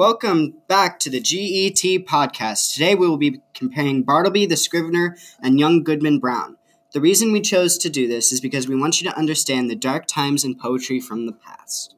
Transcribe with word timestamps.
Welcome 0.00 0.54
back 0.66 0.98
to 1.00 1.10
the 1.10 1.20
GET 1.20 2.06
podcast. 2.06 2.72
Today 2.72 2.94
we 2.94 3.06
will 3.06 3.18
be 3.18 3.42
comparing 3.52 4.02
Bartleby 4.02 4.46
the 4.46 4.56
Scrivener 4.56 5.14
and 5.42 5.60
young 5.60 5.84
Goodman 5.84 6.20
Brown. 6.20 6.56
The 6.94 7.02
reason 7.02 7.32
we 7.32 7.42
chose 7.42 7.76
to 7.76 7.90
do 7.90 8.08
this 8.08 8.32
is 8.32 8.40
because 8.40 8.66
we 8.66 8.80
want 8.80 9.02
you 9.02 9.10
to 9.10 9.14
understand 9.18 9.68
the 9.68 9.76
dark 9.76 10.06
times 10.06 10.42
in 10.42 10.58
poetry 10.58 11.00
from 11.00 11.26
the 11.26 11.34
past. 11.34 11.96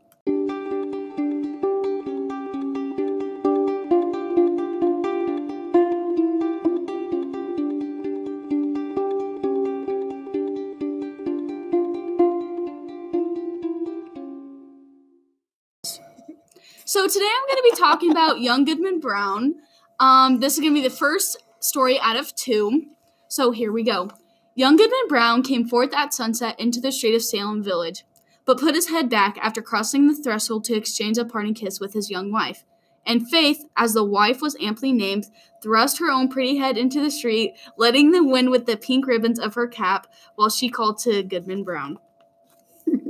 So 16.92 17.08
today 17.08 17.24
I'm 17.24 17.46
going 17.48 17.56
to 17.56 17.70
be 17.74 17.80
talking 17.80 18.10
about 18.10 18.40
young 18.42 18.66
Goodman 18.66 19.00
Brown. 19.00 19.54
Um, 19.98 20.40
this 20.40 20.52
is 20.52 20.60
going 20.60 20.74
to 20.74 20.78
be 20.82 20.86
the 20.86 20.94
first 20.94 21.42
story 21.58 21.98
out 21.98 22.18
of 22.18 22.34
two. 22.34 22.82
So 23.28 23.50
here 23.50 23.72
we 23.72 23.82
go. 23.82 24.10
Young 24.54 24.76
Goodman 24.76 25.08
Brown 25.08 25.42
came 25.42 25.66
forth 25.66 25.94
at 25.94 26.12
sunset 26.12 26.60
into 26.60 26.82
the 26.82 26.92
street 26.92 27.14
of 27.14 27.22
Salem 27.22 27.62
village, 27.62 28.04
but 28.44 28.60
put 28.60 28.74
his 28.74 28.90
head 28.90 29.08
back 29.08 29.38
after 29.40 29.62
crossing 29.62 30.06
the 30.06 30.14
threshold 30.14 30.64
to 30.64 30.76
exchange 30.76 31.16
a 31.16 31.24
parting 31.24 31.54
kiss 31.54 31.80
with 31.80 31.94
his 31.94 32.10
young 32.10 32.30
wife. 32.30 32.62
And 33.06 33.26
Faith, 33.26 33.64
as 33.74 33.94
the 33.94 34.04
wife 34.04 34.42
was 34.42 34.54
amply 34.60 34.92
named, 34.92 35.28
thrust 35.62 35.98
her 35.98 36.10
own 36.10 36.28
pretty 36.28 36.58
head 36.58 36.76
into 36.76 37.00
the 37.00 37.10
street, 37.10 37.54
letting 37.78 38.10
the 38.10 38.22
wind 38.22 38.50
with 38.50 38.66
the 38.66 38.76
pink 38.76 39.06
ribbons 39.06 39.38
of 39.38 39.54
her 39.54 39.66
cap, 39.66 40.08
while 40.34 40.50
she 40.50 40.68
called 40.68 40.98
to 40.98 41.22
Goodman 41.22 41.64
Brown. 41.64 41.96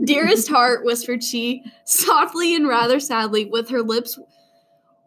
Dearest 0.04 0.48
heart, 0.48 0.84
whispered 0.84 1.22
she, 1.22 1.64
softly 1.84 2.54
and 2.54 2.66
rather 2.66 2.98
sadly, 2.98 3.44
with 3.44 3.68
her 3.68 3.82
lips 3.82 4.18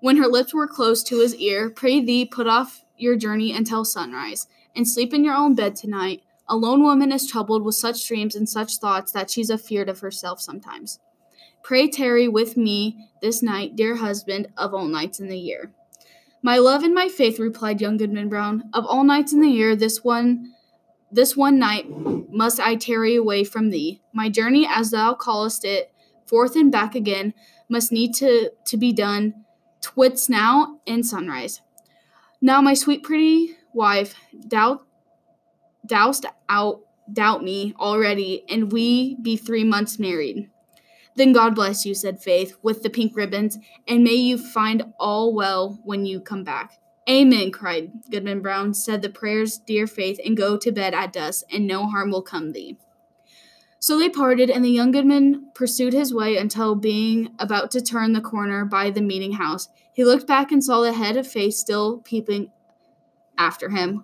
when 0.06 0.18
her 0.18 0.28
lips 0.28 0.54
were 0.54 0.68
close 0.68 1.02
to 1.04 1.20
his 1.20 1.36
ear, 1.38 1.70
pray 1.70 2.00
thee 2.00 2.26
put 2.26 2.46
off 2.46 2.86
your 2.96 3.16
journey 3.16 3.52
until 3.52 3.84
sunrise, 3.84 4.48
and 4.76 4.88
sleep 4.88 5.14
in 5.14 5.24
your 5.24 5.34
own 5.34 5.56
bed 5.56 5.76
tonight. 5.76 6.22
A 6.48 6.56
lone 6.56 6.84
woman 6.84 7.12
is 7.12 7.28
troubled 7.28 7.64
with 7.64 7.74
such 7.74 8.08
dreams 8.08 8.36
and 8.36 8.48
such 8.48 8.78
thoughts 8.78 9.12
that 9.14 9.32
she's 9.32 9.50
afeard 9.50 9.90
of 9.90 10.02
herself 10.02 10.40
sometimes. 10.40 11.00
Pray 11.64 11.90
tarry 11.90 12.28
with 12.28 12.56
me 12.56 13.10
this 13.22 13.42
night, 13.42 13.76
dear 13.76 13.96
husband, 13.96 14.48
of 14.58 14.76
all 14.76 14.86
nights 14.86 15.20
in 15.20 15.28
the 15.28 15.40
year. 15.40 15.72
My 16.44 16.60
love 16.60 16.84
and 16.84 16.94
my 16.94 17.10
faith, 17.10 17.40
replied 17.40 17.82
young 17.82 17.98
Goodman 17.98 18.30
Brown, 18.30 18.70
of 18.74 18.86
all 18.86 19.04
nights 19.04 19.34
in 19.34 19.42
the 19.42 19.50
year, 19.50 19.76
this 19.76 20.04
one 20.04 20.54
this 21.16 21.36
one 21.36 21.58
night 21.58 21.86
must 22.30 22.60
I 22.60 22.76
tarry 22.76 23.16
away 23.16 23.44
from 23.44 23.70
thee. 23.70 24.02
My 24.14 24.30
journey, 24.30 24.68
as 24.70 24.92
thou 24.92 25.14
callest 25.14 25.64
it, 25.64 25.92
forth 26.28 26.56
and 26.56 26.72
back 26.72 26.94
again, 26.94 27.34
must 27.70 27.92
need 27.92 28.14
to, 28.16 28.52
to 28.66 28.78
be 28.78 28.92
done 28.92 29.46
twixt 29.82 30.30
now 30.30 30.80
and 30.86 31.06
sunrise. 31.06 31.62
Now, 32.42 32.62
my 32.62 32.74
sweet 32.74 33.04
pretty 33.04 33.56
wife, 33.74 34.16
doubt, 34.48 34.86
doused 35.86 36.26
out, 36.50 36.82
doubt 37.12 37.44
me 37.44 37.74
already, 37.80 38.44
and 38.50 38.72
we 38.72 39.16
be 39.22 39.38
three 39.38 39.64
months 39.64 39.98
married. 39.98 40.50
Then 41.16 41.32
God 41.32 41.56
bless 41.56 41.86
you, 41.86 41.96
said 41.96 42.22
Faith, 42.22 42.58
with 42.62 42.84
the 42.84 42.90
pink 42.90 43.16
ribbons, 43.16 43.58
and 43.88 44.04
may 44.04 44.16
you 44.16 44.38
find 44.38 44.84
all 45.00 45.34
well 45.34 45.80
when 45.84 46.06
you 46.06 46.20
come 46.20 46.44
back. 46.44 46.74
Amen, 47.08 47.52
cried 47.52 47.92
Goodman 48.10 48.42
Brown. 48.42 48.74
Said 48.74 49.02
the 49.02 49.10
prayers, 49.10 49.60
dear 49.60 49.86
Faith, 49.86 50.20
and 50.26 50.36
go 50.36 50.58
to 50.58 50.72
bed 50.72 50.94
at 50.94 51.14
dusk, 51.14 51.46
and 51.52 51.68
no 51.68 51.86
harm 51.86 52.10
will 52.10 52.24
come 52.24 52.52
thee. 52.52 52.78
So 53.78 54.00
they 54.00 54.10
parted, 54.10 54.50
and 54.50 54.66
the 54.66 54.70
young 54.70 54.92
Goodman 54.92 55.52
pursued 55.54 55.94
his 55.94 56.12
way 56.12 56.38
until, 56.38 56.74
being 56.74 57.30
about 57.38 57.70
to 57.72 57.82
turn 57.82 58.14
the 58.14 58.22
corner 58.22 58.66
by 58.66 58.90
the 58.90 59.02
meeting 59.02 59.34
house, 59.34 59.70
he 59.94 60.04
looked 60.04 60.26
back 60.26 60.52
and 60.52 60.64
saw 60.64 60.82
the 60.82 60.94
head 60.94 61.16
of 61.16 61.28
Faith 61.28 61.54
still 61.54 62.00
peeping 62.00 62.52
after 63.38 63.70
him, 63.70 64.04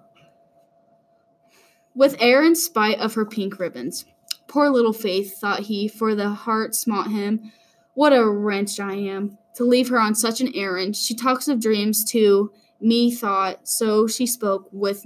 with 1.96 2.16
air 2.20 2.44
in 2.44 2.56
spite 2.56 3.00
of 3.00 3.16
her 3.16 3.26
pink 3.26 3.58
ribbons. 3.58 4.06
Poor 4.48 4.70
little 4.70 4.94
Faith, 4.94 5.40
thought 5.40 5.62
he, 5.62 5.88
for 5.88 6.14
the 6.14 6.30
heart 6.30 6.76
smote 6.76 7.08
him. 7.08 7.52
What 7.96 8.14
a 8.14 8.30
wretch 8.30 8.80
I 8.80 8.94
am, 8.94 9.40
to 9.56 9.64
leave 9.64 9.90
her 9.90 10.00
on 10.00 10.14
such 10.14 10.40
an 10.40 10.54
errand. 10.54 10.96
She 10.96 11.16
talks 11.16 11.48
of 11.48 11.60
dreams, 11.60 12.06
too, 12.06 12.54
me 12.82 13.14
thought, 13.14 13.68
so 13.68 14.08
she 14.08 14.26
spoke 14.26 14.68
with 14.72 15.06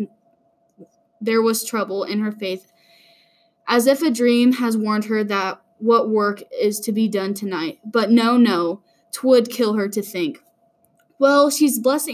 there 1.21 1.41
was 1.41 1.65
trouble 1.65 2.03
in 2.03 2.19
her 2.19 2.31
faith, 2.31 2.71
as 3.67 3.87
if 3.87 4.01
a 4.01 4.11
dream 4.11 4.53
has 4.53 4.77
warned 4.77 5.05
her 5.05 5.23
that 5.23 5.61
what 5.79 6.09
work 6.09 6.43
is 6.51 6.79
to 6.81 6.91
be 6.91 7.07
done 7.07 7.33
tonight. 7.33 7.79
But 7.83 8.11
no, 8.11 8.37
no, 8.37 8.81
twould 9.11 9.49
kill 9.49 9.73
her 9.73 9.87
to 9.89 10.01
think. 10.01 10.39
Well, 11.17 11.49
she's 11.49 11.79
blessed 11.79 12.09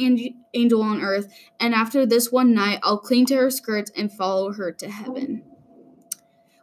angel 0.53 0.81
on 0.81 1.01
earth, 1.01 1.33
and 1.59 1.73
after 1.73 2.05
this 2.05 2.31
one 2.31 2.53
night, 2.53 2.79
I'll 2.83 2.99
cling 2.99 3.25
to 3.27 3.35
her 3.35 3.49
skirts 3.49 3.91
and 3.95 4.11
follow 4.11 4.53
her 4.53 4.71
to 4.71 4.89
heaven. 4.89 5.43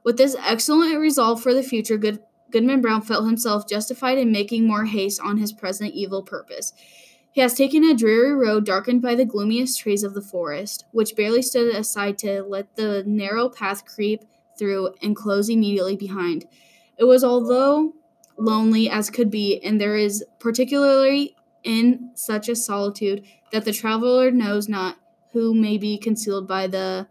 With 0.04 0.16
this 0.16 0.36
excellent 0.38 0.98
resolve 0.98 1.42
for 1.42 1.52
the 1.52 1.62
future, 1.62 1.98
Good- 1.98 2.22
Goodman 2.50 2.80
Brown 2.80 3.02
felt 3.02 3.26
himself 3.26 3.68
justified 3.68 4.18
in 4.18 4.32
making 4.32 4.66
more 4.66 4.84
haste 4.84 5.20
on 5.20 5.36
his 5.36 5.52
present 5.52 5.92
evil 5.92 6.22
purpose. 6.22 6.72
He 7.32 7.40
has 7.40 7.54
taken 7.54 7.84
a 7.84 7.94
dreary 7.94 8.34
road 8.34 8.64
darkened 8.64 9.02
by 9.02 9.14
the 9.14 9.24
gloomiest 9.24 9.78
trees 9.78 10.02
of 10.02 10.14
the 10.14 10.22
forest, 10.22 10.84
which 10.92 11.14
barely 11.14 11.42
stood 11.42 11.74
aside 11.74 12.18
to 12.18 12.42
let 12.42 12.74
the 12.76 13.04
narrow 13.06 13.48
path 13.48 13.84
creep 13.84 14.24
through 14.58 14.94
and 15.02 15.14
close 15.14 15.48
immediately 15.48 15.96
behind. 15.96 16.46
It 16.98 17.04
was 17.04 17.22
although 17.22 17.94
lonely 18.36 18.90
as 18.90 19.10
could 19.10 19.30
be, 19.30 19.60
and 19.62 19.80
there 19.80 19.96
is 19.96 20.24
particularly 20.38 21.36
in 21.62 22.10
such 22.14 22.48
a 22.48 22.56
solitude 22.56 23.24
that 23.52 23.64
the 23.64 23.72
traveler 23.72 24.30
knows 24.30 24.68
not 24.68 24.96
who 25.32 25.54
may 25.54 25.76
be 25.76 25.98
concealed 25.98 26.48
by 26.48 26.66
the 26.66 27.06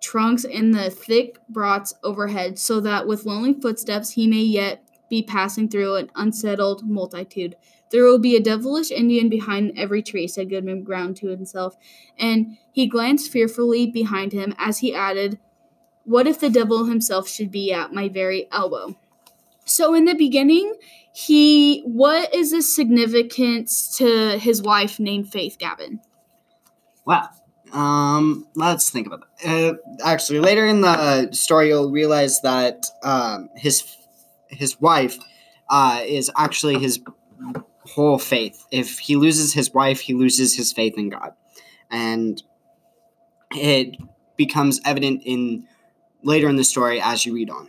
trunks 0.00 0.44
and 0.44 0.74
the 0.74 0.90
thick 0.90 1.38
brots 1.48 1.94
overhead, 2.02 2.58
so 2.58 2.80
that 2.80 3.06
with 3.06 3.26
lonely 3.26 3.54
footsteps 3.54 4.10
he 4.10 4.26
may 4.26 4.42
yet 4.42 4.84
be 5.08 5.22
passing 5.22 5.68
through 5.68 5.96
an 5.96 6.10
unsettled 6.14 6.88
multitude. 6.88 7.56
There 7.90 8.04
will 8.04 8.18
be 8.18 8.36
a 8.36 8.40
devilish 8.40 8.90
Indian 8.90 9.28
behind 9.28 9.72
every 9.76 10.02
tree, 10.02 10.28
said 10.28 10.48
Goodman 10.48 10.84
Brown 10.84 11.14
to 11.14 11.28
himself, 11.28 11.76
and 12.18 12.56
he 12.70 12.86
glanced 12.86 13.32
fearfully 13.32 13.86
behind 13.86 14.32
him 14.32 14.54
as 14.58 14.78
he 14.78 14.94
added, 14.94 15.38
What 16.04 16.26
if 16.26 16.38
the 16.38 16.50
devil 16.50 16.84
himself 16.84 17.28
should 17.28 17.50
be 17.50 17.72
at 17.72 17.92
my 17.92 18.08
very 18.08 18.48
elbow? 18.52 18.96
So 19.64 19.94
in 19.94 20.04
the 20.04 20.14
beginning, 20.14 20.74
he 21.12 21.82
what 21.82 22.34
is 22.34 22.52
the 22.52 22.62
significance 22.62 23.96
to 23.98 24.38
his 24.38 24.62
wife 24.62 25.00
named 25.00 25.30
Faith 25.30 25.58
Gavin? 25.58 26.00
Wow. 27.04 27.28
Um, 27.72 28.46
let's 28.56 28.90
think 28.90 29.06
about 29.06 29.24
that. 29.42 29.48
Uh, 29.48 29.74
actually, 30.04 30.40
later 30.40 30.66
in 30.66 30.80
the 30.80 31.30
story, 31.32 31.68
you'll 31.68 31.90
realize 31.90 32.40
that 32.42 32.86
um, 33.02 33.48
his 33.56 33.96
his 34.48 34.80
wife 34.80 35.18
uh, 35.68 36.02
is 36.04 36.30
actually 36.36 36.78
his 36.78 37.00
whole 37.94 38.18
faith. 38.18 38.66
If 38.70 38.98
he 38.98 39.16
loses 39.16 39.52
his 39.52 39.72
wife, 39.72 40.00
he 40.00 40.14
loses 40.14 40.56
his 40.56 40.72
faith 40.72 40.96
in 40.96 41.08
God. 41.08 41.34
And 41.90 42.42
it 43.52 43.96
becomes 44.36 44.80
evident 44.84 45.22
in 45.24 45.66
later 46.22 46.48
in 46.48 46.56
the 46.56 46.64
story 46.64 47.00
as 47.00 47.26
you 47.26 47.34
read 47.34 47.50
on. 47.50 47.68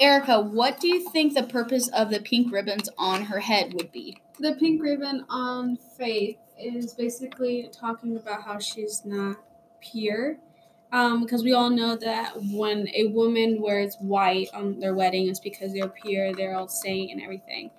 Erica, 0.00 0.40
what 0.40 0.80
do 0.80 0.88
you 0.88 1.08
think 1.10 1.34
the 1.34 1.44
purpose 1.44 1.88
of 1.88 2.10
the 2.10 2.20
pink 2.20 2.52
ribbons 2.52 2.88
on 2.98 3.22
her 3.22 3.40
head 3.40 3.74
would 3.74 3.92
be? 3.92 4.18
The 4.40 4.54
pink 4.54 4.82
ribbon 4.82 5.24
on 5.28 5.76
Faith 5.96 6.38
is 6.58 6.94
basically 6.94 7.70
talking 7.72 8.16
about 8.16 8.42
how 8.42 8.58
she's 8.58 9.02
not 9.04 9.36
pure. 9.80 10.38
Um, 10.92 11.22
because 11.22 11.42
we 11.42 11.52
all 11.52 11.70
know 11.70 11.96
that 11.96 12.34
when 12.42 12.88
a 12.94 13.08
woman 13.08 13.60
wears 13.60 13.96
white 14.00 14.48
on 14.54 14.78
their 14.78 14.94
wedding, 14.94 15.28
it's 15.28 15.40
because 15.40 15.72
they're 15.72 15.88
pure, 15.88 16.32
they're 16.32 16.56
all 16.56 16.68
saint 16.68 17.10
and 17.10 17.20
everything. 17.20 17.70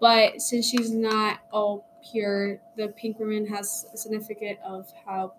But 0.00 0.42
since 0.42 0.68
she's 0.68 0.90
not 0.90 1.40
all 1.52 1.86
pure, 2.10 2.60
the 2.76 2.88
pink 2.88 3.18
woman 3.18 3.46
has 3.46 3.86
a 3.92 3.96
significance 3.96 4.58
of 4.64 4.92
how 5.04 5.34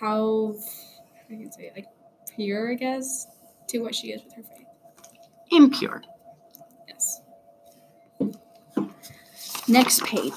how 0.00 0.54
I 1.30 1.34
can 1.34 1.52
say 1.52 1.72
like 1.74 1.86
pure, 2.34 2.72
I 2.72 2.74
guess, 2.74 3.26
to 3.68 3.78
what 3.78 3.94
she 3.94 4.12
is 4.12 4.22
with 4.24 4.34
her 4.34 4.42
faith. 4.42 4.66
Impure. 5.50 6.02
Yes. 6.88 7.20
Next 9.68 10.04
page. 10.04 10.32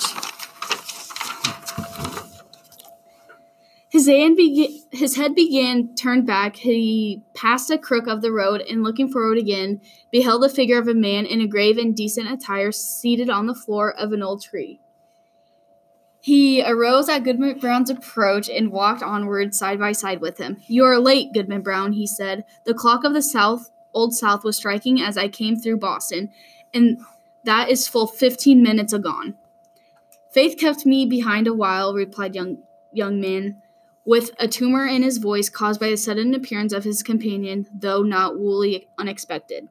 Be- 4.10 4.84
his 4.92 5.16
head 5.16 5.36
began 5.36 5.96
turned 5.96 6.26
back. 6.26 6.56
He 6.56 7.22
passed 7.34 7.70
a 7.70 7.78
crook 7.78 8.08
of 8.08 8.22
the 8.22 8.32
road, 8.32 8.62
and 8.62 8.84
looking 8.84 9.12
forward 9.12 9.38
again, 9.38 9.82
beheld 10.12 10.44
the 10.44 10.50
figure 10.50 10.80
of 10.80 10.88
a 10.88 10.94
man 10.94 11.26
in 11.26 11.42
a 11.42 11.48
grave 11.48 11.78
and 11.78 11.96
decent 11.96 12.32
attire 12.32 12.72
seated 12.72 13.30
on 13.30 13.48
the 13.48 13.56
floor 13.56 13.94
of 13.94 14.12
an 14.12 14.24
old 14.24 14.44
tree. 14.44 14.80
He 16.22 16.64
arose 16.64 17.08
at 17.08 17.24
Goodman 17.24 17.60
Brown's 17.60 17.90
approach 17.90 18.50
and 18.50 18.72
walked 18.72 19.02
onward 19.02 19.56
side 19.56 19.80
by 19.80 19.94
side 19.94 20.20
with 20.20 20.38
him. 20.38 20.58
You 20.68 20.84
are 20.84 21.00
late, 21.00 21.34
Goodman 21.34 21.62
Brown, 21.62 21.94
he 21.94 22.06
said. 22.06 22.44
The 22.66 22.74
clock 22.74 23.04
of 23.04 23.14
the 23.14 23.22
South, 23.22 23.70
Old 23.94 24.14
South, 24.14 24.44
was 24.44 24.58
striking 24.58 25.02
as 25.02 25.18
I 25.18 25.30
came 25.30 25.56
through 25.56 25.78
Boston, 25.78 26.32
and 26.74 27.00
That 27.46 27.70
is 27.70 27.88
full 27.88 28.06
15 28.06 28.62
minutes 28.62 28.92
agone. 28.92 29.36
Faith 30.32 30.58
kept 30.58 30.86
me 30.86 31.06
behind 31.06 31.48
a 31.48 31.54
while, 31.54 31.94
replied 31.94 32.36
young 32.36 32.58
young 32.92 33.22
man, 33.22 33.62
with 34.10 34.32
a 34.40 34.48
tumor 34.48 34.88
in 34.88 35.04
his 35.04 35.20
voice 35.20 35.50
caused 35.50 35.80
by 35.80 35.92
the 35.92 35.96
sudden 35.96 36.34
appearance 36.34 36.74
of 36.74 36.84
his 36.84 37.04
companion, 37.04 37.68
though 37.72 38.02
not 38.02 38.34
wholly 38.34 38.88
unexpected. 38.98 39.70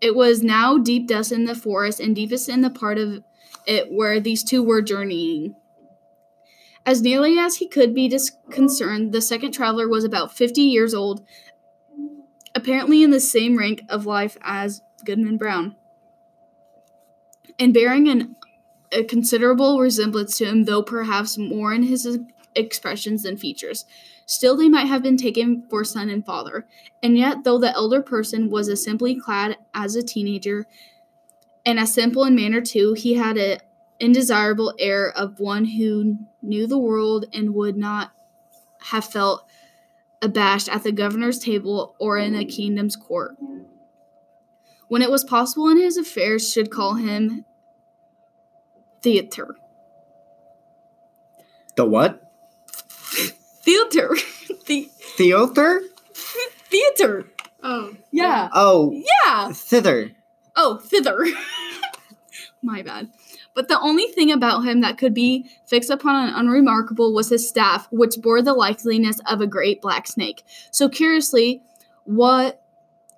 It 0.00 0.14
was 0.14 0.40
now 0.40 0.78
deep 0.78 1.08
dusk 1.08 1.32
in 1.32 1.46
the 1.46 1.56
forest 1.56 1.98
and 1.98 2.14
deepest 2.14 2.48
in 2.48 2.60
the 2.60 2.70
part 2.70 2.96
of 2.96 3.24
it 3.66 3.90
where 3.90 4.20
these 4.20 4.44
two 4.44 4.62
were 4.62 4.80
journeying. 4.80 5.56
As 6.86 7.02
nearly 7.02 7.36
as 7.40 7.56
he 7.56 7.66
could 7.66 7.92
be 7.92 8.08
disconcerted, 8.08 9.10
the 9.10 9.20
second 9.20 9.50
traveler 9.50 9.88
was 9.88 10.04
about 10.04 10.36
fifty 10.36 10.62
years 10.62 10.94
old, 10.94 11.26
apparently 12.54 13.02
in 13.02 13.10
the 13.10 13.18
same 13.18 13.58
rank 13.58 13.82
of 13.88 14.06
life 14.06 14.36
as 14.42 14.80
Goodman 15.04 15.38
Brown, 15.38 15.74
and 17.58 17.74
bearing 17.74 18.06
an, 18.06 18.36
a 18.92 19.04
considerable 19.04 19.78
resemblance 19.78 20.38
to 20.38 20.46
him, 20.46 20.64
though 20.64 20.82
perhaps 20.82 21.38
more 21.38 21.72
in 21.72 21.84
his 21.84 22.18
expressions 22.54 23.22
than 23.22 23.36
features. 23.36 23.84
Still, 24.26 24.56
they 24.56 24.68
might 24.68 24.86
have 24.86 25.02
been 25.02 25.16
taken 25.16 25.62
for 25.70 25.84
son 25.84 26.10
and 26.10 26.24
father. 26.24 26.66
And 27.02 27.16
yet, 27.16 27.44
though 27.44 27.58
the 27.58 27.72
elder 27.72 28.02
person 28.02 28.50
was 28.50 28.68
as 28.68 28.84
simply 28.84 29.18
clad 29.18 29.56
as 29.72 29.96
a 29.96 30.02
teenager, 30.02 30.66
and 31.64 31.78
as 31.78 31.92
simple 31.92 32.24
in 32.24 32.34
manner 32.34 32.60
too, 32.60 32.94
he 32.94 33.14
had 33.14 33.36
an 33.36 33.58
indesirable 34.00 34.74
air 34.78 35.10
of 35.10 35.40
one 35.40 35.64
who 35.64 36.18
knew 36.42 36.66
the 36.66 36.78
world 36.78 37.26
and 37.32 37.54
would 37.54 37.76
not 37.76 38.12
have 38.80 39.04
felt 39.04 39.46
abashed 40.22 40.68
at 40.68 40.82
the 40.82 40.92
governor's 40.92 41.38
table 41.38 41.94
or 41.98 42.18
in 42.18 42.34
a 42.34 42.44
kingdom's 42.44 42.96
court. 42.96 43.36
When 44.88 45.02
it 45.02 45.10
was 45.10 45.24
possible 45.24 45.68
in 45.68 45.78
his 45.78 45.96
affairs, 45.96 46.50
should 46.50 46.70
call 46.70 46.94
him 46.94 47.44
theater. 49.02 49.56
The 51.76 51.84
what? 51.84 52.22
Theater. 53.62 54.16
the 54.66 54.90
Theater? 55.16 55.80
theater. 56.14 57.24
Oh. 57.62 57.94
Yeah. 58.12 58.48
Oh, 58.52 58.92
Yeah. 58.92 59.52
thither. 59.52 60.12
Oh, 60.56 60.78
thither. 60.78 61.24
My 62.62 62.82
bad. 62.82 63.10
But 63.54 63.68
the 63.68 63.80
only 63.80 64.06
thing 64.06 64.30
about 64.32 64.64
him 64.64 64.80
that 64.80 64.98
could 64.98 65.14
be 65.14 65.48
fixed 65.66 65.90
upon 65.90 66.28
an 66.28 66.34
unremarkable 66.34 67.12
was 67.14 67.28
his 67.30 67.48
staff, 67.48 67.88
which 67.90 68.16
bore 68.20 68.42
the 68.42 68.54
likeliness 68.54 69.18
of 69.26 69.40
a 69.40 69.46
great 69.46 69.80
black 69.80 70.06
snake. 70.06 70.42
So 70.70 70.88
curiously, 70.88 71.62
what 72.04 72.62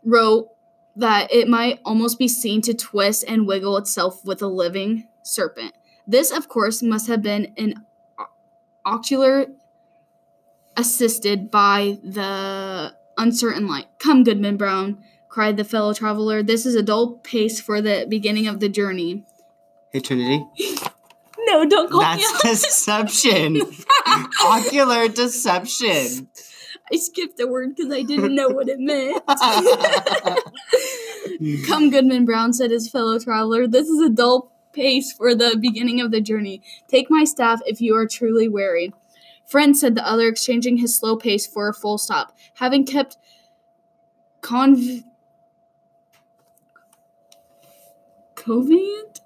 wrote 0.04 0.48
that 0.96 1.32
it 1.32 1.48
might 1.48 1.80
almost 1.84 2.18
be 2.18 2.28
seen 2.28 2.60
to 2.62 2.74
twist 2.74 3.24
and 3.26 3.46
wiggle 3.46 3.76
itself 3.78 4.24
with 4.24 4.42
a 4.42 4.46
living 4.46 5.08
serpent. 5.30 5.72
This, 6.06 6.30
of 6.30 6.48
course, 6.48 6.82
must 6.82 7.06
have 7.06 7.22
been 7.22 7.52
an 7.56 7.74
ocular 8.84 9.46
assisted 10.76 11.50
by 11.50 11.98
the 12.02 12.94
uncertain 13.16 13.68
light. 13.68 13.86
Come, 13.98 14.24
Goodman 14.24 14.56
Brown, 14.56 15.02
cried 15.28 15.56
the 15.56 15.64
fellow 15.64 15.94
traveler. 15.94 16.42
This 16.42 16.66
is 16.66 16.74
a 16.74 16.82
dull 16.82 17.18
pace 17.18 17.60
for 17.60 17.80
the 17.80 18.06
beginning 18.08 18.46
of 18.46 18.60
the 18.60 18.68
journey. 18.68 19.24
Hey, 19.92 20.00
Trinity. 20.00 20.44
No, 21.46 21.64
don't 21.64 21.90
call 21.90 22.00
that. 22.00 22.18
That's 22.42 22.44
me. 22.44 22.50
deception. 22.50 23.60
Ocular 24.44 25.08
deception. 25.08 26.28
I 26.92 26.96
skipped 26.96 27.40
a 27.40 27.46
word 27.46 27.74
because 27.74 27.92
I 27.92 28.02
didn't 28.02 28.34
know 28.34 28.48
what 28.48 28.68
it 28.68 28.78
meant. 28.78 29.22
Come, 31.66 31.90
Goodman 31.90 32.24
Brown, 32.24 32.52
said 32.52 32.70
his 32.70 32.90
fellow 32.90 33.18
traveler. 33.18 33.66
This 33.66 33.88
is 33.88 34.00
a 34.00 34.10
dull 34.10 34.52
pace 34.72 35.12
for 35.12 35.34
the 35.34 35.56
beginning 35.60 36.00
of 36.00 36.10
the 36.10 36.20
journey. 36.20 36.62
Take 36.88 37.10
my 37.10 37.24
staff 37.24 37.60
if 37.66 37.80
you 37.80 37.94
are 37.96 38.06
truly 38.06 38.48
weary. 38.48 38.92
Friend, 39.46 39.76
said 39.76 39.94
the 39.94 40.06
other, 40.06 40.28
exchanging 40.28 40.76
his 40.76 40.96
slow 40.96 41.16
pace 41.16 41.46
for 41.46 41.68
a 41.68 41.74
full 41.74 41.98
stop. 41.98 42.36
Having 42.54 42.86
kept 42.86 43.16
conv. 44.42 45.04
Covent? 48.34 49.20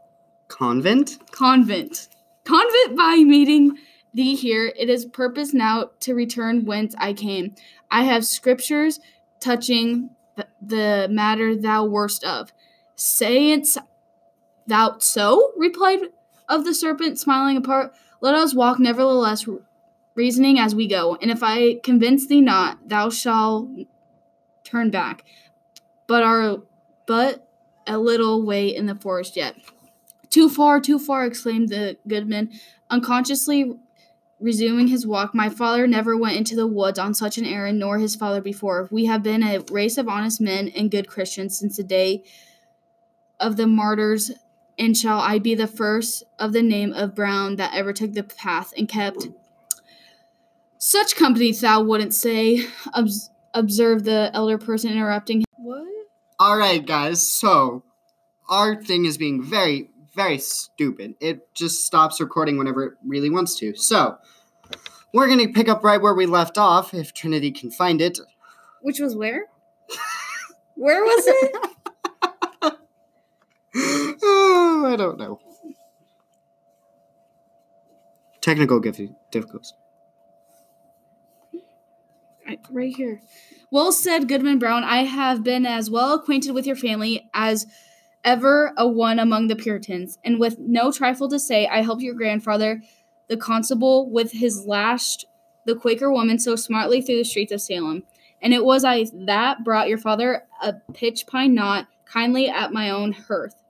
Convent? 0.49 1.19
Convent. 1.31 2.09
Convent 2.45 2.97
by 2.97 3.17
meeting 3.17 3.79
thee 4.15 4.37
here, 4.37 4.73
it 4.77 4.89
is 4.89 5.05
purpose 5.05 5.53
now 5.53 5.91
to 6.01 6.15
return 6.15 6.65
whence 6.65 6.95
I 6.99 7.13
came. 7.13 7.55
I 7.91 8.05
have 8.05 8.25
scriptures 8.25 9.01
touching 9.41 10.11
th- 10.37 10.49
the 10.63 11.09
matter 11.11 11.57
thou 11.57 11.85
worst 11.85 12.25
of. 12.25 12.53
Sayest 12.97 13.79
thou 14.67 14.99
so? 14.99 15.53
replied 15.57 16.01
of 16.49 16.65
the 16.65 16.75
serpent, 16.75 17.19
smiling 17.19 17.57
apart. 17.57 17.93
Let 18.21 18.35
us 18.35 18.55
walk 18.55 18.79
nevertheless, 18.79 19.47
reasoning 20.15 20.59
as 20.59 20.75
we 20.75 20.87
go. 20.87 21.17
And 21.21 21.31
if 21.31 21.43
I 21.43 21.81
convince 21.83 22.27
thee 22.27 22.41
not, 22.41 22.89
thou 22.89 23.11
shalt 23.11 23.69
turn 24.65 24.91
back. 24.91 25.25
But 26.07 26.23
are 26.23 26.59
but 27.07 27.49
a 27.87 27.99
little 27.99 28.45
way 28.45 28.75
in 28.75 28.87
the 28.87 28.95
forest 28.95 29.37
yet. 29.37 29.57
Too 30.31 30.49
far, 30.49 30.81
too 30.81 30.99
far, 30.99 31.25
exclaimed 31.25 31.69
the 31.69 31.97
goodman, 32.09 32.51
unconsciously 32.91 33.73
resuming 34.41 34.89
his 34.89 35.07
walk. 35.07 35.35
My 35.35 35.49
father 35.49 35.87
never 35.87 36.17
went 36.17 36.37
into 36.37 36.57
the 36.57 36.67
woods 36.67 36.99
on 36.99 37.15
such 37.15 37.39
an 37.39 37.47
errand, 37.47 37.79
nor 37.79 37.99
his 37.99 38.17
father 38.17 38.41
before. 38.41 38.89
We 38.91 39.05
have 39.07 39.23
been 39.23 39.43
a 39.43 39.61
race 39.71 39.97
of 39.97 40.09
honest 40.09 40.41
men 40.41 40.69
and 40.69 40.91
good 40.91 41.09
Christians 41.09 41.59
since 41.59 41.77
the 41.77 41.85
day 41.85 42.25
of 43.39 43.57
the 43.57 43.67
martyrs, 43.67 44.33
and 44.79 44.97
shall 44.97 45.19
I 45.19 45.39
be 45.39 45.55
the 45.55 45.67
first 45.67 46.25
of 46.39 46.53
the 46.53 46.63
name 46.63 46.93
of 46.93 47.15
Brown 47.15 47.57
that 47.57 47.75
ever 47.75 47.93
took 47.93 48.13
the 48.13 48.23
path 48.23 48.73
and 48.77 48.89
kept 48.89 49.29
such 50.85 51.17
company 51.17 51.51
thou 51.53 51.83
wouldn't 51.83 52.13
say, 52.13 52.67
obs- 52.93 53.31
observed 53.55 54.05
the 54.05 54.31
elder 54.35 54.59
person 54.59 54.93
interrupting. 54.93 55.45
What? 55.57 55.87
All 56.39 56.59
right, 56.59 56.85
guys. 56.85 57.27
So 57.27 57.85
our 58.51 58.83
thing 58.83 59.07
is 59.07 59.17
being 59.17 59.43
very, 59.43 59.89
very 60.15 60.39
stupid. 60.39 61.15
It 61.21 61.55
just 61.55 61.87
stops 61.87 62.21
recording 62.21 62.59
whenever 62.59 62.85
it 62.85 62.93
really 63.03 63.31
wants 63.31 63.59
to. 63.61 63.75
So 63.77 64.19
we're 65.15 65.29
gonna 65.29 65.49
pick 65.49 65.71
up 65.71 65.83
right 65.83 66.03
where 66.03 66.15
we 66.15 66.27
left 66.27 66.59
off, 66.59 66.93
if 66.93 67.15
Trinity 67.15 67.51
can 67.51 67.71
find 67.71 68.03
it. 68.03 68.19
Which 68.83 69.01
was 69.01 69.17
where? 69.17 69.47
where 70.75 71.03
was 71.03 71.25
it? 71.27 71.57
oh, 74.23 74.85
I 74.87 74.94
don't 75.05 75.19
know. 75.19 75.41
Technical 78.41 78.81
difficulties. 78.81 79.73
Right, 82.47 82.61
right 82.71 82.95
here. 82.95 83.23
Well 83.71 83.91
said, 83.91 84.29
Goodman 84.29 84.59
Brown. 84.59 84.85
I 84.85 85.05
have 85.05 85.43
been 85.43 85.65
as 85.65 85.91
well 85.91 86.13
acquainted 86.13 86.53
with 86.53 86.67
your 86.67 86.77
family 86.77 87.31
as 87.33 87.67
ever 88.23 88.73
a 88.77 88.87
one 88.87 89.19
among 89.19 89.49
the 89.49 89.57
Puritans, 89.57 90.19
and 90.25 90.39
with 90.39 90.59
no 90.59 90.93
trifle 90.93 91.29
to 91.31 91.39
say, 91.39 91.67
I 91.67 91.83
helped 91.83 92.03
your 92.03 92.15
grandfather, 92.15 92.83
the 93.29 93.37
constable, 93.37 94.11
with 94.11 94.33
his 94.33 94.67
lashed 94.67 95.27
the 95.67 95.75
Quaker 95.75 96.13
woman 96.13 96.39
so 96.39 96.57
smartly 96.57 97.01
through 97.01 97.17
the 97.17 97.25
streets 97.25 97.53
of 97.53 97.63
Salem. 97.63 98.03
And 98.43 98.53
it 98.53 98.65
was 98.65 98.85
I 98.85 99.07
that 99.27 99.65
brought 99.65 99.89
your 99.89 99.99
father 99.99 100.47
a 100.63 100.75
pitch 100.93 101.27
pine 101.27 101.55
knot 101.55 101.87
kindly 102.05 102.51
at 102.51 102.73
my 102.73 102.91
own 102.91 103.13
hearth 103.13 103.64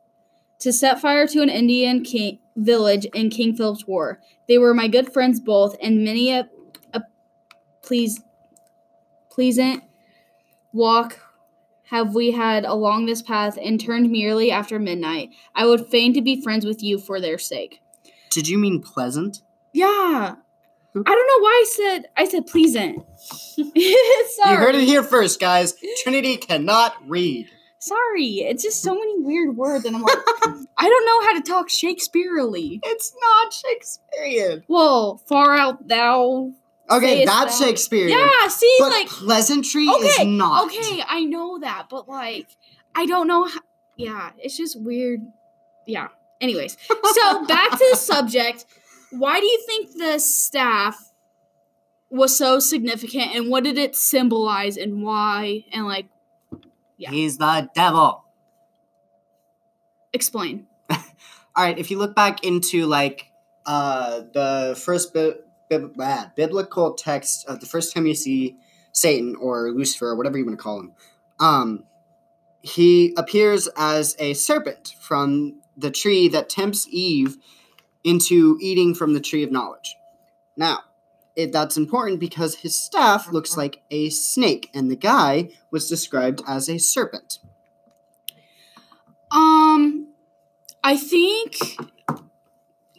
to 0.65 0.73
set 0.73 0.99
fire 0.99 1.27
to 1.27 1.43
an 1.43 1.51
Indian 1.51 2.03
king, 2.03 2.39
village 2.57 3.05
in 3.13 3.29
King 3.29 3.55
Philip's 3.55 3.87
War. 3.87 4.19
They 4.49 4.57
were 4.57 4.73
my 4.73 4.89
good 4.89 5.13
friends 5.13 5.39
both, 5.39 5.77
and 5.83 6.03
many 6.03 6.33
a, 6.33 6.49
a 6.95 7.03
please 7.83 8.23
pleasant 9.31 9.85
walk 10.73 11.21
have 11.89 12.15
we 12.15 12.31
had 12.31 12.65
along 12.65 13.05
this 13.05 13.21
path 13.21 13.59
and 13.63 13.79
turned 13.79 14.11
merely 14.11 14.51
after 14.51 14.79
midnight. 14.79 15.31
I 15.55 15.67
would 15.67 15.87
fain 15.87 16.15
to 16.15 16.23
be 16.23 16.41
friends 16.41 16.65
with 16.65 16.83
you 16.83 16.99
for 16.99 17.21
their 17.21 17.37
sake. 17.37 17.83
Did 18.31 18.49
you 18.49 18.57
mean 18.57 18.81
pleasant? 18.81 19.43
Yeah. 19.75 20.37
I 20.97 21.03
don't 21.03 21.07
know 21.07 21.43
why 21.43 21.63
I 21.63 21.65
said 21.69 22.05
I 22.17 22.25
said 22.25 22.47
pleasant. 22.47 23.05
Sorry. 23.19 23.71
You 23.75 24.57
heard 24.57 24.77
it 24.77 24.85
here 24.85 25.03
first, 25.03 25.41
guys. 25.41 25.75
Trinity 26.03 26.39
cannot 26.39 26.95
read. 27.07 27.51
Sorry. 27.85 28.39
It's 28.39 28.63
just 28.63 28.81
so 28.81 28.95
many 28.95 29.19
weird 29.19 29.57
words 29.57 29.85
and 29.85 29.95
I'm 29.95 30.03
like 30.03 30.17
I 30.79 30.89
don't 30.89 31.07
know 31.07 31.21
how 31.23 31.35
to 31.35 31.43
talk 31.43 31.69
Shakespeareally. 31.69 32.81
It's 32.83 33.15
not 33.21 33.53
Shakespearean. 33.53 34.65
Well, 34.69 35.21
far 35.29 35.55
out 35.55 35.87
thou 35.87 36.53
Okay, 36.91 37.25
Sayest 37.25 37.27
that's 37.27 37.59
thou- 37.59 37.67
Shakespearean. 37.67 38.19
Yeah, 38.19 38.49
see 38.49 38.77
but 38.79 38.91
like 38.91 39.09
pleasantry 39.09 39.85
is 39.85 40.15
okay, 40.19 40.25
not. 40.25 40.67
Okay, 40.67 41.03
I 41.07 41.25
know 41.25 41.59
that, 41.61 41.87
but 41.91 42.09
like, 42.09 42.49
I 42.95 43.07
don't 43.07 43.27
know. 43.27 43.47
How, 43.47 43.61
yeah, 43.97 44.31
it's 44.39 44.57
just 44.57 44.81
weird. 44.81 45.21
Yeah. 45.87 46.09
Anyways, 46.41 46.77
so 46.89 47.45
back 47.47 47.71
to 47.71 47.87
the 47.91 47.97
subject. 47.97 48.67
Why 49.11 49.41
do 49.41 49.47
you 49.47 49.63
think 49.67 49.97
the 49.97 50.19
staff 50.19 51.13
was 52.11 52.37
so 52.37 52.59
significant, 52.59 53.35
and 53.35 53.51
what 53.51 53.65
did 53.65 53.79
it 53.79 53.97
symbolize, 53.97 54.77
and 54.77 55.03
why, 55.03 55.65
and 55.73 55.87
like, 55.87 56.07
yeah. 57.05 57.11
He's 57.11 57.39
the 57.39 57.69
devil. 57.75 58.25
Explain. 60.13 60.67
All 60.91 60.99
right, 61.57 61.79
if 61.79 61.91
you 61.91 61.99
look 61.99 62.17
back 62.17 62.45
into 62.45 62.87
like 62.87 63.27
uh, 63.67 64.23
the 64.33 64.81
first 64.83 65.13
bi- 65.13 65.35
bib- 65.69 65.97
ah, 66.01 66.33
biblical 66.35 66.95
text 66.95 67.47
of 67.47 67.61
the 67.61 67.67
first 67.67 67.95
time 67.95 68.07
you 68.07 68.15
see 68.15 68.57
Satan 68.93 69.37
or 69.37 69.71
Lucifer 69.71 70.09
or 70.09 70.17
whatever 70.17 70.39
you 70.39 70.47
want 70.47 70.59
to 70.59 70.63
call 70.63 70.81
him, 70.81 70.93
um, 71.41 71.85
he 72.63 73.13
appears 73.19 73.69
as 73.77 74.17
a 74.19 74.33
serpent 74.35 74.95
from 75.01 75.61
the 75.77 75.91
tree 75.91 76.29
that 76.29 76.49
tempts 76.49 76.87
Eve 76.91 77.37
into 78.05 78.57
eating 78.61 78.95
from 78.95 79.13
the 79.13 79.21
tree 79.21 79.43
of 79.43 79.53
knowledge. 79.53 79.97
Now, 80.57 80.81
it, 81.37 81.53
that's 81.53 81.77
important 81.77 82.21
because 82.21 82.57
his 82.57 82.79
staff 82.79 83.33
looks 83.33 83.57
like 83.57 83.83
a 83.91 84.11
snake, 84.11 84.71
and 84.75 84.91
the 84.91 84.97
guy 84.97 85.51
was 85.71 85.89
described 85.89 86.43
as 86.47 86.69
a 86.69 86.79
serpent. 86.79 87.39
Um, 89.31 90.09
I 90.85 90.97
think 90.97 91.57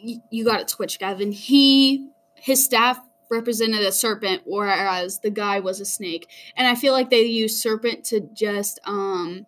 y- 0.02 0.20
you 0.30 0.44
got 0.44 0.60
it 0.60 0.70
switched, 0.70 1.00
Gavin. 1.00 1.32
He 1.32 2.10
his 2.34 2.62
staff 2.64 3.00
represented 3.30 3.80
a 3.80 3.90
serpent, 3.92 4.42
whereas 4.44 5.20
the 5.20 5.30
guy 5.30 5.58
was 5.60 5.80
a 5.80 5.84
snake. 5.84 6.28
And 6.56 6.66
I 6.66 6.74
feel 6.74 6.92
like 6.92 7.10
they 7.10 7.22
used 7.22 7.60
serpent 7.60 8.04
to 8.06 8.20
just 8.20 8.78
um. 8.84 9.46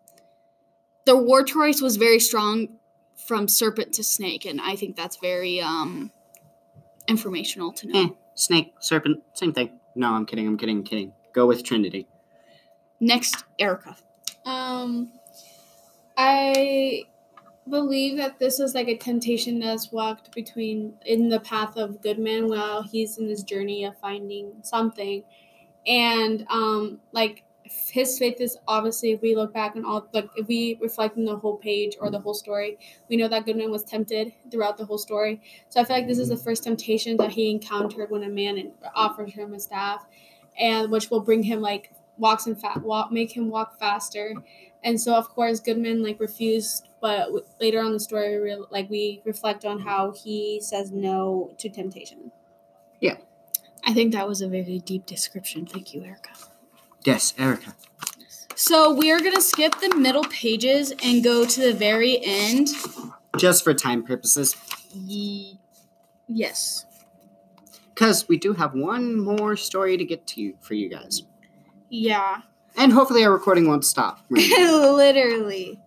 The 1.05 1.17
war 1.17 1.43
choice 1.43 1.81
was 1.81 1.97
very 1.97 2.21
strong 2.21 2.69
from 3.17 3.49
serpent 3.49 3.95
to 3.95 4.05
snake, 4.05 4.45
and 4.45 4.61
I 4.61 4.77
think 4.77 4.97
that's 4.97 5.17
very 5.17 5.61
um 5.61 6.11
informational 7.07 7.73
to 7.73 7.89
know. 7.89 8.05
Eh, 8.05 8.09
snake, 8.39 8.73
serpent, 8.81 9.23
same 9.35 9.53
thing. 9.53 9.79
No, 9.95 10.13
I'm 10.13 10.25
kidding. 10.25 10.47
I'm 10.47 10.57
kidding. 10.57 10.79
I'm 10.79 10.85
kidding. 10.85 11.13
Go 11.33 11.47
with 11.47 11.65
Trinity. 11.65 12.07
Next, 13.01 13.45
Erica. 13.59 13.97
Um, 14.45 15.13
I 16.17 17.05
believe 17.69 18.17
that 18.17 18.39
this 18.39 18.61
is 18.61 18.75
like 18.75 18.89
a 18.89 18.97
temptation 18.97 19.59
that's 19.59 19.93
walked 19.93 20.33
between 20.33 20.95
in 21.05 21.29
the 21.29 21.41
path 21.41 21.77
of 21.77 22.01
Goodman 22.01 22.49
while 22.49 22.83
he's 22.83 23.19
in 23.19 23.29
his 23.29 23.43
journey 23.43 23.85
of 23.85 23.99
finding 23.99 24.53
something, 24.63 25.25
and 25.87 26.47
um, 26.49 27.01
like 27.13 27.43
his 27.71 28.19
faith 28.19 28.41
is 28.41 28.57
obviously 28.67 29.13
if 29.13 29.23
we 29.23 29.35
look 29.35 29.53
back 29.53 29.77
on 29.77 29.85
all 29.85 30.09
like 30.13 30.29
if 30.37 30.47
we 30.47 30.79
reflect 30.81 31.17
on 31.17 31.25
the 31.25 31.37
whole 31.37 31.57
page 31.57 31.97
or 32.01 32.11
the 32.11 32.19
whole 32.19 32.35
story, 32.35 32.79
we 33.09 33.17
know 33.17 33.29
that 33.29 33.47
Goodman 33.47 33.71
was 33.71 33.85
tempted 33.85 34.33
throughout 34.51 34.77
the 34.79 34.85
whole 34.85 34.99
story. 34.99 35.41
So 35.69 35.81
I 35.81 35.85
feel 35.85 35.97
like 35.97 36.07
this 36.07 36.19
is 36.19 36.29
the 36.29 36.35
mm-hmm. 36.35 36.45
first 36.45 36.65
temptation 36.65 37.17
that 37.19 37.31
he 37.31 37.51
encountered 37.51 38.11
when 38.11 38.23
a 38.23 38.29
man 38.29 38.73
offers 38.95 39.33
him 39.33 39.55
a 39.55 39.61
staff, 39.61 40.07
and 40.59 40.91
which 40.91 41.11
will 41.11 41.21
bring 41.21 41.43
him 41.43 41.61
like 41.61 41.93
walks 42.17 42.47
and 42.47 42.61
fat 42.61 42.83
walk 42.83 43.13
make 43.13 43.37
him 43.37 43.49
walk 43.49 43.79
faster 43.79 44.35
and 44.83 45.01
so 45.01 45.15
of 45.15 45.29
course 45.29 45.61
goodman 45.61 46.03
like 46.03 46.19
refused 46.19 46.89
but 47.01 47.27
w- 47.27 47.45
later 47.61 47.79
on 47.79 47.87
in 47.87 47.93
the 47.93 48.01
story 48.01 48.41
we 48.41 48.51
re- 48.51 48.65
like 48.71 48.91
we 48.91 49.23
reflect 49.25 49.65
on 49.65 49.79
how 49.79 50.11
he 50.11 50.59
says 50.61 50.91
no 50.91 51.55
to 51.59 51.69
temptation 51.69 52.33
Yeah. 53.01 53.19
I 53.85 53.95
think 53.95 54.13
that 54.13 54.29
was 54.29 54.43
a 54.43 54.49
very 54.49 54.81
deep 54.81 55.07
description. 55.07 55.65
Thank 55.65 55.95
you, 55.95 56.05
Erica. 56.05 56.31
Yes, 57.05 57.35
Erica. 57.39 57.75
So 58.55 58.93
we 58.93 59.11
are 59.13 59.21
gonna 59.21 59.41
skip 59.41 59.81
the 59.81 59.95
middle 59.95 60.25
pages 60.25 60.93
and 61.03 61.23
go 61.23 61.45
to 61.47 61.61
the 61.61 61.73
very 61.73 62.19
end. 62.25 62.69
Just 63.37 63.63
for 63.63 63.73
time 63.73 64.03
purposes, 64.03 64.57
Ye- 64.93 65.59
yes. 66.27 66.85
because 67.95 68.27
we 68.29 68.37
do 68.37 68.53
have 68.55 68.75
one 68.75 69.17
more 69.21 69.57
story 69.57 69.97
to 69.97 70.05
get 70.05 70.27
to 70.29 70.41
you, 70.41 70.55
for 70.61 70.75
you 70.75 70.89
guys. 70.89 71.23
Yeah. 71.89 72.39
And 72.77 72.93
hopefully 72.93 73.25
our 73.25 73.31
recording 73.33 73.69
won't 73.69 73.85
stop. 73.85 74.21
Literally. 74.31 75.81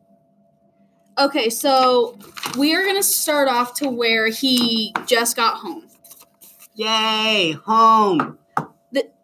Okay, 1.17 1.49
so 1.49 2.17
we 2.57 2.73
are 2.73 2.85
gonna 2.85 3.03
start 3.03 3.49
off 3.49 3.73
to 3.75 3.89
where 3.89 4.27
he 4.29 4.93
just 5.05 5.35
got 5.35 5.57
home. 5.57 5.87
Yay, 6.73 7.51
home! 7.65 8.37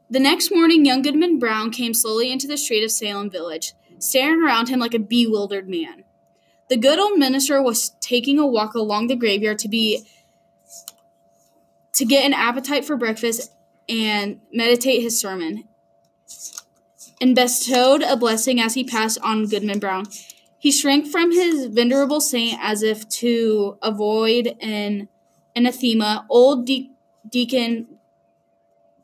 The 0.10 0.20
next 0.22 0.52
morning, 0.52 0.86
young 0.86 1.02
Goodman 1.02 1.38
Brown 1.38 1.70
came 1.70 1.94
slowly 1.94 2.32
into 2.32 2.48
the 2.48 2.58
street 2.58 2.84
of 2.84 2.92
Salem 2.92 3.30
Village, 3.30 3.74
staring 4.00 4.42
around 4.42 4.70
him 4.70 4.80
like 4.80 4.94
a 4.94 5.00
bewildered 5.00 5.68
man. 5.68 6.06
The 6.70 6.78
good 6.78 6.98
old 6.98 7.20
minister 7.20 7.62
was 7.62 7.90
taking 8.00 8.40
a 8.40 8.48
walk 8.48 8.74
along 8.74 9.08
the 9.08 9.18
graveyard 9.18 9.60
to 9.60 9.68
be 9.68 10.08
to 11.94 12.06
get 12.06 12.26
an 12.26 12.34
appetite 12.34 12.86
for 12.86 12.96
breakfast 12.96 13.52
and 13.90 14.40
meditate 14.54 15.02
his 15.02 15.20
sermon, 15.20 15.66
and 17.20 17.36
bestowed 17.36 18.02
a 18.02 18.16
blessing 18.16 18.62
as 18.62 18.76
he 18.76 18.84
passed 18.84 19.18
on 19.22 19.48
Goodman 19.48 19.80
Brown. 19.80 20.06
He 20.58 20.72
shrank 20.72 21.08
from 21.08 21.32
his 21.32 21.66
venerable 21.68 22.22
saint 22.22 22.60
as 22.62 22.82
if 22.82 23.08
to 23.10 23.78
avoid 23.82 24.56
an 24.62 25.10
anathema. 25.56 26.26
Old 26.30 26.66
de- 26.66 26.92
deacon 27.30 27.88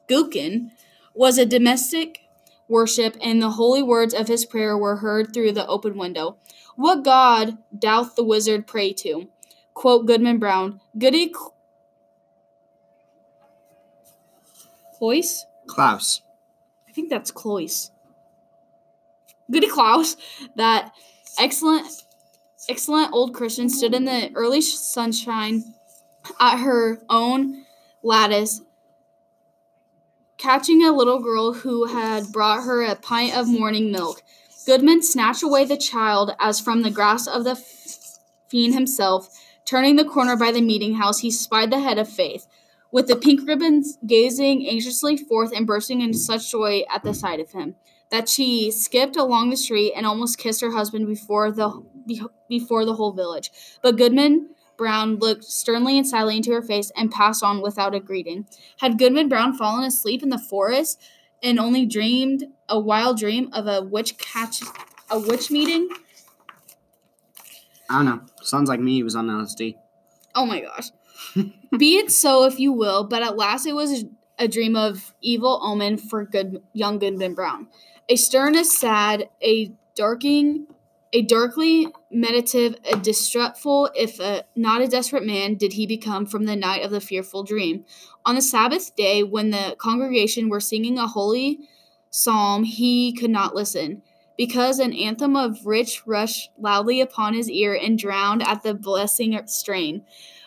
Gookin 0.08 0.72
was 1.14 1.38
a 1.38 1.46
domestic 1.46 2.22
worship, 2.68 3.18
and 3.22 3.42
the 3.42 3.52
holy 3.52 3.84
words 3.84 4.14
of 4.14 4.28
his 4.28 4.46
prayer 4.46 4.78
were 4.78 4.98
heard 4.98 5.34
through 5.34 5.52
the 5.52 5.68
open 5.68 5.98
window. 5.98 6.38
What 6.76 7.04
God 7.04 7.58
doth 7.78 8.16
the 8.16 8.24
wizard 8.24 8.66
pray 8.66 8.94
to? 8.94 9.30
Quote 9.74 10.06
Goodman 10.06 10.40
Brown. 10.40 10.80
Goody 10.98 11.32
Cl- 11.32 11.54
Cloyse? 14.98 15.46
Klaus. 15.68 16.22
I 16.88 16.92
think 16.92 17.10
that's 17.10 17.32
Cloyse. 17.32 17.92
Goody 19.52 19.68
Klaus, 19.68 20.16
that 20.56 20.94
excellent, 21.38 21.88
excellent 22.70 23.12
old 23.14 23.34
Christian, 23.34 23.70
stood 23.70 23.94
in 23.94 24.06
the 24.06 24.32
early 24.36 24.62
sunshine 24.62 25.64
at 26.40 26.58
her 26.58 27.00
own 27.10 27.66
lattice, 28.02 28.62
catching 30.44 30.84
a 30.84 30.92
little 30.92 31.20
girl 31.20 31.54
who 31.54 31.86
had 31.86 32.30
brought 32.34 32.66
her 32.66 32.84
a 32.84 32.96
pint 32.96 33.34
of 33.34 33.48
morning 33.48 33.94
milk. 33.94 34.22
Goodman 34.66 35.02
snatched 35.02 35.42
away 35.42 35.64
the 35.64 35.78
child 35.78 36.36
as 36.38 36.60
from 36.60 36.82
the 36.82 36.92
grasp 36.92 37.32
of 37.32 37.46
the 37.46 37.56
fiend 38.50 38.74
himself. 38.74 39.30
Turning 39.64 39.96
the 39.96 40.04
corner 40.04 40.36
by 40.36 40.52
the 40.52 40.62
meeting 40.62 40.96
house, 40.96 41.20
he 41.20 41.32
spied 41.32 41.72
the 41.72 41.80
head 41.80 41.98
of 41.98 42.10
Faith, 42.10 42.46
with 42.92 43.08
the 43.08 43.16
pink 43.16 43.48
ribbons 43.48 43.98
gazing 44.06 44.68
anxiously 44.68 45.16
forth 45.16 45.54
and 45.56 45.66
bursting 45.66 46.02
into 46.02 46.18
such 46.18 46.52
joy 46.52 46.84
at 46.94 47.04
the 47.04 47.14
sight 47.14 47.40
of 47.40 47.52
him 47.54 47.76
that 48.12 48.28
she 48.28 48.70
skipped 48.70 49.16
along 49.16 49.50
the 49.50 49.58
street 49.58 49.94
and 49.96 50.06
almost 50.06 50.38
kissed 50.38 50.60
her 50.60 50.72
husband 50.72 51.08
before 51.08 51.52
the 51.52 51.82
before 52.50 52.84
the 52.84 52.96
whole 52.96 53.14
village. 53.14 53.50
But 53.82 53.96
Goodman 53.96 54.50
Brown 54.84 55.16
looked 55.16 55.46
sternly 55.46 55.98
and 55.98 56.06
sadly 56.06 56.36
into 56.36 56.52
her 56.52 56.62
face 56.62 56.92
and 56.98 57.10
passed 57.10 57.42
on 57.42 57.62
without 57.62 57.96
a 57.96 58.02
greeting. 58.02 58.46
Had 58.80 59.00
Goodman 59.00 59.30
Brown 59.30 59.54
fallen 59.54 59.86
asleep 59.86 60.22
in 60.22 60.28
the 60.28 60.38
forest 60.38 61.02
and 61.42 61.58
only 61.58 61.86
dreamed 61.86 62.48
a 62.68 62.78
wild 62.78 63.18
dream 63.18 63.48
of 63.54 63.66
a 63.66 63.82
witch 63.82 64.18
catch 64.18 64.62
a 65.10 65.18
witch 65.18 65.50
meeting? 65.50 65.88
I 67.90 67.96
don't 67.96 68.06
know. 68.06 68.22
Sounds 68.42 68.68
like 68.68 68.82
me. 68.82 68.96
He 68.96 69.04
was 69.04 69.16
on 69.16 69.28
LSD. 69.28 69.76
Oh 70.36 70.46
my 70.46 70.60
gosh. 70.60 70.90
Be 71.78 71.96
it 71.96 72.12
so 72.12 72.44
if 72.44 72.60
you 72.60 72.74
will, 72.74 73.06
but 73.06 73.24
at 73.24 73.38
last 73.38 73.66
it 73.66 73.76
was 73.76 74.04
a 74.38 74.50
dream 74.50 74.76
of 74.76 75.14
evil 75.22 75.62
omen 75.64 75.98
for 75.98 76.26
good 76.26 76.62
young 76.74 77.00
Goodman 77.00 77.36
Brown. 77.36 77.68
A 78.10 78.18
stern, 78.18 78.58
a 78.58 78.66
sad, 78.66 79.30
a 79.42 79.72
darking, 79.96 80.68
a 81.14 81.22
darkly 81.22 81.88
meditative, 82.14 82.80
a 82.92 82.98
distrustful, 82.98 83.90
if 83.96 84.20
a, 84.20 84.44
not 84.56 84.82
a 84.82 84.88
desperate 84.88 85.26
man, 85.26 85.56
did 85.56 85.74
he 85.74 85.88
become 85.88 86.26
from 86.26 86.46
the 86.46 86.56
night 86.56 86.84
of 86.84 86.92
the 86.92 87.02
fearful 87.02 87.44
dream. 87.44 87.86
On 88.26 88.36
the 88.36 88.42
Sabbath 88.42 88.96
day, 88.96 89.24
when 89.24 89.50
the 89.50 89.76
congregation 89.78 90.50
were 90.50 90.60
singing 90.60 90.98
a 90.98 91.08
holy 91.08 91.60
psalm, 92.10 92.64
he 92.64 93.14
could 93.14 93.32
not 93.32 93.56
listen, 93.56 94.02
because 94.38 94.80
an 94.80 94.94
anthem 94.94 95.36
of 95.36 95.66
rich 95.66 96.04
rushed 96.06 96.52
loudly 96.58 97.02
upon 97.02 97.34
his 97.34 97.50
ear 97.50 97.74
and 97.76 97.98
drowned 97.98 98.44
at 98.44 98.64
the 98.64 98.74
blessing 98.74 99.40
strain. 99.48 100.04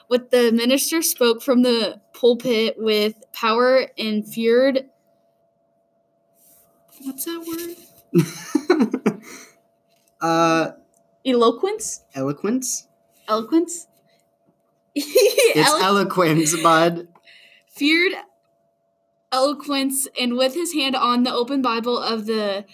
What 0.09 0.31
the 0.31 0.53
minister 0.53 1.03
spoke 1.03 1.43
from 1.43 1.63
the 1.63 2.01
pulpit 2.13 2.77
with 2.79 3.15
power 3.33 3.91
and 3.99 4.27
feared. 4.27 4.87
What's 7.03 7.25
that 7.25 7.77
word? 8.15 9.23
uh, 10.21 10.71
Eloquence? 11.27 12.05
eloquence? 12.15 12.87
Eloquence? 13.29 13.87
It's 14.95 15.69
Elo- 15.69 15.81
eloquence, 15.81 16.57
bud. 16.63 17.09
feared 17.69 18.13
eloquence 19.33 20.07
and 20.19 20.37
with 20.37 20.55
his 20.55 20.73
hand 20.73 20.95
on 20.97 21.25
the 21.25 21.33
open 21.35 21.61
Bible 21.61 21.99
of 21.99 22.27
the 22.27 22.65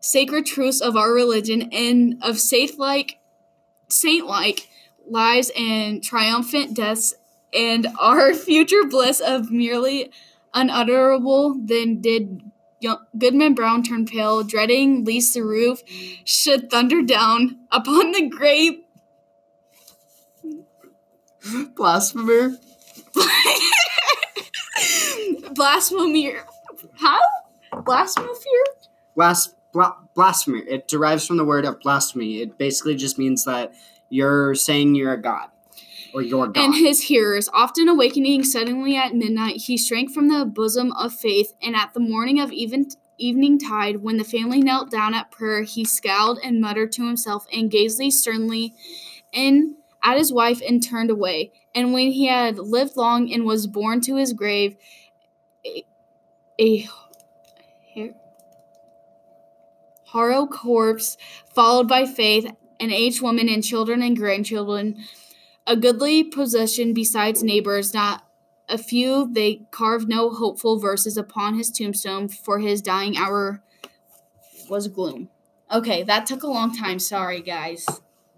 sacred 0.00 0.44
truths 0.44 0.80
of 0.82 0.96
our 0.96 1.12
religion 1.12 1.70
and 1.72 2.18
of 2.22 2.38
saint 2.38 2.78
like 2.78 3.18
saint 3.88 4.26
like 4.26 4.68
lives 5.08 5.50
and 5.56 6.02
triumphant 6.02 6.74
deaths 6.74 7.14
and 7.54 7.86
our 7.98 8.34
future 8.48 8.84
bliss 8.84 9.20
of 9.20 9.50
merely 9.50 10.10
unutterable 10.52 11.54
then 11.64 12.00
did 12.02 12.42
Goodman 13.16 13.54
Brown 13.54 13.82
turned 13.82 14.08
pale, 14.08 14.42
dreading 14.42 15.04
lest 15.04 15.34
the 15.34 15.42
roof 15.42 15.82
should 16.24 16.70
thunder 16.70 17.02
down 17.02 17.58
upon 17.70 18.12
the 18.12 18.28
great 18.28 18.84
Blasphemer. 21.76 22.56
Blasphemer. 25.54 26.46
How? 26.96 27.20
Blasphemer? 27.84 28.28
Blas- 29.14 29.54
bla- 29.72 29.96
blasphemer. 30.14 30.58
It 30.66 30.88
derives 30.88 31.26
from 31.26 31.36
the 31.36 31.44
word 31.44 31.64
of 31.64 31.80
blasphemy. 31.80 32.40
It 32.40 32.56
basically 32.56 32.94
just 32.94 33.18
means 33.18 33.44
that 33.44 33.74
you're 34.08 34.54
saying 34.54 34.94
you're 34.94 35.12
a 35.12 35.20
god 35.20 35.48
or 36.14 36.22
your 36.22 36.46
god. 36.46 36.64
And 36.64 36.74
his 36.74 37.02
hearers, 37.02 37.48
often 37.52 37.88
awakening 37.88 38.44
suddenly 38.44 38.96
at 38.96 39.14
midnight, 39.14 39.56
he 39.62 39.76
shrank 39.76 40.12
from 40.12 40.28
the 40.28 40.44
bosom 40.44 40.92
of 40.92 41.12
faith, 41.12 41.52
and 41.60 41.74
at 41.76 41.92
the 41.92 42.00
morning 42.00 42.40
of 42.40 42.52
even 42.52 42.88
evening 43.18 43.58
tide, 43.58 43.96
when 43.96 44.16
the 44.16 44.24
family 44.24 44.60
knelt 44.60 44.90
down 44.90 45.14
at 45.14 45.30
prayer, 45.30 45.62
he 45.62 45.84
scowled 45.84 46.38
and 46.42 46.60
muttered 46.60 46.92
to 46.92 47.06
himself 47.06 47.46
and 47.52 47.70
gazed 47.70 48.00
sternly 48.12 48.74
in 49.32 49.76
at 50.02 50.18
his 50.18 50.32
wife 50.32 50.60
and 50.66 50.82
turned 50.82 51.10
away. 51.10 51.52
And 51.74 51.92
when 51.92 52.12
he 52.12 52.26
had 52.26 52.58
lived 52.58 52.96
long 52.96 53.32
and 53.32 53.44
was 53.44 53.66
borne 53.66 54.00
to 54.02 54.16
his 54.16 54.32
grave, 54.32 54.76
a, 55.64 55.84
a 56.60 56.88
horror 60.06 60.46
corpse, 60.46 61.16
followed 61.52 61.88
by 61.88 62.04
faith, 62.04 62.46
an 62.78 62.90
aged 62.90 63.22
woman 63.22 63.48
and 63.48 63.64
children 63.64 64.02
and 64.02 64.16
grandchildren, 64.16 64.96
a 65.66 65.76
goodly 65.76 66.24
possession 66.24 66.92
besides 66.92 67.42
neighbors, 67.42 67.94
not 67.94 68.24
a 68.68 68.78
few 68.78 69.28
they 69.32 69.62
carved 69.70 70.08
no 70.08 70.30
hopeful 70.30 70.78
verses 70.78 71.16
upon 71.16 71.54
his 71.54 71.70
tombstone, 71.70 72.28
for 72.28 72.58
his 72.58 72.80
dying 72.80 73.16
hour 73.16 73.62
was 74.68 74.88
gloom. 74.88 75.28
Okay, 75.72 76.02
that 76.02 76.26
took 76.26 76.42
a 76.42 76.46
long 76.48 76.76
time. 76.76 76.98
Sorry, 76.98 77.40
guys. 77.40 77.86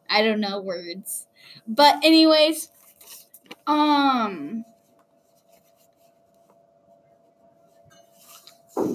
I 0.09 0.23
don't 0.23 0.41
know 0.41 0.61
words. 0.61 1.27
But 1.67 1.97
anyways, 2.05 2.69
um 3.67 4.65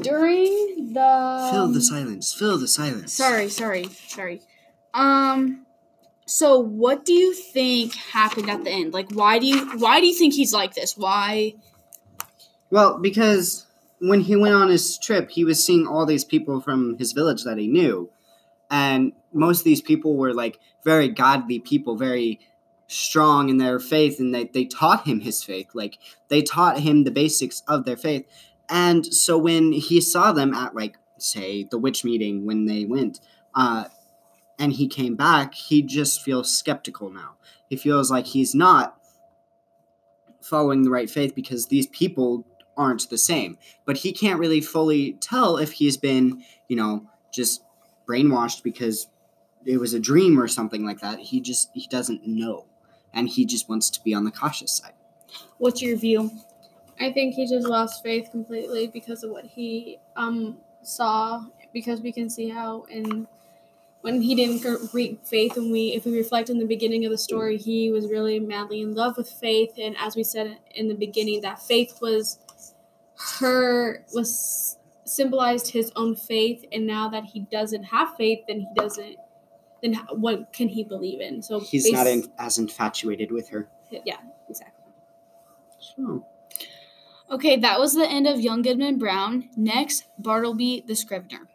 during 0.02 0.94
the 0.94 1.50
fill 1.52 1.68
the 1.72 1.82
silence. 1.82 2.34
Fill 2.34 2.58
the 2.58 2.68
silence. 2.68 3.14
Sorry, 3.14 3.50
sorry, 3.50 3.86
sorry. 4.08 4.42
Um 4.94 5.66
so 6.26 6.60
what 6.60 7.06
do 7.06 7.14
you 7.14 7.34
think 7.34 7.94
happened 7.96 8.50
at 8.50 8.64
the 8.64 8.70
end? 8.70 8.94
Like 8.94 9.12
why 9.12 9.40
do 9.40 9.48
you 9.48 9.78
why 9.78 10.00
do 10.00 10.08
you 10.08 10.14
think 10.14 10.34
he's 10.34 10.54
like 10.54 10.74
this? 10.74 10.98
Why 10.98 11.56
Well, 12.70 13.00
because 13.00 13.66
when 14.00 14.22
he 14.22 14.36
went 14.36 14.56
on 14.56 14.70
his 14.70 14.98
trip, 14.98 15.30
he 15.30 15.44
was 15.44 15.64
seeing 15.64 15.88
all 15.88 16.06
these 16.06 16.26
people 16.26 16.60
from 16.62 16.98
his 16.98 17.12
village 17.12 17.44
that 17.44 17.58
he 17.58 17.68
knew. 17.68 18.10
And 18.70 19.14
most 19.34 19.60
of 19.60 19.66
these 19.66 19.82
people 19.82 20.16
were 20.16 20.34
like 20.34 20.60
very 20.84 21.10
godly 21.10 21.60
people, 21.60 21.96
very 21.96 22.40
strong 22.88 23.50
in 23.50 23.58
their 23.58 23.80
faith, 23.80 24.20
and 24.20 24.34
they, 24.34 24.46
they 24.46 24.66
taught 24.66 25.08
him 25.08 25.20
his 25.22 25.44
faith. 25.44 25.70
Like 25.74 25.98
they 26.30 26.42
taught 26.42 26.80
him 26.80 27.04
the 27.04 27.12
basics 27.12 27.62
of 27.68 27.86
their 27.86 27.98
faith. 27.98 28.26
And 28.70 29.06
so 29.06 29.38
when 29.38 29.72
he 29.74 30.02
saw 30.02 30.32
them 30.32 30.54
at 30.54 30.76
like 30.76 30.98
say 31.18 31.64
the 31.70 31.78
witch 31.78 32.04
meeting 32.04 32.46
when 32.46 32.66
they 32.66 32.86
went, 32.86 33.20
uh, 33.54 33.86
and 34.62 34.72
he 34.74 34.88
came 34.88 35.16
back, 35.16 35.56
he 35.56 35.82
just 35.82 36.22
feels 36.22 36.56
skeptical 36.56 37.10
now. 37.10 37.34
He 37.68 37.76
feels 37.76 38.12
like 38.12 38.28
he's 38.28 38.54
not 38.54 38.96
following 40.40 40.84
the 40.84 40.92
right 40.92 41.10
faith 41.10 41.34
because 41.34 41.66
these 41.66 41.88
people 41.88 42.46
aren't 42.78 43.10
the 43.10 43.18
same. 43.18 43.58
But 43.86 43.98
he 43.98 44.14
can't 44.14 44.40
really 44.40 44.62
fully 44.62 45.14
tell 45.14 45.58
if 45.58 45.72
he's 45.72 45.98
been, 45.98 46.44
you 46.68 46.76
know, 46.76 47.08
just 47.34 47.64
brainwashed 48.08 48.62
because 48.62 49.08
it 49.66 49.78
was 49.78 49.96
a 49.96 50.00
dream 50.00 50.40
or 50.40 50.48
something 50.48 50.86
like 50.86 51.00
that. 51.00 51.18
He 51.18 51.42
just 51.42 51.72
he 51.74 51.88
doesn't 51.88 52.28
know. 52.28 52.68
And 53.16 53.28
he 53.28 53.48
just 53.48 53.68
wants 53.68 53.90
to 53.90 54.04
be 54.04 54.14
on 54.14 54.26
the 54.26 54.32
cautious 54.32 54.78
side. 54.78 54.94
What's 55.58 55.82
your 55.82 55.98
view? 55.98 56.30
I 57.00 57.12
think 57.12 57.34
he 57.34 57.48
just 57.48 57.68
lost 57.68 58.04
faith 58.04 58.30
completely 58.30 58.88
because 58.88 59.24
of 59.24 59.32
what 59.32 59.46
he 59.46 59.98
um 60.16 60.60
saw 60.84 61.46
because 61.74 62.02
we 62.02 62.12
can 62.12 62.30
see 62.30 62.48
how 62.48 62.84
in 62.84 63.28
when 64.02 64.22
he 64.22 64.36
didn't 64.36 64.94
reap 64.94 65.26
faith 65.26 65.56
and 65.58 65.72
we 65.72 65.94
if 65.94 66.06
we 66.06 66.18
reflect 66.18 66.50
in 66.50 66.58
the 66.58 66.66
beginning 66.66 67.06
of 67.06 67.12
the 67.12 67.18
story 67.18 67.58
he 67.58 67.92
was 67.92 68.08
really 68.10 68.40
madly 68.40 68.82
in 68.82 68.94
love 68.94 69.16
with 69.18 69.30
faith. 69.30 69.72
And 69.78 69.96
as 69.98 70.16
we 70.16 70.24
said 70.24 70.58
in 70.76 70.88
the 70.88 70.96
beginning 70.96 71.42
that 71.42 71.62
faith 71.62 72.00
was 72.02 72.40
her 73.40 74.04
was 74.14 74.78
symbolized 75.06 75.72
his 75.72 75.92
own 75.96 76.16
faith. 76.16 76.66
And 76.72 76.88
now 76.88 77.10
that 77.10 77.26
he 77.26 77.42
doesn't 77.52 77.84
have 77.84 78.16
faith 78.16 78.40
then 78.48 78.62
he 78.62 78.68
doesn't 78.76 79.18
then 79.82 79.96
what 80.12 80.52
can 80.54 80.68
he 80.68 80.84
believe 80.84 81.22
in? 81.22 81.42
So 81.42 81.60
he's 81.60 81.86
bas- 81.86 81.94
not 81.94 82.08
in, 82.08 82.32
as 82.38 82.58
infatuated 82.58 83.32
with 83.32 83.50
her. 83.50 83.70
Yeah 83.92 84.18
exactly. 84.50 84.94
So 85.80 86.26
okay 87.30 87.56
that 87.58 87.80
was 87.80 87.94
the 87.94 88.10
end 88.10 88.26
of 88.26 88.40
young 88.40 88.64
goodman 88.64 88.98
brown. 88.98 89.50
Next 89.56 90.06
bartleby 90.18 90.84
the 90.88 90.96
scrivener 90.96 91.51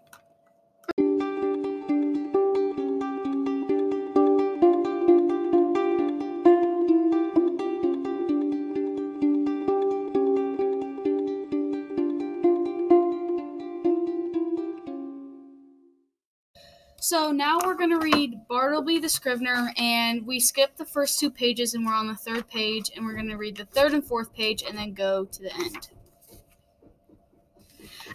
So 17.08 17.30
now 17.30 17.60
we're 17.64 17.76
going 17.76 17.90
to 17.90 18.00
read 18.00 18.48
Bartleby 18.48 18.98
the 18.98 19.08
Scrivener, 19.08 19.72
and 19.76 20.26
we 20.26 20.40
skip 20.40 20.76
the 20.76 20.84
first 20.84 21.20
two 21.20 21.30
pages 21.30 21.72
and 21.72 21.86
we're 21.86 21.94
on 21.94 22.08
the 22.08 22.16
third 22.16 22.48
page, 22.48 22.90
and 22.96 23.06
we're 23.06 23.14
going 23.14 23.28
to 23.28 23.36
read 23.36 23.56
the 23.56 23.64
third 23.64 23.94
and 23.94 24.04
fourth 24.04 24.34
page 24.34 24.64
and 24.68 24.76
then 24.76 24.92
go 24.92 25.24
to 25.24 25.42
the 25.44 25.54
end. 25.54 25.88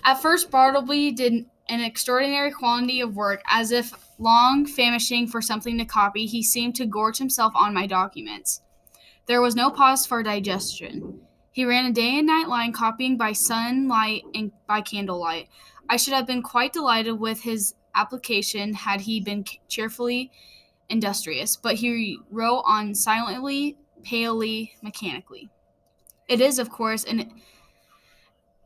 At 0.03 0.21
first, 0.21 0.51
Bartleby 0.51 1.13
did 1.13 1.45
an 1.69 1.79
extraordinary 1.79 2.51
quantity 2.51 2.99
of 2.99 3.15
work, 3.15 3.41
as 3.49 3.71
if 3.71 3.93
long 4.19 4.65
famishing 4.65 5.25
for 5.25 5.41
something 5.41 5.77
to 5.77 5.85
copy, 5.85 6.25
he 6.25 6.43
seemed 6.43 6.75
to 6.75 6.85
gorge 6.85 7.17
himself 7.17 7.53
on 7.55 7.73
my 7.73 7.87
documents. 7.87 8.59
There 9.25 9.41
was 9.41 9.55
no 9.55 9.71
pause 9.71 10.05
for 10.05 10.21
digestion. 10.21 11.21
He 11.53 11.63
ran 11.63 11.85
a 11.85 11.93
day 11.93 12.17
and 12.17 12.27
night 12.27 12.49
line 12.49 12.73
copying 12.73 13.15
by 13.15 13.31
sunlight 13.31 14.23
and 14.35 14.51
by 14.67 14.81
candlelight. 14.81 15.47
I 15.89 15.95
should 15.95 16.13
have 16.13 16.27
been 16.27 16.43
quite 16.43 16.73
delighted 16.73 17.17
with 17.17 17.43
his 17.43 17.73
application 17.95 18.73
had 18.73 19.01
he 19.01 19.19
been 19.19 19.45
cheerfully 19.67 20.31
industrious, 20.89 21.55
but 21.55 21.75
he 21.75 22.19
wrote 22.29 22.63
on 22.67 22.93
silently, 22.93 23.77
palely, 24.03 24.73
mechanically. 24.81 25.49
It 26.27 26.41
is, 26.41 26.59
of 26.59 26.69
course, 26.69 27.03
an 27.03 27.31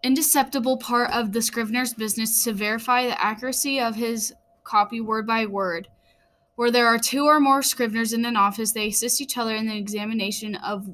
indeceptible 0.04 0.80
part 0.80 1.12
of 1.12 1.32
the 1.32 1.42
scrivener's 1.42 1.94
business 1.94 2.44
to 2.44 2.54
verify 2.54 3.06
the 3.06 3.22
accuracy 3.24 3.80
of 3.80 3.96
his 3.96 4.34
copy 4.64 5.02
word 5.02 5.26
by 5.26 5.46
word. 5.46 5.88
Where 6.56 6.72
there 6.72 6.88
are 6.88 7.00
two 7.00 7.26
or 7.26 7.40
more 7.40 7.62
scriveners 7.62 8.14
in 8.14 8.24
an 8.26 8.38
office, 8.38 8.72
they 8.72 8.88
assist 8.88 9.20
each 9.20 9.38
other 9.38 9.56
in 9.56 9.68
the 9.68 9.76
examination 9.76 10.56
of 10.56 10.90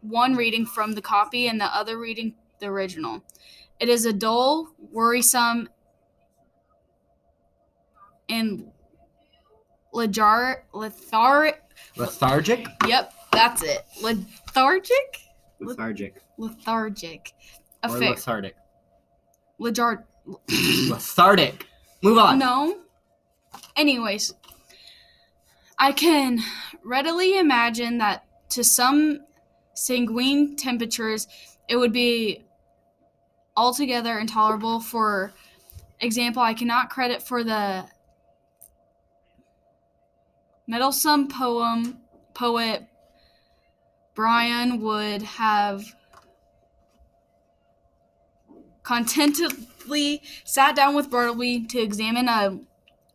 one 0.00 0.34
reading 0.34 0.66
from 0.66 0.92
the 0.92 1.02
copy 1.02 1.46
and 1.46 1.60
the 1.60 1.66
other 1.76 1.98
reading 1.98 2.34
the 2.58 2.66
original. 2.66 3.22
It 3.78 3.88
is 3.88 4.04
a 4.04 4.12
dull, 4.12 4.68
worrisome, 4.78 5.68
and 8.30 8.70
lejar 9.92 10.62
lethargic 10.72 11.62
lethargic? 11.96 12.66
Yep 12.86 13.12
that's 13.32 13.62
it. 13.62 13.86
Lethargic? 14.02 15.20
Lethargic. 15.60 16.22
Lethargic. 16.36 17.32
Or 17.84 17.90
lethargic. 17.90 18.56
Lejar 19.60 20.04
lethargic. 20.88 21.66
Move 22.02 22.18
on. 22.18 22.38
No. 22.38 22.78
Anyways 23.76 24.34
i 25.82 25.90
can 25.92 26.38
readily 26.84 27.38
imagine 27.38 27.96
that 27.96 28.26
to 28.50 28.62
some 28.62 29.20
sanguine 29.74 30.54
temperatures 30.54 31.26
it 31.68 31.76
would 31.76 31.92
be 31.92 32.44
altogether 33.56 34.18
intolerable. 34.18 34.80
For 34.80 35.32
example 36.00 36.42
i 36.42 36.54
cannot 36.54 36.90
credit 36.90 37.22
for 37.22 37.42
the 37.44 37.86
meddlesome 40.70 41.26
poem 41.26 41.98
poet 42.32 42.86
Byron 44.14 44.80
would 44.80 45.20
have 45.22 45.84
contentedly 48.84 50.22
sat 50.44 50.76
down 50.76 50.94
with 50.94 51.10
Bartleby 51.10 51.66
to 51.66 51.80
examine 51.80 52.28
a 52.28 52.60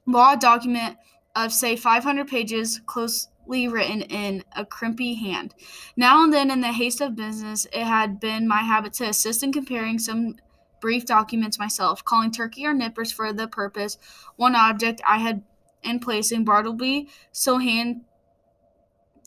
law 0.05 0.35
document 0.35 0.97
of 1.33 1.53
say 1.53 1.77
500 1.77 2.27
pages 2.27 2.81
closely 2.85 3.69
written 3.69 4.01
in 4.01 4.43
a 4.53 4.65
crimpy 4.65 5.13
hand. 5.13 5.55
Now 5.95 6.25
and 6.25 6.33
then 6.33 6.51
in 6.51 6.59
the 6.59 6.73
haste 6.73 6.99
of 6.99 7.15
business 7.15 7.65
it 7.71 7.83
had 7.85 8.19
been 8.19 8.49
my 8.49 8.63
habit 8.63 8.91
to 8.93 9.05
assist 9.05 9.43
in 9.43 9.53
comparing 9.53 9.97
some 9.97 10.35
brief 10.81 11.05
documents 11.05 11.57
myself, 11.57 12.03
calling 12.03 12.31
Turkey 12.31 12.65
or 12.65 12.73
Nippers 12.73 13.13
for 13.13 13.31
the 13.31 13.47
purpose. 13.47 13.97
One 14.35 14.55
object 14.55 15.01
I 15.07 15.19
had 15.19 15.43
and 15.85 16.01
placing 16.01 16.43
Bartleby 16.43 17.07
so 17.31 17.57
hand 17.57 18.01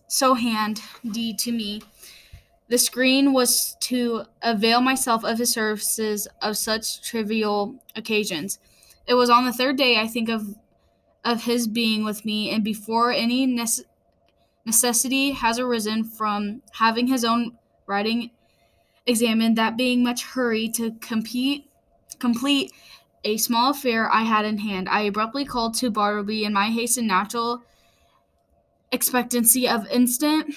so 0.08 0.34
handy 0.34 1.34
to 1.34 1.52
me. 1.52 1.82
The 2.68 2.78
screen 2.78 3.32
was 3.32 3.76
to 3.80 4.24
avail 4.42 4.80
myself 4.80 5.24
of 5.24 5.38
his 5.38 5.52
services 5.52 6.28
of 6.42 6.56
such 6.56 7.02
trivial 7.02 7.82
occasions. 7.96 8.58
It 9.06 9.14
was 9.14 9.30
on 9.30 9.44
the 9.44 9.52
third 9.52 9.76
day, 9.76 9.98
I 10.00 10.06
think, 10.06 10.28
of 10.28 10.56
of 11.24 11.44
his 11.44 11.66
being 11.66 12.04
with 12.04 12.24
me, 12.24 12.50
and 12.50 12.64
before 12.64 13.12
any 13.12 13.46
nece- 13.46 13.84
necessity 14.64 15.32
has 15.32 15.58
arisen 15.58 16.04
from 16.04 16.62
having 16.72 17.06
his 17.08 17.24
own 17.24 17.58
writing 17.86 18.30
examined, 19.06 19.56
that 19.56 19.76
being 19.76 20.02
much 20.02 20.22
hurry 20.24 20.68
to 20.68 20.92
compete 21.00 21.68
complete 22.18 22.72
a 23.24 23.36
small 23.36 23.70
affair 23.70 24.10
I 24.10 24.22
had 24.22 24.44
in 24.44 24.58
hand, 24.58 24.88
I 24.88 25.02
abruptly 25.02 25.44
called 25.44 25.74
to 25.74 25.90
Bartleby 25.90 26.44
in 26.44 26.52
my 26.52 26.70
haste 26.70 26.98
and 26.98 27.08
natural 27.08 27.62
expectancy 28.92 29.68
of 29.68 29.86
instant 29.88 30.54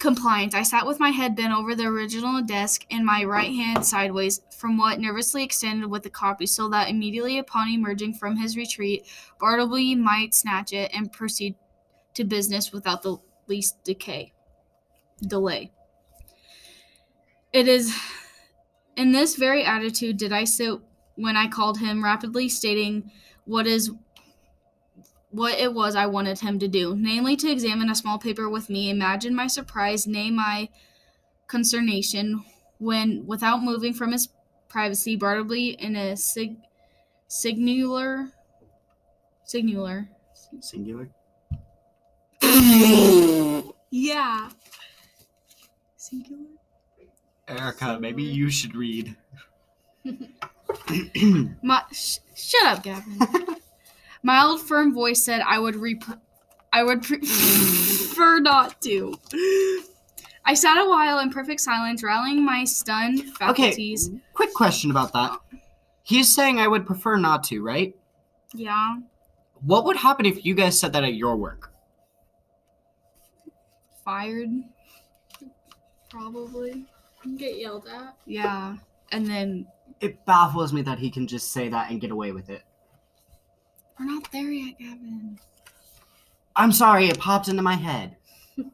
compliance. 0.00 0.54
I 0.54 0.62
sat 0.62 0.86
with 0.86 0.98
my 0.98 1.10
head 1.10 1.36
bent 1.36 1.52
over 1.52 1.74
the 1.74 1.84
original 1.84 2.42
desk 2.42 2.86
and 2.90 3.04
my 3.04 3.22
right 3.22 3.52
hand 3.52 3.84
sideways 3.84 4.40
from 4.56 4.78
what 4.78 4.98
nervously 4.98 5.44
extended 5.44 5.88
with 5.88 6.02
the 6.02 6.10
copy, 6.10 6.46
so 6.46 6.68
that 6.70 6.88
immediately 6.88 7.38
upon 7.38 7.68
emerging 7.68 8.14
from 8.14 8.36
his 8.36 8.56
retreat, 8.56 9.06
Bartleby 9.38 9.94
might 9.94 10.34
snatch 10.34 10.72
it 10.72 10.90
and 10.94 11.12
proceed 11.12 11.54
to 12.14 12.24
business 12.24 12.72
without 12.72 13.02
the 13.02 13.18
least 13.46 13.84
decay 13.84 14.32
delay. 15.26 15.70
It 17.52 17.68
is 17.68 17.94
in 18.96 19.12
this 19.12 19.36
very 19.36 19.64
attitude 19.64 20.16
did 20.16 20.32
I 20.32 20.44
sit 20.44 20.80
when 21.22 21.36
I 21.36 21.48
called 21.48 21.78
him, 21.78 22.02
rapidly 22.04 22.48
stating 22.48 23.10
what 23.44 23.66
is 23.66 23.90
what 25.30 25.58
it 25.58 25.72
was 25.72 25.94
I 25.94 26.06
wanted 26.06 26.40
him 26.40 26.58
to 26.58 26.68
do, 26.68 26.96
namely 26.96 27.36
to 27.36 27.50
examine 27.50 27.88
a 27.88 27.94
small 27.94 28.18
paper 28.18 28.48
with 28.48 28.68
me. 28.68 28.90
Imagine 28.90 29.34
my 29.34 29.46
surprise, 29.46 30.06
nay 30.06 30.30
my 30.30 30.68
consternation, 31.46 32.44
when, 32.78 33.26
without 33.26 33.62
moving 33.62 33.92
from 33.94 34.12
his 34.12 34.28
privacy, 34.68 35.14
Bartleby 35.16 35.70
in 35.78 35.94
a 35.96 36.16
sig- 36.16 36.58
singular, 37.28 38.32
singular, 39.44 40.08
Singular. 40.60 41.08
yeah, 43.90 44.50
singular. 45.96 46.44
Erica, 47.46 47.98
maybe 48.00 48.22
you 48.22 48.50
should 48.50 48.74
read. 48.74 49.16
My 51.62 51.82
sh- 51.92 52.18
shut 52.34 52.64
up, 52.66 52.82
Gavin. 52.82 53.18
Mild, 54.22 54.60
firm 54.60 54.92
voice 54.94 55.24
said, 55.24 55.40
"I 55.46 55.58
would 55.58 55.76
rep- 55.76 56.20
I 56.72 56.82
would 56.82 57.02
pre- 57.02 57.18
prefer 57.18 58.38
not 58.40 58.80
to." 58.82 59.14
I 60.44 60.54
sat 60.54 60.78
a 60.78 60.88
while 60.88 61.18
in 61.20 61.30
perfect 61.30 61.60
silence, 61.60 62.02
rallying 62.02 62.44
my 62.44 62.64
stunned 62.64 63.24
faculties. 63.36 64.08
Okay, 64.08 64.18
Quick 64.34 64.54
question 64.54 64.90
about 64.90 65.12
that. 65.12 65.38
He's 66.02 66.28
saying 66.28 66.58
I 66.58 66.66
would 66.68 66.86
prefer 66.86 67.16
not 67.16 67.44
to, 67.44 67.62
right? 67.62 67.94
Yeah, 68.54 68.96
What 69.62 69.84
would 69.84 69.96
happen 69.96 70.26
if 70.26 70.44
you 70.44 70.54
guys 70.54 70.78
said 70.78 70.92
that 70.94 71.04
at 71.04 71.14
your 71.14 71.36
work? 71.36 71.72
fired. 74.04 74.48
Probably. 76.08 76.84
Get 77.36 77.58
yelled 77.58 77.86
at. 77.86 78.16
Yeah, 78.26 78.76
and 79.12 79.26
then 79.26 79.66
It 80.00 80.24
baffles 80.24 80.72
me 80.72 80.82
that 80.82 80.98
he 80.98 81.10
can 81.10 81.26
just 81.26 81.52
say 81.52 81.68
that 81.68 81.90
and 81.90 82.00
get 82.00 82.10
away 82.10 82.32
with 82.32 82.48
it. 82.48 82.62
we're 83.98 84.06
not 84.06 84.30
there 84.32 84.50
yet, 84.50 84.78
Gavin. 84.78 85.38
I'm 86.56 86.72
sorry, 86.72 87.06
it 87.06 87.18
popped 87.18 87.48
into 87.48 87.62
my 87.62 87.76
head. 87.76 88.16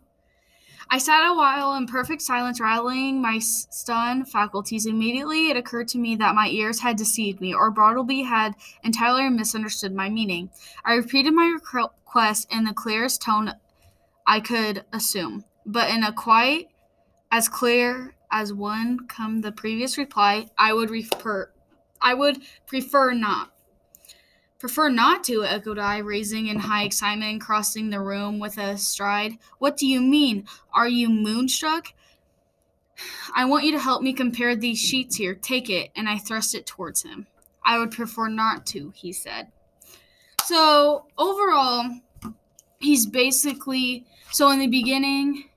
I 0.91 0.99
sat 0.99 1.29
a 1.29 1.35
while 1.35 1.75
in 1.75 1.87
perfect 1.87 2.23
silence, 2.23 2.61
rattling 2.61 3.21
my 3.21 3.39
stunned 3.41 4.31
faculties. 4.31 4.87
Immediately, 4.87 5.51
it 5.51 5.57
occurred 5.57 5.89
to 5.89 5.99
me 5.99 6.15
that 6.17 6.35
my 6.35 6.49
ears 6.49 6.81
had 6.81 6.97
deceived 6.97 7.41
me, 7.41 7.53
or 7.53 7.71
Bartleby 7.71 8.23
had 8.23 8.55
entirely 8.85 9.29
misunderstood 9.29 9.95
my 9.95 10.09
meaning. 10.09 10.49
I 10.85 10.95
repeated 10.95 11.35
my 11.35 11.57
request 11.73 12.47
in 12.53 12.65
the 12.65 12.73
clearest 12.73 13.21
tone 13.21 13.53
I 14.27 14.41
could 14.41 14.85
assume, 14.93 15.45
but 15.65 15.91
in 15.91 16.03
a 16.03 16.13
quite 16.13 16.69
as 17.31 17.49
clear 17.49 18.16
as 18.31 18.53
one 18.53 19.07
come 19.09 19.41
the 19.41 19.53
previous 19.53 19.99
reply. 19.99 20.47
I 20.59 20.73
would 20.73 20.91
refer, 20.91 21.51
I 22.01 22.15
would 22.15 22.39
prefer 22.67 23.13
not. 23.13 23.53
Prefer 24.59 24.89
not 24.89 25.23
to, 25.25 25.45
echoed 25.45 25.79
I, 25.79 25.99
raising 25.99 26.47
in 26.47 26.59
high 26.59 26.85
excitement 26.85 27.31
and 27.31 27.41
crossing 27.41 27.91
the 27.91 28.01
room 28.01 28.39
with 28.39 28.57
a 28.57 28.79
stride. 28.79 29.35
What 29.59 29.77
do 29.77 29.87
you 29.87 30.01
mean? 30.01 30.47
Are 30.73 30.89
you 30.89 31.11
moonstruck? 31.11 31.93
I 33.35 33.45
want 33.45 33.65
you 33.65 33.73
to 33.73 33.79
help 33.79 34.03
me 34.03 34.15
compare 34.15 34.57
these 34.57 34.79
sheets 34.79 35.17
here. 35.17 35.35
Take 35.35 35.69
it. 35.69 35.91
And 35.95 36.09
I 36.09 36.17
thrust 36.17 36.55
it 36.55 36.65
towards 36.65 37.03
him. 37.03 37.27
I 37.65 37.79
would 37.79 37.91
prefer 37.91 38.29
not 38.29 38.65
to, 38.67 38.93
he 38.95 39.13
said. 39.13 39.49
So, 40.45 41.07
overall, 41.19 41.85
he's 42.79 43.05
basically. 43.05 44.07
So, 44.31 44.51
in 44.51 44.59
the 44.59 44.69
beginning, 44.69 45.51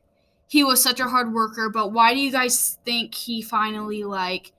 he 0.49 0.63
was 0.63 0.81
such 0.83 0.99
a 0.99 1.05
hard 1.07 1.31
worker, 1.31 1.69
but 1.69 1.93
why 1.93 2.13
do 2.13 2.19
you 2.19 2.31
guys 2.31 2.77
think 2.83 3.13
he 3.15 3.41
finally, 3.41 4.03
like, 4.03 4.51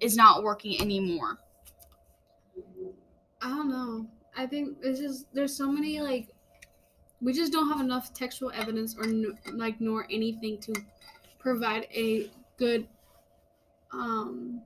is 0.00 0.16
not 0.16 0.42
working 0.42 0.80
anymore? 0.80 1.38
I 3.42 3.48
don't 3.50 3.68
know. 3.68 4.06
I 4.36 4.46
think 4.46 4.78
it's 4.82 4.98
just 4.98 5.26
there's 5.34 5.54
so 5.54 5.70
many 5.70 6.00
like 6.00 6.28
we 7.20 7.32
just 7.32 7.52
don't 7.52 7.68
have 7.68 7.80
enough 7.80 8.14
textual 8.14 8.50
evidence 8.52 8.96
or 8.96 9.04
n- 9.04 9.38
like 9.52 9.80
nor 9.80 10.06
anything 10.10 10.58
to 10.62 10.74
provide 11.38 11.86
a 11.94 12.30
good 12.56 12.88
um 13.92 14.62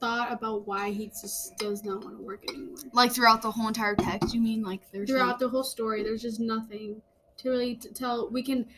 thought 0.00 0.30
about 0.32 0.66
why 0.66 0.90
he 0.90 1.06
just 1.06 1.56
does 1.58 1.84
not 1.84 2.04
want 2.04 2.18
to 2.18 2.22
work 2.22 2.42
anymore. 2.50 2.76
Like, 2.92 3.12
throughout 3.12 3.40
the 3.40 3.50
whole 3.52 3.68
entire 3.68 3.94
text, 3.94 4.34
you 4.34 4.40
mean? 4.40 4.62
Like, 4.62 4.80
there's. 4.90 5.08
no- 5.08 5.14
Throughout 5.14 5.38
the 5.38 5.48
whole 5.48 5.62
story, 5.64 6.02
there's 6.02 6.20
just 6.22 6.40
nothing 6.40 7.00
to 7.42 7.50
really 7.50 7.76
t- 7.76 7.90
tell. 7.90 8.30
We 8.30 8.42
can 8.42 8.68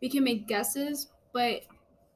we 0.00 0.08
can 0.08 0.24
make 0.24 0.46
guesses, 0.48 1.10
but 1.32 1.62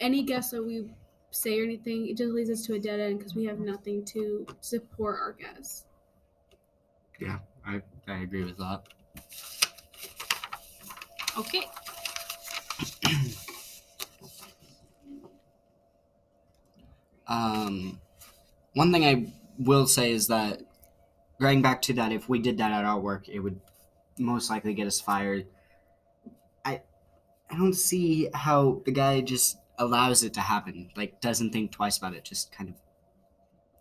any 0.01 0.23
guess 0.25 0.51
that 0.51 0.63
we 0.65 0.91
say 1.31 1.61
or 1.61 1.65
anything, 1.65 2.09
it 2.09 2.17
just 2.17 2.33
leads 2.33 2.51
us 2.51 2.65
to 2.67 2.75
a 2.75 2.79
dead 2.81 3.01
end 3.01 3.19
because 3.19 3.35
we 3.35 3.45
have 3.47 3.61
nothing 3.61 4.05
to 4.07 4.47
support 4.61 5.21
our 5.21 5.33
guess. 5.33 5.87
Yeah, 7.21 7.41
I, 7.65 7.83
I 8.07 8.19
agree 8.23 8.45
with 8.45 8.57
that. 8.59 8.89
Okay. 11.39 11.65
Um, 17.27 18.01
one 18.75 18.93
thing 18.93 19.05
I 19.05 19.33
will 19.59 19.87
say 19.87 20.13
is 20.13 20.29
that 20.29 20.63
going 21.41 21.63
back 21.63 21.83
to 21.83 21.95
that, 21.95 22.13
if 22.13 22.29
we 22.29 22.39
did 22.41 22.59
that 22.59 22.73
at 22.73 22.85
our 22.85 23.01
work, 23.01 23.29
it 23.29 23.41
would 23.41 23.61
most 24.19 24.51
likely 24.51 24.75
get 24.75 24.87
us 24.87 25.01
fired. 25.01 25.49
I 27.51 27.55
I 27.55 27.59
don't 27.59 27.75
see 27.75 28.29
how 28.35 28.83
the 28.85 28.93
guy 28.93 29.21
just 29.21 29.59
allows 29.79 30.23
it 30.23 30.35
to 30.35 30.41
happen. 30.41 30.91
Like 30.97 31.21
doesn't 31.21 31.53
think 31.53 31.73
twice 31.73 31.99
about 31.99 32.15
it. 32.15 32.25
Just 32.25 32.53
kind 32.53 32.71
of 32.71 32.77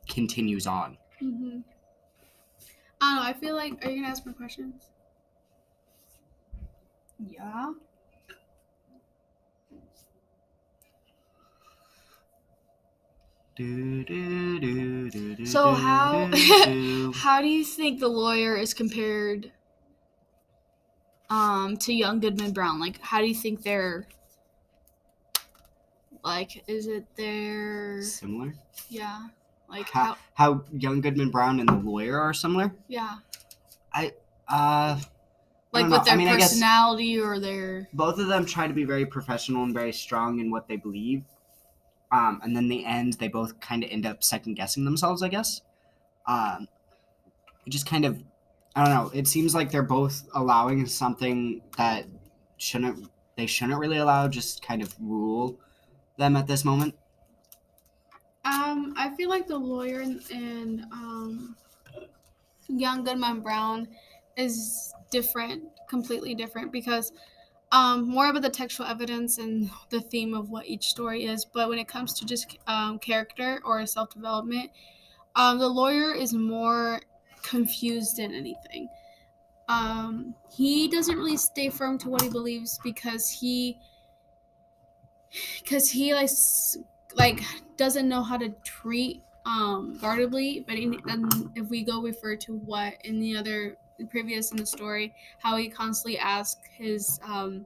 continues 0.08 0.66
on. 0.68 0.98
Mm-hmm. 1.22 1.60
I 3.02 3.16
don't 3.16 3.16
know. 3.24 3.30
I 3.30 3.34
feel 3.34 3.56
like. 3.56 3.86
Are 3.86 3.90
you 3.90 3.98
gonna 4.02 4.08
ask 4.12 4.26
more 4.26 4.34
questions? 4.36 4.90
Yeah. 7.20 7.74
Do, 13.56 14.04
do, 14.04 14.60
do, 14.60 15.10
do, 15.10 15.36
do, 15.36 15.46
So 15.46 15.72
do, 15.72 15.82
how- 15.82 16.28
do, 16.28 16.66
do. 16.66 17.12
How 17.16 17.42
do 17.42 17.48
you 17.48 17.64
think 17.64 18.00
the 18.00 18.08
lawyer 18.08 18.56
is 18.56 18.74
compared 18.74 19.52
um 21.30 21.78
to 21.78 21.94
young 21.94 22.20
Goodman 22.20 22.52
Brown? 22.54 22.80
Like 22.80 23.00
how 23.02 23.20
do 23.20 23.28
you 23.28 23.36
think 23.36 23.64
they're 23.64 24.08
like 26.24 26.64
is 26.68 26.88
it 26.88 27.06
their 27.16 28.02
similar? 28.02 28.54
yeah. 28.90 29.28
Like 29.70 29.90
How, 29.90 30.06
how 30.06 30.18
how 30.36 30.64
young 30.72 31.02
Goodman 31.02 31.30
Brown 31.30 31.60
and 31.60 31.68
the 31.68 31.74
lawyer 31.76 32.20
are 32.20 32.34
similar? 32.34 32.74
yeah. 32.88 33.18
I 33.94 34.14
uh, 34.48 35.00
Like 35.74 35.90
with 35.90 36.06
their 36.06 36.14
I 36.14 36.18
mean, 36.18 36.28
personality 36.30 37.20
or 37.20 37.40
their 37.40 37.90
both 37.94 38.18
of 38.20 38.28
them 38.28 38.46
try 38.46 38.68
to 38.68 38.74
be 38.74 38.86
very 38.86 39.06
professional 39.06 39.64
and 39.64 39.74
very 39.74 39.92
strong 39.92 40.40
in 40.40 40.52
what 40.52 40.68
they 40.68 40.78
believe. 40.78 41.24
Um, 42.12 42.40
and 42.44 42.56
then 42.56 42.70
the 42.70 42.86
end, 42.86 43.14
they 43.14 43.28
both 43.28 43.60
kind 43.60 43.84
of 43.84 43.90
end 43.92 44.06
up 44.06 44.24
second 44.24 44.54
guessing 44.54 44.86
themselves, 44.86 45.22
I 45.22 45.28
guess. 45.28 45.62
Um, 46.26 46.68
just 47.68 47.86
kind 47.86 48.06
of, 48.06 48.24
I 48.78 48.86
don't 48.86 48.94
know. 48.94 49.10
It 49.12 49.28
seems 49.28 49.56
like 49.56 49.72
they're 49.72 49.82
both 49.82 50.30
allowing 50.36 50.86
something 50.86 51.64
that 51.78 52.06
shouldn't, 52.58 53.10
they 53.36 53.48
shouldn't 53.48 53.80
really 53.80 53.98
allow, 53.98 54.28
just 54.28 54.62
kind 54.62 54.84
of 54.84 54.94
rule 55.02 55.60
them 56.20 56.36
at 56.36 56.46
this 56.46 56.64
moment. 56.64 56.94
Um, 58.46 58.94
I 58.96 59.16
feel 59.18 59.30
like 59.30 59.48
the 59.48 59.58
lawyer 59.58 60.02
and, 60.02 60.22
and 60.32 60.84
um, 60.92 61.56
young 62.68 63.04
Goodman 63.04 63.40
Brown 63.40 63.88
is 64.38 64.94
different 65.10 65.64
completely 65.90 66.36
different 66.36 66.72
because 66.72 67.12
um, 67.72 68.08
more 68.08 68.30
about 68.30 68.44
the 68.44 68.50
textual 68.50 68.88
evidence 68.88 69.40
and 69.40 69.72
the 69.90 70.02
theme 70.02 70.36
of 70.36 70.52
what 70.52 70.68
each 70.68 70.86
story 70.86 71.26
is. 71.26 71.46
But 71.46 71.68
when 71.68 71.80
it 71.80 71.88
comes 71.88 72.14
to 72.20 72.28
just 72.28 72.60
um, 72.68 73.00
character 73.00 73.60
or 73.66 73.84
self 73.88 74.14
development, 74.14 74.70
um, 75.36 75.58
the 75.58 75.68
lawyer 75.68 76.14
is 76.14 76.32
more 76.32 77.02
confused 77.44 78.20
in 78.20 78.34
anything. 78.34 78.90
Um, 79.70 80.34
he 80.50 80.88
doesn't 80.88 81.18
really 81.18 81.38
stay 81.38 81.70
firm 81.70 81.98
to 82.00 82.10
what 82.10 82.22
he 82.22 82.30
believes 82.30 82.80
because 82.84 83.30
he 83.30 83.80
because 85.62 85.90
he 85.90 86.14
like 86.14 86.30
like 87.16 87.42
doesn't 87.76 88.08
know 88.08 88.24
how 88.24 88.38
to 88.38 88.50
treat 88.64 89.22
um 89.46 89.98
guardedly 90.00 90.64
but 90.68 90.78
in, 90.78 91.00
if 91.56 91.70
we 91.70 91.84
go 91.84 92.02
refer 92.02 92.36
to 92.36 92.58
what 92.60 92.94
in 93.04 93.20
the 93.20 93.36
other 93.36 93.78
previous 94.10 94.52
in 94.52 94.58
the 94.58 94.66
story 94.66 95.14
how 95.40 95.56
he 95.56 95.70
constantly 95.70 96.18
asks 96.18 96.62
his 96.72 97.20
um 97.24 97.66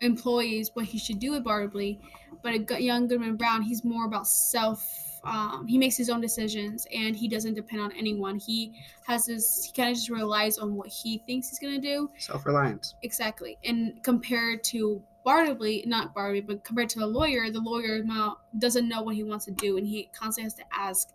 employees 0.00 0.70
what 0.74 0.84
he 0.84 0.98
should 0.98 1.18
do 1.18 1.32
with 1.32 1.44
guardedly 1.44 2.00
but 2.42 2.54
a 2.54 2.82
young 2.82 3.06
goodman 3.06 3.36
brown 3.36 3.62
he's 3.62 3.84
more 3.84 4.06
about 4.06 4.26
self 4.26 5.09
um, 5.24 5.66
he 5.66 5.76
makes 5.76 5.96
his 5.96 6.08
own 6.08 6.20
decisions 6.20 6.86
and 6.94 7.14
he 7.14 7.28
doesn't 7.28 7.54
depend 7.54 7.82
on 7.82 7.92
anyone 7.92 8.38
he 8.38 8.72
has 9.06 9.26
this 9.26 9.64
he 9.64 9.72
kind 9.72 9.90
of 9.90 9.96
just 9.96 10.08
relies 10.08 10.58
on 10.58 10.74
what 10.74 10.88
he 10.88 11.18
thinks 11.26 11.48
he's 11.48 11.58
going 11.58 11.80
to 11.80 11.80
do 11.80 12.10
Self 12.18 12.46
reliance. 12.46 12.94
Exactly. 13.02 13.58
And 13.64 14.02
compared 14.02 14.64
to 14.64 15.02
Bartleby, 15.24 15.84
not 15.86 16.14
Bartleby, 16.14 16.40
but 16.40 16.64
compared 16.64 16.88
to 16.90 16.98
the 17.00 17.06
lawyer, 17.06 17.50
the 17.50 17.60
lawyer 17.60 18.02
now 18.02 18.38
doesn't 18.58 18.88
know 18.88 19.02
what 19.02 19.14
he 19.14 19.22
wants 19.22 19.44
to 19.44 19.50
do 19.50 19.76
and 19.76 19.86
he 19.86 20.08
constantly 20.12 20.44
has 20.44 20.54
to 20.54 20.64
ask, 20.72 21.08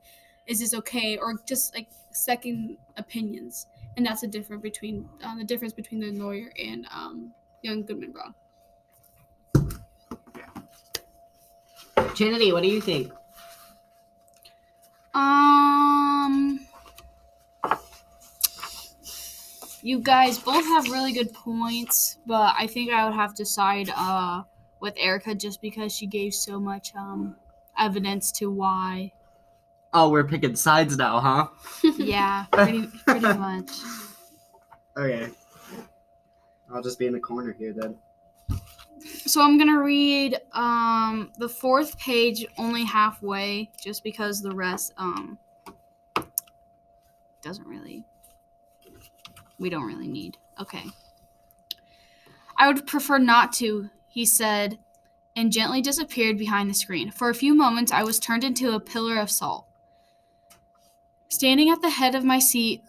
is 0.45 0.59
this 0.59 0.73
okay? 0.75 1.17
Or 1.17 1.33
just 1.45 1.73
like 1.73 1.87
second 2.11 2.77
opinions. 2.97 3.67
And 3.97 4.05
that's 4.05 4.21
the 4.21 4.27
difference 4.27 4.61
between 4.61 5.09
uh, 5.23 5.35
the 5.35 5.43
difference 5.43 5.73
between 5.73 6.01
the 6.01 6.11
lawyer 6.11 6.51
and 6.63 6.85
um, 6.91 7.33
young 7.61 7.83
Goodman 7.83 8.11
Brown. 8.11 8.35
Trinity, 12.13 12.53
what 12.53 12.63
do 12.63 12.69
you 12.69 12.79
think? 12.79 13.11
Um, 15.15 16.60
you 19.82 19.99
guys 19.99 20.38
both 20.38 20.65
have 20.65 20.89
really 20.89 21.13
good 21.13 21.34
points, 21.34 22.17
but 22.25 22.54
I 22.60 22.67
think 22.67 22.91
I 22.91 23.06
would 23.06 23.13
have 23.15 23.34
to 23.36 23.45
side 23.45 23.89
uh 23.95 24.43
with 24.82 24.93
Erica 24.97 25.34
just 25.34 25.62
because 25.62 25.93
she 25.95 26.06
gave 26.06 26.34
so 26.34 26.60
much 26.60 26.93
um 26.95 27.36
evidence 27.80 28.32
to 28.34 28.51
why. 28.51 29.13
Oh, 29.93 30.10
we're 30.10 30.25
picking 30.25 30.58
sides 30.58 30.97
now, 30.97 31.19
huh? 31.21 31.47
Yeah, 31.97 32.45
pretty 32.51 32.88
pretty 33.06 33.21
much. 33.38 33.71
Okay. 34.97 35.30
I'll 36.73 36.82
just 36.84 36.99
be 36.99 37.06
in 37.08 37.13
the 37.13 37.19
corner 37.21 37.54
here 37.58 37.73
then. 37.73 37.95
So 39.05 39.41
I'm 39.41 39.57
gonna 39.57 39.81
read 39.81 40.39
um 40.53 41.31
the 41.37 41.49
fourth 41.49 41.97
page 41.99 42.45
only 42.57 42.85
halfway, 42.85 43.69
just 43.81 44.03
because 44.03 44.41
the 44.41 44.55
rest 44.55 44.93
um 44.97 45.37
doesn't 47.41 47.67
really 47.67 48.03
we 49.59 49.69
don't 49.69 49.85
really 49.85 50.07
need. 50.07 50.37
Okay. 50.59 50.85
I 52.57 52.67
would 52.67 52.87
prefer 52.87 53.17
not 53.17 53.53
to, 53.53 53.89
he 54.07 54.25
said, 54.25 54.79
and 55.35 55.51
gently 55.51 55.81
disappeared 55.81 56.37
behind 56.37 56.69
the 56.69 56.73
screen. 56.73 57.11
For 57.11 57.29
a 57.29 57.35
few 57.35 57.53
moments 57.53 57.91
I 57.91 58.03
was 58.03 58.19
turned 58.19 58.43
into 58.43 58.73
a 58.73 58.79
pillar 58.79 59.17
of 59.17 59.29
salt. 59.29 59.65
Standing 61.27 61.69
at 61.69 61.81
the 61.81 61.89
head 61.89 62.15
of 62.15 62.23
my 62.23 62.39
seat, 62.39 62.81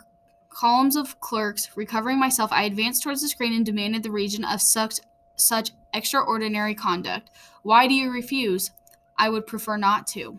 columns 0.49 0.97
of 0.97 1.21
clerks, 1.21 1.77
recovering 1.77 2.19
myself, 2.19 2.53
I 2.53 2.63
advanced 2.63 3.03
towards 3.03 3.23
the 3.23 3.29
screen 3.29 3.53
and 3.53 3.67
demanded 3.67 4.03
the 4.03 4.11
region 4.11 4.45
of 4.45 4.63
such 4.63 5.01
such 5.37 5.73
extraordinary 5.97 6.75
conduct. 6.75 7.31
Why 7.63 7.89
do 7.89 7.95
you 7.95 8.13
refuse? 8.13 8.71
I 9.19 9.31
would 9.31 9.47
prefer 9.47 9.77
not 9.77 10.07
to. 10.09 10.39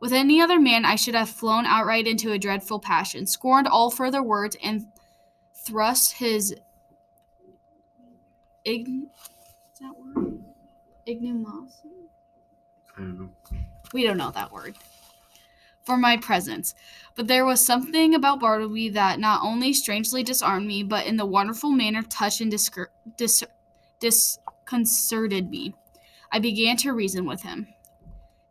With 0.00 0.12
any 0.12 0.40
other 0.40 0.60
man, 0.60 0.84
I 0.84 0.96
should 0.96 1.14
have 1.14 1.30
flown 1.30 1.64
outright 1.64 2.06
into 2.06 2.32
a 2.32 2.38
dreadful 2.38 2.78
passion, 2.78 3.26
scorned 3.26 3.66
all 3.66 3.90
further 3.90 4.22
words, 4.22 4.56
and 4.62 4.86
thrust 5.64 6.12
his 6.14 6.54
ign- 8.66 9.04
is 9.72 9.80
that 9.80 9.94
word? 9.96 10.42
ignomosity? 11.08 12.08
I 12.96 13.00
don't 13.00 13.20
know. 13.20 13.30
We 13.92 14.04
don't 14.04 14.16
know 14.16 14.30
that 14.30 14.52
word. 14.52 14.74
For 15.84 15.96
my 15.96 16.16
presence. 16.16 16.74
But 17.14 17.26
there 17.26 17.44
was 17.44 17.64
something 17.64 18.14
about 18.14 18.40
Bartleby 18.40 18.90
that 18.90 19.20
not 19.20 19.42
only 19.42 19.72
strangely 19.72 20.22
disarmed 20.22 20.66
me, 20.66 20.82
but 20.82 21.06
in 21.06 21.16
the 21.16 21.26
wonderful 21.26 21.70
manner 21.70 22.02
touched 22.02 22.40
and 22.40 22.52
discur- 22.52 22.86
dis- 23.16 23.44
disconcerted 24.64 25.50
me. 25.50 25.74
I 26.32 26.38
began 26.38 26.76
to 26.78 26.92
reason 26.92 27.26
with 27.26 27.42
him. 27.42 27.68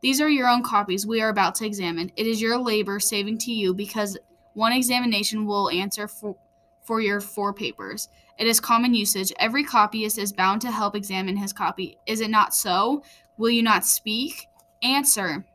These 0.02 0.22
are 0.22 0.30
your 0.30 0.48
own 0.48 0.64
copies 0.64 1.08
we 1.08 1.22
are 1.22 1.30
about 1.30 1.56
to 1.56 1.66
examine. 1.66 2.12
It 2.16 2.28
is 2.28 2.42
your 2.42 2.58
labor 2.58 3.00
saving 3.00 3.40
to 3.40 3.52
you 3.52 3.74
because 3.74 4.18
one 4.54 4.74
examination 4.74 5.46
will 5.46 5.70
answer 5.70 6.08
for, 6.08 6.36
for 6.82 7.02
your 7.02 7.20
four 7.20 7.54
papers. 7.54 8.10
It 8.38 8.48
is 8.48 8.60
common 8.60 8.94
usage. 8.94 9.32
Every 9.40 9.64
copyist 9.64 10.18
is 10.18 10.34
bound 10.34 10.62
to 10.62 10.72
help 10.72 10.96
examine 10.96 11.38
his 11.38 11.54
copy. 11.54 11.98
Is 12.06 12.22
it 12.22 12.30
not 12.30 12.54
so? 12.54 13.04
Will 13.38 13.50
you 13.50 13.64
not 13.64 13.86
speak? 13.86 14.48
Answer. 14.82 15.46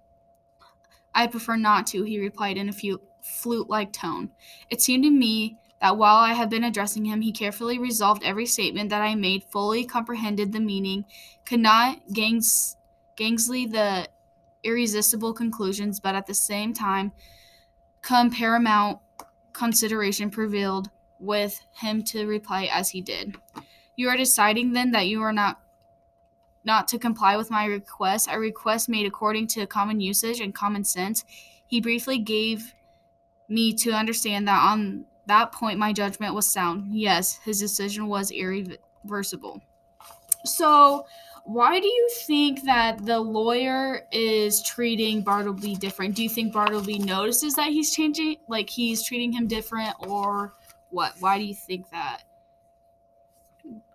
I 1.14 1.26
prefer 1.26 1.56
not 1.56 1.86
to, 1.88 2.02
he 2.04 2.18
replied 2.18 2.56
in 2.56 2.68
a 2.68 2.72
few 2.72 3.00
flute 3.20 3.68
like 3.68 3.92
tone. 3.92 4.30
It 4.70 4.80
seemed 4.80 5.04
to 5.04 5.10
me 5.10 5.58
that 5.80 5.96
while 5.96 6.16
I 6.16 6.32
had 6.32 6.50
been 6.50 6.64
addressing 6.64 7.04
him, 7.04 7.20
he 7.20 7.32
carefully 7.32 7.78
resolved 7.78 8.24
every 8.24 8.46
statement 8.46 8.90
that 8.90 9.02
I 9.02 9.14
made, 9.14 9.44
fully 9.44 9.84
comprehended 9.84 10.52
the 10.52 10.60
meaning, 10.60 11.04
could 11.44 11.60
not 11.60 12.00
gangs, 12.12 12.76
gangsly 13.16 13.70
the 13.70 14.08
irresistible 14.64 15.32
conclusions, 15.32 16.00
but 16.00 16.14
at 16.14 16.26
the 16.26 16.34
same 16.34 16.72
time, 16.72 17.12
come 18.02 18.30
paramount 18.30 18.98
consideration 19.52 20.30
prevailed 20.30 20.90
with 21.20 21.60
him 21.74 22.02
to 22.04 22.26
reply 22.26 22.68
as 22.72 22.90
he 22.90 23.00
did. 23.00 23.36
You 23.96 24.08
are 24.08 24.16
deciding 24.16 24.72
then 24.72 24.92
that 24.92 25.08
you 25.08 25.22
are 25.22 25.32
not 25.32 25.60
not 26.64 26.86
to 26.88 26.98
comply 26.98 27.36
with 27.36 27.50
my 27.50 27.64
request, 27.64 28.28
a 28.30 28.38
request 28.38 28.88
made 28.88 29.06
according 29.06 29.46
to 29.46 29.66
common 29.66 30.00
usage 30.00 30.40
and 30.40 30.54
common 30.54 30.84
sense. 30.84 31.24
He 31.66 31.80
briefly 31.80 32.18
gave 32.18 32.74
me 33.48 33.72
to 33.74 33.92
understand 33.92 34.46
that 34.48 34.62
on 34.62 35.06
that 35.28 35.52
point 35.52 35.78
my 35.78 35.92
judgment 35.92 36.34
was 36.34 36.46
sound. 36.46 36.94
Yes, 36.94 37.38
his 37.44 37.60
decision 37.60 38.08
was 38.08 38.30
irreversible. 38.30 39.62
So, 40.44 41.06
why 41.44 41.80
do 41.80 41.86
you 41.86 42.10
think 42.26 42.64
that 42.64 43.04
the 43.06 43.18
lawyer 43.18 44.02
is 44.12 44.62
treating 44.62 45.22
Bartleby 45.22 45.76
different? 45.76 46.14
Do 46.14 46.22
you 46.22 46.28
think 46.28 46.52
Bartleby 46.52 46.98
notices 46.98 47.54
that 47.54 47.68
he's 47.68 47.94
changing, 47.94 48.36
like 48.48 48.68
he's 48.68 49.02
treating 49.02 49.32
him 49.32 49.46
different, 49.46 49.94
or 50.00 50.52
what? 50.90 51.14
Why 51.20 51.38
do 51.38 51.44
you 51.44 51.54
think 51.54 51.88
that? 51.90 52.24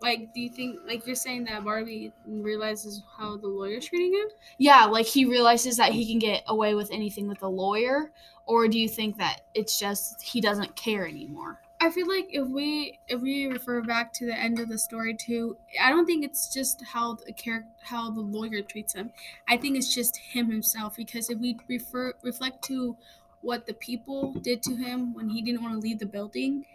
Like, 0.01 0.33
do 0.33 0.41
you 0.41 0.49
think, 0.49 0.79
like, 0.85 1.07
you're 1.07 1.15
saying 1.15 1.45
that 1.45 1.63
Bartleby 1.63 2.11
realizes 2.27 3.01
how 3.17 3.37
the 3.37 3.47
lawyer's 3.47 3.85
treating 3.85 4.13
him? 4.13 4.27
Yeah, 4.57 4.85
like 4.85 5.05
he 5.05 5.25
realizes 5.25 5.77
that 5.77 5.91
he 5.91 6.05
can 6.05 6.19
get 6.19 6.43
away 6.47 6.75
with 6.75 6.91
anything 6.91 7.27
with 7.27 7.41
a 7.41 7.47
lawyer, 7.47 8.11
or 8.45 8.67
do 8.67 8.77
you 8.77 8.87
think 8.87 9.17
that 9.17 9.41
it's 9.53 9.79
just 9.79 10.21
he 10.21 10.41
doesn't 10.41 10.75
care 10.75 11.07
anymore? 11.07 11.59
I 11.79 11.89
feel 11.91 12.07
like 12.07 12.27
if 12.29 12.47
we 12.47 12.99
if 13.09 13.19
we 13.19 13.47
refer 13.47 13.81
back 13.81 14.13
to 14.13 14.25
the 14.25 14.39
end 14.39 14.57
of 14.59 14.69
the 14.69 14.77
story 14.77 15.13
too, 15.13 15.57
I 15.81 15.89
don't 15.89 16.05
think 16.05 16.23
it's 16.23 16.47
just 16.47 16.81
how 16.81 17.15
the 17.15 17.33
character 17.33 17.69
how 17.81 18.09
the 18.09 18.21
lawyer 18.21 18.61
treats 18.61 18.93
him. 18.93 19.11
I 19.49 19.57
think 19.57 19.75
it's 19.75 19.93
just 19.93 20.15
him 20.15 20.49
himself 20.49 20.95
because 20.95 21.29
if 21.29 21.39
we 21.39 21.59
refer 21.67 22.13
reflect 22.21 22.63
to 22.65 22.95
what 23.41 23.65
the 23.65 23.73
people 23.73 24.31
did 24.33 24.63
to 24.63 24.75
him 24.77 25.13
when 25.13 25.27
he 25.27 25.41
didn't 25.41 25.61
want 25.61 25.73
to 25.73 25.79
leave 25.79 25.99
the 25.99 26.05
building, 26.05 26.65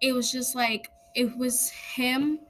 it 0.00 0.12
was 0.12 0.32
just 0.32 0.54
like 0.54 0.90
it 1.14 1.36
was 1.36 1.68
him 1.68 2.40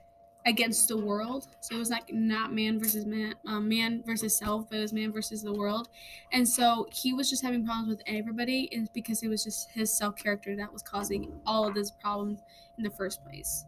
against 0.49 0.89
the 0.89 0.97
world. 0.97 1.47
So 1.61 1.77
it 1.77 1.79
was 1.79 1.91
like 1.91 2.11
not 2.11 2.53
man 2.53 2.79
versus 2.81 3.05
man, 3.05 3.35
um, 3.47 3.69
man 3.69 4.03
versus 4.05 4.37
self, 4.37 4.69
but 4.69 4.79
it 4.79 4.81
was 4.81 4.93
man 4.95 5.13
versus 5.13 5.43
the 5.43 5.53
world. 5.53 5.91
And 6.33 6.49
so 6.49 6.89
he 6.91 7.13
was 7.13 7.29
just 7.29 7.43
having 7.43 7.65
problems 7.65 7.91
with 7.91 8.03
everybody, 8.07 8.69
and 8.73 8.91
because 8.95 9.23
it 9.23 9.29
was 9.29 9.45
just 9.45 9.71
his 9.71 9.93
self 9.95 10.17
character 10.17 10.57
that 10.57 10.73
was 10.73 10.83
causing 10.83 11.39
all 11.47 11.69
of 11.69 11.75
this 11.75 11.91
problems 11.91 12.41
in 12.79 12.83
the 12.83 12.91
first 12.91 13.23
place. 13.23 13.67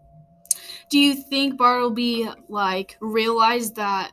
Do 0.89 0.99
you 0.99 1.15
think 1.15 1.59
Bartleby 1.59 2.31
like 2.49 2.97
realized 3.01 3.77
that 3.77 4.13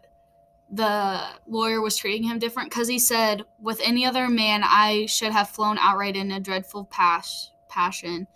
the 0.69 1.21
lawyer 1.47 1.79
was 1.79 1.95
treating 1.95 2.23
him 2.23 2.37
different? 2.37 2.69
Because 2.69 2.89
he 2.89 2.99
said, 2.99 3.43
"With 3.61 3.79
any 3.81 4.05
other 4.05 4.27
man, 4.27 4.61
I 4.65 5.05
should 5.05 5.31
have 5.31 5.49
flown 5.49 5.77
outright 5.79 6.17
in 6.17 6.31
a 6.31 6.39
dreadful 6.41 6.83
pas- 6.83 7.51
passion." 7.69 8.27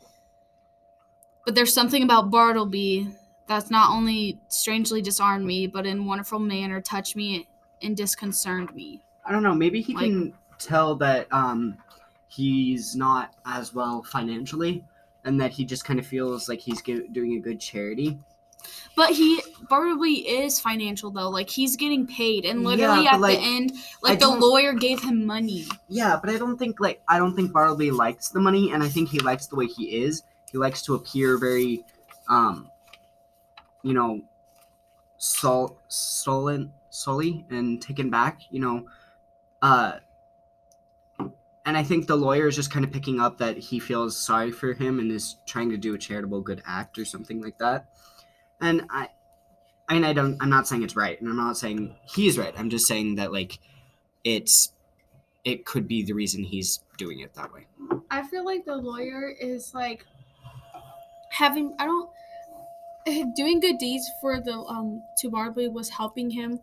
But 1.46 1.56
there's 1.56 1.74
something 1.74 2.04
about 2.04 2.32
Bartleby 2.32 3.17
that's 3.51 3.69
not 3.69 3.91
only 3.91 4.39
strangely 4.47 5.01
disarmed 5.01 5.45
me, 5.45 5.67
but 5.67 5.85
in 5.85 6.05
wonderful 6.05 6.39
manner 6.39 6.79
touched 6.79 7.15
me 7.15 7.47
and 7.81 7.97
disconcerned 7.97 8.73
me. 8.73 9.01
I 9.25 9.31
don't 9.31 9.43
know. 9.43 9.53
Maybe 9.53 9.81
he 9.81 9.93
Like- 9.93 10.05
can 10.05 10.33
tell 10.57 10.95
that 10.95 11.27
um 11.33 11.75
he's 12.29 12.95
not 12.95 13.33
as 13.45 13.73
well 13.73 14.03
financially, 14.03 14.83
and 15.25 15.39
that 15.41 15.51
he 15.51 15.65
just 15.65 15.83
kind 15.83 15.99
of 15.99 16.07
feels 16.07 16.47
like 16.47 16.59
he's 16.59 16.81
doing 16.81 17.33
a 17.35 17.39
good 17.39 17.59
charity. 17.59 18.17
But 18.95 19.09
he 19.11 19.41
Bartleby 19.69 20.27
is 20.29 20.59
financial 20.59 21.11
though. 21.11 21.29
Like 21.29 21.49
he's 21.49 21.75
getting 21.75 22.07
paid, 22.07 22.45
and 22.45 22.63
literally 22.63 23.03
Yeah, 23.03 23.15
at 23.15 23.19
like, 23.19 23.37
the 23.39 23.43
end, 23.43 23.71
I 24.05 24.09
like 24.11 24.19
the 24.19 24.29
lawyer 24.29 24.73
gave 24.73 25.03
him 25.03 25.25
money. 25.25 25.65
Yeah, 25.89 26.17
but 26.21 26.29
I 26.29 26.37
don't 26.37 26.57
think 26.57 26.79
like 26.79 27.01
I 27.07 27.17
don't 27.17 27.35
think 27.35 27.51
Bartleby 27.51 27.91
likes 27.91 28.29
the 28.29 28.39
money, 28.39 28.71
and 28.71 28.81
I 28.81 28.87
think 28.87 29.09
he 29.09 29.19
likes 29.19 29.47
the 29.47 29.55
way 29.57 29.65
he 29.65 30.03
is. 30.03 30.23
He 30.51 30.57
likes 30.57 30.81
to 30.83 30.95
appear 30.95 31.37
very, 31.37 31.83
um, 32.29 32.69
you 33.84 33.94
know, 33.94 34.22
sol- 35.17 35.80
stolen, 35.88 36.72
sully, 36.89 37.46
and 37.50 37.82
taken 37.82 38.10
back. 38.10 38.41
You 38.52 38.60
know, 38.60 38.86
uh, 39.62 40.00
and 41.65 41.78
I 41.78 41.84
think 41.84 42.08
the 42.08 42.15
lawyer 42.15 42.48
is 42.48 42.56
just 42.56 42.72
kind 42.72 42.84
of 42.84 42.91
picking 42.91 43.20
up 43.20 43.38
that 43.38 43.58
he 43.58 43.80
feels 43.80 44.17
sorry 44.17 44.52
for 44.52 44.74
him 44.74 45.00
and 45.00 45.12
is 45.12 45.38
trying 45.46 45.70
to 45.70 45.78
do 45.78 45.94
a 45.94 45.98
charitable 45.98 46.41
good 46.41 46.62
act 46.65 46.98
or 46.98 47.06
something 47.06 47.41
like 47.41 47.58
that. 47.60 47.89
And 48.60 48.84
I, 48.89 49.10
I 49.88 49.94
mean, 49.94 50.04
I 50.04 50.13
don't. 50.13 50.41
I'm 50.41 50.50
not 50.50 50.67
saying 50.67 50.84
it's 50.84 50.96
right, 50.96 51.20
and 51.20 51.30
I'm 51.30 51.38
not 51.38 51.58
saying 51.58 51.96
he's 52.06 52.38
right. 52.38 52.54
I'm 52.58 52.70
just 52.70 52.88
saying 52.88 53.15
that 53.15 53.32
like, 53.32 53.60
it's 54.24 54.74
it 55.44 55.65
could 55.65 55.88
be 55.88 56.04
the 56.04 56.13
reason 56.13 56.44
he's 56.44 56.82
doing 56.98 57.20
it 57.20 57.34
that 57.34 57.52
way. 57.52 57.65
I 58.10 58.24
feel 58.28 58.46
like 58.46 58.65
the 58.65 58.76
lawyer 58.76 59.34
is 59.39 59.74
like 59.74 60.06
having 61.30 61.76
I 61.80 61.86
don't 61.86 62.10
doing 63.35 63.59
good 63.59 63.77
deeds 63.77 64.09
for 64.21 64.39
the 64.41 64.53
um 64.53 65.03
to 65.17 65.29
Bartleby 65.29 65.67
was 65.69 65.89
helping 65.89 66.31
him 66.31 66.59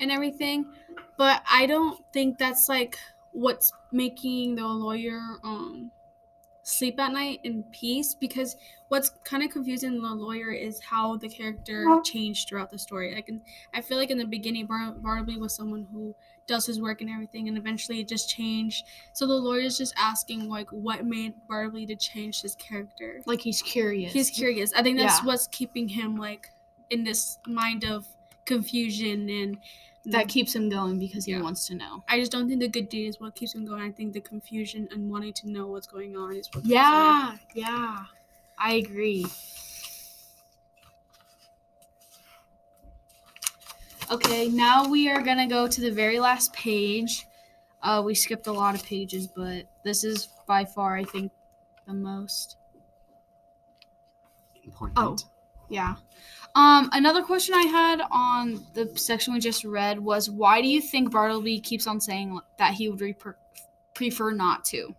and 0.00 0.10
everything, 0.10 0.72
but 1.16 1.42
I 1.50 1.66
don't 1.66 2.04
think 2.12 2.38
that's 2.38 2.68
like 2.68 2.98
what's 3.32 3.72
making 3.92 4.56
the 4.56 4.66
lawyer 4.66 5.20
um 5.42 5.90
sleep 6.62 6.98
at 7.00 7.12
night 7.12 7.40
in 7.44 7.62
peace 7.64 8.14
because 8.14 8.56
what's 8.88 9.10
kind 9.24 9.42
of 9.42 9.50
confusing 9.50 10.02
the 10.02 10.08
lawyer 10.14 10.50
is 10.50 10.80
how 10.82 11.16
the 11.16 11.28
character 11.28 11.98
changed 12.04 12.48
throughout 12.48 12.70
the 12.70 12.78
story. 12.78 13.14
Like 13.14 13.30
I 13.72 13.80
feel 13.80 13.96
like 13.96 14.10
in 14.10 14.18
the 14.18 14.26
beginning 14.26 14.66
Bar- 14.66 14.92
Bartleby 14.92 15.38
was 15.38 15.54
someone 15.54 15.84
who 15.90 16.14
does 16.48 16.66
his 16.66 16.80
work 16.80 17.00
and 17.02 17.08
everything 17.10 17.46
and 17.46 17.56
eventually 17.56 18.00
it 18.00 18.08
just 18.08 18.28
changed 18.28 18.86
so 19.12 19.26
the 19.26 19.32
lawyer's 19.34 19.78
just 19.78 19.94
asking 19.96 20.48
like 20.48 20.68
what 20.70 21.04
made 21.04 21.32
Bartleby 21.46 21.86
to 21.86 21.94
change 21.94 22.40
his 22.42 22.54
character. 22.56 23.20
Like 23.26 23.40
he's 23.40 23.62
curious. 23.62 24.12
He's 24.12 24.30
curious. 24.30 24.72
I 24.72 24.82
think 24.82 24.98
that's 24.98 25.20
Yeah. 25.20 25.26
what's 25.26 25.46
keeping 25.48 25.86
him 25.88 26.16
like 26.16 26.50
in 26.90 27.04
this 27.04 27.38
mind 27.46 27.84
of 27.84 28.08
confusion 28.46 29.28
and 29.28 29.58
that 30.06 30.26
keeps 30.26 30.54
him 30.56 30.70
going 30.70 30.98
because 30.98 31.26
he 31.26 31.32
Yeah. 31.32 31.42
wants 31.42 31.66
to 31.66 31.74
know. 31.74 32.02
I 32.08 32.18
just 32.18 32.32
don't 32.32 32.48
think 32.48 32.60
the 32.60 32.68
good 32.68 32.88
deed 32.88 33.08
is 33.08 33.20
what 33.20 33.34
keeps 33.34 33.54
him 33.54 33.66
going. 33.66 33.82
I 33.82 33.90
think 33.92 34.14
the 34.14 34.20
confusion 34.20 34.88
and 34.90 35.10
wanting 35.10 35.34
to 35.34 35.50
know 35.50 35.66
what's 35.66 35.86
going 35.86 36.16
on 36.16 36.34
is 36.34 36.48
what 36.54 36.64
keeps 36.64 36.68
him. 36.68 36.72
Yeah, 36.74 37.36
yeah. 37.54 37.98
I 38.56 38.74
agree. 38.74 39.26
Okay, 44.10 44.48
now 44.48 44.88
we 44.88 45.10
are 45.10 45.20
gonna 45.20 45.46
go 45.46 45.68
to 45.68 45.80
the 45.80 45.90
very 45.90 46.18
last 46.18 46.52
page. 46.54 47.26
Uh, 47.82 48.02
we 48.04 48.14
skipped 48.14 48.46
a 48.46 48.52
lot 48.52 48.74
of 48.74 48.82
pages, 48.82 49.26
but 49.26 49.64
this 49.84 50.02
is 50.02 50.28
by 50.46 50.64
far, 50.64 50.96
I 50.96 51.04
think, 51.04 51.30
the 51.86 51.92
most. 51.92 52.56
Important. 54.64 54.98
Oh. 54.98 55.16
Yeah. 55.68 55.96
Um, 56.54 56.88
another 56.92 57.22
question 57.22 57.54
I 57.54 57.64
had 57.64 58.00
on 58.10 58.66
the 58.72 58.90
section 58.96 59.34
we 59.34 59.40
just 59.40 59.64
read 59.64 59.98
was 59.98 60.30
why 60.30 60.62
do 60.62 60.68
you 60.68 60.80
think 60.80 61.12
Bartleby 61.12 61.60
keeps 61.60 61.86
on 61.86 62.00
saying 62.00 62.40
that 62.58 62.74
he 62.74 62.88
would 62.88 63.00
reper- 63.00 63.34
prefer 63.94 64.32
not 64.32 64.64
to? 64.66 64.94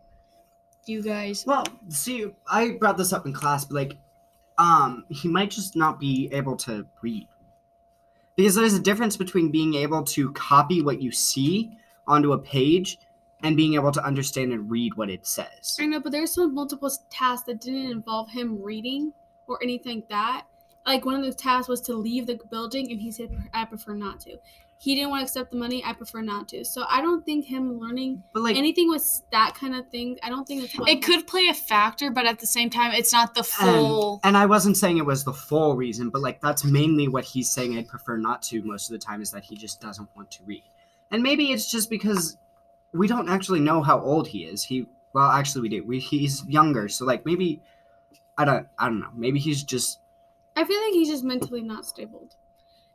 You 0.85 1.01
guys? 1.01 1.45
Well, 1.45 1.65
see, 1.89 2.27
I 2.47 2.71
brought 2.79 2.97
this 2.97 3.11
up 3.11 3.25
in 3.25 3.33
class, 3.33 3.65
but 3.65 3.75
like, 3.75 3.97
um, 4.57 5.05
he 5.09 5.27
might 5.27 5.49
just 5.49 5.75
not 5.75 5.99
be 5.99 6.29
able 6.31 6.55
to 6.57 6.85
read. 7.01 7.27
Because 8.39 8.55
there's 8.55 8.73
a 8.73 8.79
difference 8.79 9.17
between 9.17 9.51
being 9.51 9.73
able 9.73 10.01
to 10.01 10.31
copy 10.31 10.81
what 10.81 11.01
you 11.01 11.11
see 11.11 11.77
onto 12.07 12.31
a 12.31 12.37
page 12.37 12.97
and 13.43 13.57
being 13.57 13.73
able 13.73 13.91
to 13.91 14.01
understand 14.01 14.53
and 14.53 14.71
read 14.71 14.95
what 14.95 15.09
it 15.09 15.27
says. 15.27 15.77
I 15.77 15.87
know, 15.87 15.99
but 15.99 16.13
there's 16.13 16.35
some 16.35 16.55
multiple 16.55 16.89
tasks 17.09 17.45
that 17.47 17.59
didn't 17.59 17.91
involve 17.91 18.29
him 18.29 18.63
reading 18.63 19.11
or 19.47 19.59
anything 19.61 19.97
like 19.97 20.07
that. 20.07 20.45
Like 20.85 21.03
one 21.03 21.15
of 21.15 21.25
the 21.25 21.33
tasks 21.33 21.67
was 21.67 21.81
to 21.81 21.95
leave 21.95 22.27
the 22.27 22.39
building, 22.49 22.89
and 22.89 23.01
he 23.01 23.11
said, 23.11 23.29
"I 23.53 23.65
prefer 23.65 23.93
not 23.93 24.21
to." 24.21 24.37
He 24.81 24.95
didn't 24.95 25.09
want 25.09 25.19
to 25.19 25.23
accept 25.25 25.51
the 25.51 25.57
money. 25.57 25.83
I 25.83 25.91
prefer 25.91 26.21
not 26.21 26.47
to. 26.49 26.63
So 26.63 26.85
I 26.87 27.01
don't 27.01 27.25
think 27.25 27.43
him 27.45 27.81
learning 27.81 28.23
But 28.33 28.43
like, 28.43 28.55
anything 28.55 28.89
with 28.89 29.21
that 29.29 29.53
kind 29.53 29.75
of 29.75 29.89
thing. 29.89 30.17
I 30.23 30.29
don't 30.29 30.47
think 30.47 30.63
it's 30.63 30.79
what 30.79 30.87
It 30.87 31.03
could 31.03 31.27
play 31.27 31.49
a 31.49 31.53
factor, 31.53 32.11
but 32.11 32.25
at 32.25 32.39
the 32.39 32.47
same 32.47 32.69
time, 32.69 32.93
it's 32.93 33.11
not 33.11 33.35
the 33.35 33.43
full. 33.43 34.21
and 34.23 34.37
I 34.37 34.45
wasn't 34.45 34.77
saying 34.77 34.97
it 34.97 35.05
was 35.05 35.25
the 35.25 35.33
full 35.33 35.75
reason, 35.75 36.09
but 36.09 36.21
like 36.21 36.39
that's 36.39 36.63
mainly 36.63 37.09
what 37.09 37.25
he's 37.25 37.51
saying. 37.51 37.77
I'd 37.77 37.89
prefer 37.89 38.15
not 38.15 38.41
to 38.43 38.61
most 38.63 38.89
of 38.89 38.93
the 38.97 39.05
time 39.05 39.21
is 39.21 39.31
that 39.31 39.43
he 39.43 39.57
just 39.57 39.81
doesn't 39.81 40.07
want 40.15 40.31
to 40.31 40.43
read, 40.45 40.63
and 41.11 41.21
maybe 41.21 41.51
it's 41.51 41.69
just 41.69 41.89
because 41.89 42.37
we 42.93 43.05
don't 43.05 43.29
actually 43.29 43.59
know 43.59 43.83
how 43.83 43.99
old 43.99 44.29
he 44.29 44.45
is. 44.45 44.63
He 44.63 44.87
well, 45.11 45.29
actually 45.29 45.63
we 45.63 45.69
do. 45.69 45.83
We 45.85 45.99
he's 45.99 46.45
younger, 46.45 46.87
so 46.87 47.03
like 47.03 47.25
maybe 47.25 47.61
I 48.37 48.45
don't 48.45 48.67
I 48.77 48.85
don't 48.85 49.01
know. 49.01 49.11
Maybe 49.13 49.39
he's 49.39 49.61
just 49.61 49.99
I 50.55 50.63
feel 50.63 50.81
like 50.81 50.93
he's 50.93 51.09
just 51.09 51.25
mentally 51.25 51.63
not 51.63 51.85
stable. 51.85 52.29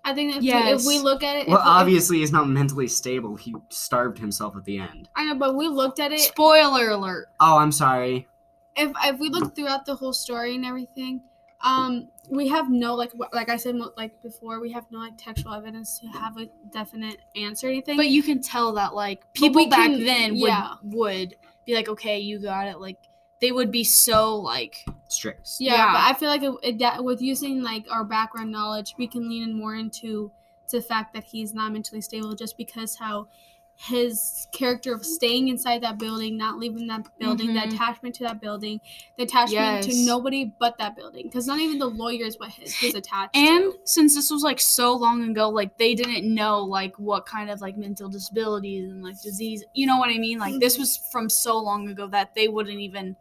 I 0.04 0.12
think 0.12 0.32
that 0.32 0.38
if, 0.38 0.44
Yes. 0.44 0.86
we, 0.86 0.94
if 0.94 0.98
we 0.98 1.02
look 1.04 1.22
at 1.22 1.36
it, 1.36 1.48
well, 1.48 1.58
if, 1.58 1.64
obviously 1.66 2.18
he's 2.18 2.32
not 2.32 2.48
mentally 2.48 2.88
stable. 2.88 3.36
He 3.36 3.54
starved 3.70 4.18
himself 4.18 4.54
at 4.56 4.64
the 4.64 4.78
end. 4.78 5.08
I 5.16 5.24
know, 5.24 5.34
but 5.34 5.56
we 5.56 5.68
looked 5.68 5.98
at 5.98 6.12
it. 6.12 6.20
Spoiler 6.20 6.90
alert. 6.90 7.28
Oh, 7.40 7.56
I'm 7.58 7.72
sorry. 7.72 8.28
if 8.76 8.92
if 9.04 9.18
we 9.18 9.28
look 9.30 9.54
throughout 9.56 9.86
the 9.86 9.94
whole 9.94 10.12
story 10.12 10.54
and 10.56 10.64
everything, 10.64 11.22
um, 11.62 12.08
we 12.28 12.48
have 12.48 12.68
no 12.70 12.94
like 12.94 13.12
like 13.32 13.48
I 13.48 13.56
said 13.56 13.76
like 13.96 14.20
before, 14.22 14.60
we 14.60 14.70
have 14.72 14.84
no 14.90 14.98
like 14.98 15.16
textual 15.16 15.54
evidence 15.54 15.98
to 16.00 16.06
have 16.08 16.36
a 16.36 16.48
definite 16.70 17.18
answer 17.36 17.68
or 17.68 17.70
anything. 17.70 17.96
But 17.96 18.08
you 18.08 18.22
can 18.22 18.42
tell 18.42 18.72
that 18.74 18.94
like 18.94 19.32
people 19.32 19.68
back 19.70 19.90
can- 19.90 20.04
then 20.04 20.32
would 20.40 20.48
yeah. 20.48 20.74
would 20.82 21.34
be 21.64 21.74
like, 21.74 21.88
okay, 21.88 22.18
you 22.18 22.38
got 22.40 22.66
it. 22.66 22.78
Like 22.78 22.98
they 23.44 23.52
would 23.52 23.70
be 23.70 23.84
so 23.84 24.36
like 24.36 24.86
Strict. 25.08 25.46
yeah, 25.58 25.74
yeah. 25.74 25.92
but 25.92 26.00
I 26.00 26.12
feel 26.18 26.30
like 26.30 26.42
it, 26.42 26.54
it, 26.62 26.78
that 26.78 27.04
with 27.04 27.20
using 27.20 27.62
like 27.62 27.84
our 27.90 28.02
background 28.04 28.50
knowledge, 28.50 28.94
we 28.96 29.06
can 29.06 29.28
lean 29.28 29.42
in 29.42 29.52
more 29.54 29.74
into 29.74 30.30
the 30.70 30.80
fact 30.80 31.12
that 31.12 31.24
he's 31.24 31.52
not 31.52 31.70
mentally 31.72 32.00
stable 32.00 32.34
just 32.34 32.56
because 32.56 32.96
how 32.96 33.28
his 33.76 34.46
character 34.52 34.94
of 34.94 35.04
staying 35.04 35.48
inside 35.48 35.82
that 35.82 35.98
building, 35.98 36.36
not 36.38 36.58
leaving 36.58 36.86
that 36.86 37.02
building, 37.18 37.48
Mhm. 37.48 37.54
the 37.68 37.74
attachment 37.74 38.14
to 38.14 38.22
that 38.22 38.40
building, 38.40 38.80
the 39.18 39.24
attachment 39.24 39.82
to 39.84 39.94
nobody 40.06 40.52
but 40.60 40.78
that 40.78 40.96
building, 40.96 41.24
because 41.26 41.46
not 41.46 41.58
even 41.60 41.78
the 41.78 41.86
lawyers 41.86 42.34
is 42.34 42.40
what 42.40 42.50
his, 42.50 42.72
his 42.76 42.94
attached 42.94 43.36
and 43.36 43.72
to. 43.72 43.78
since 43.84 44.14
this 44.14 44.30
was 44.30 44.42
like 44.42 44.60
so 44.60 44.94
long 44.94 45.28
ago, 45.28 45.48
like 45.50 45.76
they 45.76 45.94
didn't 45.94 46.24
know 46.32 46.60
like 46.62 46.94
what 46.98 47.26
kind 47.26 47.50
of 47.50 47.60
like 47.60 47.76
mental 47.76 48.08
disabilities 48.08 48.88
and 48.90 49.02
like 49.02 49.20
disease, 49.20 49.64
you 49.74 49.86
know 49.88 49.98
what 49.98 50.08
I 50.08 50.18
mean? 50.18 50.38
Like 50.38 50.60
this 50.60 50.78
was 50.78 50.96
from 50.96 51.28
so 51.28 51.58
long 51.58 51.88
ago 51.88 52.06
that 52.06 52.34
they 52.36 52.46
wouldn't 52.48 52.80
even, 52.80 53.16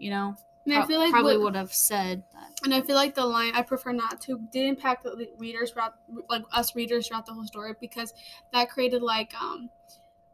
you 0.00 0.10
know, 0.10 0.34
And 0.64 0.74
I 0.74 0.86
feel 0.86 0.98
like 0.98 1.10
probably 1.10 1.38
would 1.38 1.54
have 1.54 1.72
said 1.72 2.22
that. 2.32 2.50
And 2.64 2.74
I 2.74 2.80
feel 2.80 2.96
like 2.96 3.14
the 3.14 3.24
line 3.24 3.52
"I 3.54 3.62
prefer 3.62 3.92
not 3.92 4.20
to" 4.22 4.38
did 4.50 4.66
impact 4.66 5.04
the 5.04 5.28
readers 5.38 5.70
throughout, 5.70 5.94
like 6.28 6.42
us 6.52 6.74
readers 6.74 7.08
throughout 7.08 7.26
the 7.26 7.32
whole 7.32 7.46
story, 7.46 7.74
because 7.80 8.14
that 8.52 8.70
created 8.70 9.02
like 9.02 9.32
um, 9.40 9.70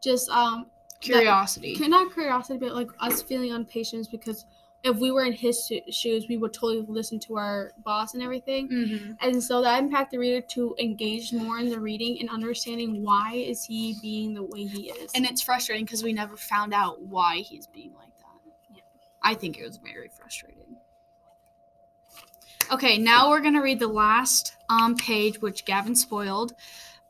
just 0.01 0.29
um, 0.29 0.67
Curiosity. 0.99 1.77
That, 1.77 1.89
not 1.89 2.13
curiosity, 2.13 2.57
but 2.59 2.73
like 2.73 2.89
us 2.99 3.21
feeling 3.21 3.51
impatience 3.51 4.07
because 4.07 4.45
if 4.83 4.97
we 4.97 5.11
were 5.11 5.23
in 5.25 5.33
his 5.33 5.67
sho- 5.67 5.81
shoes, 5.89 6.27
we 6.27 6.37
would 6.37 6.53
totally 6.53 6.85
listen 6.87 7.19
to 7.19 7.37
our 7.37 7.73
boss 7.83 8.13
and 8.13 8.23
everything, 8.23 8.67
mm-hmm. 8.69 9.11
and 9.21 9.43
so 9.43 9.61
that 9.61 9.79
impacted 9.79 10.17
the 10.17 10.19
reader 10.19 10.41
to 10.41 10.75
engage 10.79 11.33
more 11.33 11.59
in 11.59 11.69
the 11.69 11.79
reading 11.79 12.17
and 12.19 12.29
understanding 12.29 13.03
why 13.03 13.33
is 13.33 13.63
he 13.63 13.95
being 14.01 14.33
the 14.33 14.43
way 14.43 14.65
he 14.65 14.89
is. 14.89 15.11
And 15.13 15.25
it's 15.25 15.41
frustrating 15.41 15.85
because 15.85 16.03
we 16.03 16.13
never 16.13 16.35
found 16.35 16.73
out 16.73 17.01
why 17.01 17.37
he's 17.37 17.67
being 17.67 17.93
like. 17.95 18.06
I 19.21 19.33
think 19.33 19.57
it 19.57 19.63
was 19.63 19.77
very 19.77 20.09
frustrating. 20.09 20.77
Okay, 22.71 22.97
now 22.97 23.29
we're 23.29 23.41
gonna 23.41 23.61
read 23.61 23.79
the 23.79 23.87
last 23.87 24.55
um 24.69 24.95
page, 24.95 25.41
which 25.41 25.65
Gavin 25.65 25.95
spoiled, 25.95 26.53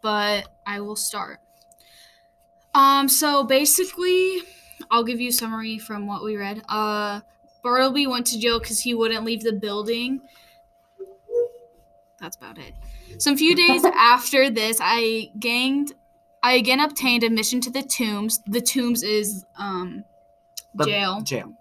but 0.02 0.48
I 0.66 0.82
will 0.82 0.96
start. 0.96 1.40
Um, 2.74 3.10
so 3.10 3.44
basically, 3.44 4.42
I'll 4.92 5.04
give 5.04 5.20
you 5.20 5.30
a 5.30 5.34
summary 5.34 5.80
from 5.80 6.06
what 6.06 6.24
we 6.24 6.38
read. 6.38 6.62
Uh, 6.70 7.22
Bartleby 7.64 8.06
went 8.06 8.28
to 8.28 8.40
jail 8.40 8.60
because 8.60 8.82
he 8.82 8.94
wouldn't 8.94 9.26
leave 9.26 9.42
the 9.44 9.54
building. 9.54 10.22
That's 12.20 12.36
about 12.36 12.58
it. 12.58 12.74
Some 13.20 13.38
few 13.38 13.56
days 13.56 13.84
after 13.96 14.50
this, 14.50 14.80
I 14.82 15.32
ganged 15.40 15.94
I 16.44 16.54
again 16.54 16.80
obtained 16.80 17.24
admission 17.24 17.62
to 17.62 17.72
the 17.72 17.82
tombs. 17.82 18.40
The 18.46 18.62
tombs 18.62 19.04
is 19.04 19.46
um 19.58 20.04
The 20.76 20.86
jail 20.86 21.22
Jail. 21.22 21.57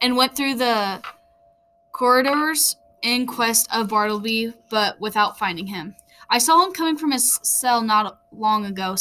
And 0.00 0.16
went 0.16 0.36
through 0.36 0.54
the 0.54 1.02
corridors 1.92 2.76
in 3.02 3.26
quest 3.26 3.68
of 3.74 3.88
Bartleby, 3.88 4.54
but 4.70 5.00
without 5.00 5.38
finding 5.38 5.66
him. 5.66 5.94
I 6.30 6.38
saw 6.38 6.64
him 6.64 6.72
coming 6.72 6.96
from 6.96 7.12
his 7.12 7.40
cell 7.42 7.82
not 7.82 8.20
long 8.32 8.66
ago, 8.66 8.96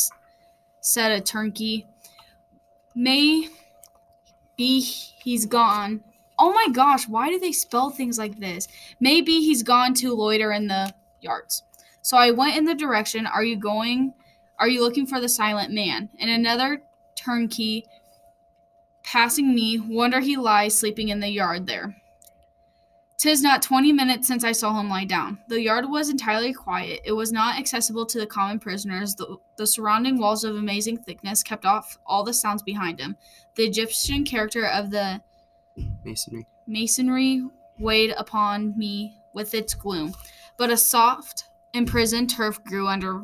said 0.81 1.11
a 1.11 1.21
turnkey. 1.21 1.87
May 2.95 3.49
be 4.55 4.79
he's 4.81 5.45
gone. 5.45 6.03
oh 6.39 6.53
my 6.53 6.67
gosh, 6.71 7.07
why 7.07 7.29
do 7.29 7.39
they 7.39 7.51
spell 7.51 7.89
things 7.89 8.17
like 8.19 8.39
this? 8.39 8.67
Maybe 8.99 9.41
he's 9.41 9.63
gone 9.63 9.93
to 9.95 10.13
loiter 10.13 10.51
in 10.51 10.67
the 10.67 10.93
yards. 11.19 11.63
So 12.01 12.15
I 12.15 12.31
went 12.31 12.55
in 12.55 12.65
the 12.65 12.75
direction, 12.75 13.25
are 13.25 13.43
you 13.43 13.55
going, 13.55 14.13
are 14.59 14.67
you 14.67 14.81
looking 14.81 15.07
for 15.07 15.19
the 15.19 15.29
silent 15.29 15.73
man? 15.73 16.09
And 16.19 16.29
another 16.29 16.81
turnkey 17.15 17.85
passing 19.07 19.55
me, 19.55 19.79
wonder 19.79 20.19
he 20.19 20.35
lies 20.35 20.77
sleeping 20.77 21.09
in 21.09 21.21
the 21.21 21.29
yard 21.29 21.65
there. 21.65 21.95
Tis 23.17 23.41
not 23.41 23.61
twenty 23.61 23.93
minutes 23.93 24.27
since 24.27 24.43
I 24.43 24.51
saw 24.51 24.77
him 24.77 24.89
lie 24.89 25.05
down. 25.05 25.39
The 25.47 25.61
yard 25.61 25.89
was 25.89 26.09
entirely 26.09 26.53
quiet. 26.53 26.99
It 27.05 27.13
was 27.13 27.31
not 27.31 27.57
accessible 27.57 28.05
to 28.05 28.19
the 28.19 28.27
common 28.27 28.59
prisoners. 28.59 29.15
The, 29.15 29.37
the 29.57 29.65
surrounding 29.65 30.19
walls 30.19 30.43
of 30.43 30.55
amazing 30.55 30.97
thickness 30.97 31.41
kept 31.41 31.65
off 31.65 31.97
all 32.05 32.23
the 32.23 32.33
sounds 32.33 32.61
behind 32.61 32.99
him. 32.99 33.15
The 33.55 33.63
Egyptian 33.63 34.25
character 34.25 34.65
of 34.65 34.91
the 34.91 35.21
Masonry. 36.03 36.45
masonry 36.67 37.43
weighed 37.79 38.13
upon 38.17 38.77
me 38.77 39.17
with 39.33 39.53
its 39.53 39.73
gloom, 39.73 40.13
but 40.57 40.69
a 40.69 40.77
soft, 40.77 41.45
imprisoned 41.73 42.29
turf 42.29 42.61
grew 42.65 42.87
under 42.87 43.23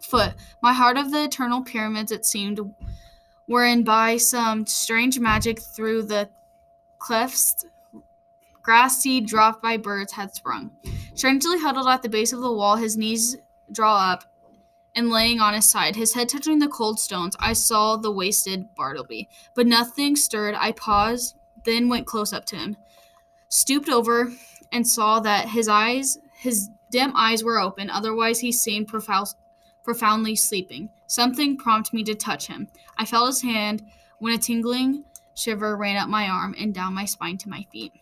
foot. 0.00 0.32
My 0.62 0.72
heart 0.72 0.96
of 0.96 1.12
the 1.12 1.24
eternal 1.24 1.62
pyramids, 1.62 2.10
it 2.10 2.24
seemed, 2.24 2.58
wherein 3.46 3.82
by 3.82 4.16
some 4.16 4.66
strange 4.66 5.18
magic 5.18 5.60
through 5.60 6.02
the 6.02 6.28
clefts 6.98 7.64
grass 8.62 8.98
seed 8.98 9.26
dropped 9.26 9.62
by 9.62 9.76
birds 9.76 10.12
had 10.12 10.34
sprung. 10.34 10.70
Strangely 11.14 11.60
huddled 11.60 11.86
at 11.86 12.02
the 12.02 12.08
base 12.08 12.32
of 12.32 12.40
the 12.40 12.52
wall, 12.52 12.76
his 12.76 12.96
knees 12.96 13.36
draw 13.70 14.12
up 14.12 14.24
and 14.96 15.10
laying 15.10 15.40
on 15.40 15.54
his 15.54 15.68
side, 15.68 15.96
his 15.96 16.14
head 16.14 16.28
touching 16.28 16.58
the 16.58 16.68
cold 16.68 16.98
stones, 16.98 17.36
I 17.38 17.52
saw 17.52 17.96
the 17.96 18.10
wasted 18.10 18.74
Bartleby. 18.74 19.28
But 19.54 19.66
nothing 19.66 20.16
stirred. 20.16 20.54
I 20.56 20.72
paused, 20.72 21.36
then 21.64 21.88
went 21.88 22.06
close 22.06 22.32
up 22.32 22.44
to 22.46 22.56
him, 22.56 22.76
stooped 23.48 23.88
over, 23.88 24.32
and 24.72 24.86
saw 24.86 25.20
that 25.20 25.48
his 25.48 25.68
eyes, 25.68 26.18
his 26.36 26.70
dim 26.90 27.12
eyes 27.16 27.42
were 27.42 27.60
open, 27.60 27.90
otherwise 27.90 28.40
he 28.40 28.52
seemed 28.52 28.88
profound, 28.88 29.34
profoundly 29.84 30.34
sleeping. 30.34 30.88
Something 31.06 31.56
prompted 31.56 31.94
me 31.94 32.02
to 32.04 32.14
touch 32.14 32.48
him. 32.48 32.68
I 32.98 33.04
felt 33.04 33.28
his 33.28 33.42
hand 33.42 33.84
when 34.18 34.34
a 34.34 34.38
tingling 34.38 35.04
shiver 35.34 35.76
ran 35.76 35.96
up 35.96 36.08
my 36.08 36.28
arm 36.28 36.54
and 36.58 36.74
down 36.74 36.94
my 36.94 37.04
spine 37.04 37.38
to 37.38 37.48
my 37.48 37.66
feet. 37.70 37.92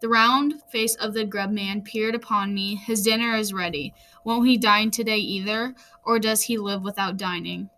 The 0.00 0.08
round 0.08 0.62
face 0.68 0.94
of 0.96 1.14
the 1.14 1.24
grub 1.24 1.50
man 1.50 1.82
peered 1.82 2.14
upon 2.14 2.54
me. 2.54 2.76
His 2.76 3.02
dinner 3.02 3.34
is 3.34 3.52
ready. 3.52 3.94
Won't 4.24 4.46
he 4.46 4.56
dine 4.56 4.90
today 4.90 5.18
either, 5.18 5.74
or 6.04 6.18
does 6.18 6.42
he 6.42 6.58
live 6.58 6.82
without 6.82 7.16
dining? 7.16 7.70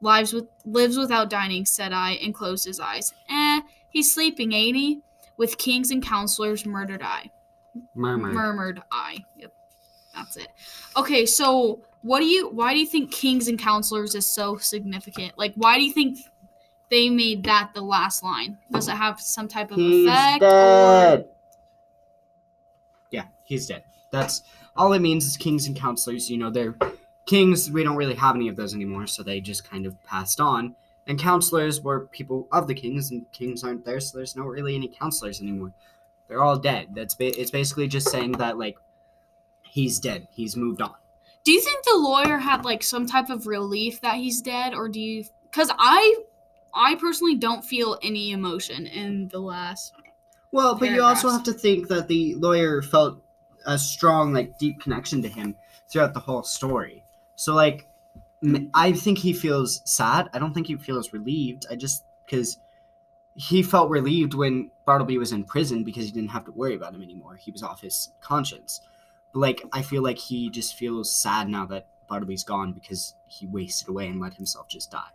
Lives 0.00 0.32
with 0.32 0.46
lives 0.64 0.96
without 0.96 1.30
dining, 1.30 1.64
said 1.64 1.92
I, 1.92 2.12
and 2.12 2.34
closed 2.34 2.66
his 2.66 2.80
eyes. 2.80 3.12
Eh, 3.28 3.60
he's 3.90 4.12
sleeping, 4.12 4.52
ain't 4.52 4.76
he? 4.76 5.00
With 5.36 5.58
kings 5.58 5.90
and 5.90 6.02
counselors 6.02 6.64
murdered 6.64 7.02
I. 7.02 7.30
Murmur. 7.94 8.32
Murmured 8.32 8.82
I. 8.90 9.24
Yep. 9.36 9.52
That's 10.14 10.36
it. 10.38 10.48
Okay, 10.96 11.26
so 11.26 11.82
what 12.06 12.20
do 12.20 12.26
you 12.26 12.48
why 12.50 12.72
do 12.72 12.78
you 12.78 12.86
think 12.86 13.10
kings 13.10 13.48
and 13.48 13.58
counselors 13.58 14.14
is 14.14 14.26
so 14.26 14.56
significant? 14.56 15.36
Like 15.36 15.52
why 15.56 15.76
do 15.76 15.84
you 15.84 15.92
think 15.92 16.18
they 16.88 17.10
made 17.10 17.42
that 17.44 17.72
the 17.74 17.80
last 17.80 18.22
line? 18.22 18.58
Does 18.70 18.88
it 18.88 18.92
have 18.92 19.20
some 19.20 19.48
type 19.48 19.72
of 19.72 19.76
He's 19.76 20.06
effect 20.06 20.40
dead. 20.40 21.28
Yeah, 23.10 23.24
he's 23.44 23.66
dead. 23.66 23.84
That's 24.12 24.42
all 24.76 24.92
it 24.92 25.00
means 25.00 25.26
is 25.26 25.36
kings 25.36 25.66
and 25.66 25.76
counselors. 25.76 26.30
You 26.30 26.38
know, 26.38 26.50
they're 26.50 26.76
kings. 27.26 27.70
We 27.72 27.82
don't 27.82 27.96
really 27.96 28.14
have 28.14 28.36
any 28.36 28.48
of 28.48 28.56
those 28.56 28.74
anymore, 28.74 29.08
so 29.08 29.22
they 29.22 29.40
just 29.40 29.68
kind 29.68 29.84
of 29.84 30.00
passed 30.04 30.40
on. 30.40 30.76
And 31.08 31.18
counselors 31.18 31.80
were 31.80 32.06
people 32.06 32.48
of 32.52 32.66
the 32.66 32.74
kings, 32.74 33.10
and 33.10 33.30
kings 33.32 33.62
aren't 33.62 33.84
there, 33.84 34.00
so 34.00 34.16
there's 34.16 34.36
not 34.36 34.46
really 34.46 34.74
any 34.74 34.88
counselors 34.88 35.40
anymore. 35.40 35.72
They're 36.28 36.42
all 36.42 36.58
dead. 36.58 36.88
That's 36.94 37.14
ba- 37.14 37.40
it's 37.40 37.50
basically 37.50 37.88
just 37.88 38.10
saying 38.10 38.32
that 38.32 38.58
like 38.58 38.76
he's 39.62 39.98
dead. 39.98 40.28
He's 40.30 40.56
moved 40.56 40.82
on. 40.82 40.94
Do 41.46 41.52
you 41.52 41.60
think 41.60 41.84
the 41.84 41.96
lawyer 41.96 42.38
had 42.38 42.64
like 42.64 42.82
some 42.82 43.06
type 43.06 43.30
of 43.30 43.46
relief 43.46 44.00
that 44.00 44.16
he's 44.16 44.42
dead, 44.42 44.74
or 44.74 44.88
do 44.88 45.00
you? 45.00 45.24
Because 45.44 45.70
I, 45.78 46.16
I 46.74 46.96
personally 46.96 47.36
don't 47.36 47.64
feel 47.64 48.00
any 48.02 48.32
emotion 48.32 48.88
in 48.88 49.28
the 49.28 49.38
last. 49.38 49.94
Well, 50.50 50.74
but 50.74 50.90
you 50.90 51.04
also 51.04 51.30
have 51.30 51.44
to 51.44 51.52
think 51.52 51.86
that 51.86 52.08
the 52.08 52.34
lawyer 52.34 52.82
felt 52.82 53.22
a 53.64 53.78
strong, 53.78 54.32
like, 54.32 54.58
deep 54.58 54.80
connection 54.80 55.22
to 55.22 55.28
him 55.28 55.54
throughout 55.88 56.14
the 56.14 56.20
whole 56.20 56.42
story. 56.42 57.04
So, 57.36 57.54
like, 57.54 57.86
I 58.74 58.90
think 58.90 59.18
he 59.18 59.32
feels 59.32 59.82
sad. 59.84 60.28
I 60.32 60.40
don't 60.40 60.52
think 60.52 60.66
he 60.66 60.74
feels 60.74 61.12
relieved. 61.12 61.66
I 61.70 61.76
just 61.76 62.02
because 62.24 62.58
he 63.36 63.62
felt 63.62 63.88
relieved 63.88 64.34
when 64.34 64.72
Bartleby 64.84 65.16
was 65.16 65.30
in 65.30 65.44
prison 65.44 65.84
because 65.84 66.06
he 66.06 66.10
didn't 66.10 66.30
have 66.30 66.44
to 66.46 66.50
worry 66.50 66.74
about 66.74 66.92
him 66.92 67.04
anymore. 67.04 67.36
He 67.36 67.52
was 67.52 67.62
off 67.62 67.82
his 67.82 68.10
conscience. 68.20 68.80
But 69.36 69.40
like, 69.40 69.62
I 69.70 69.82
feel 69.82 70.02
like 70.02 70.16
he 70.16 70.48
just 70.48 70.74
feels 70.74 71.12
sad 71.12 71.46
now 71.50 71.66
that 71.66 71.86
Bartleby's 72.08 72.42
gone 72.42 72.72
because 72.72 73.16
he 73.26 73.46
wasted 73.46 73.86
away 73.86 74.08
and 74.08 74.18
let 74.18 74.32
himself 74.32 74.66
just 74.66 74.90
die. 74.90 75.10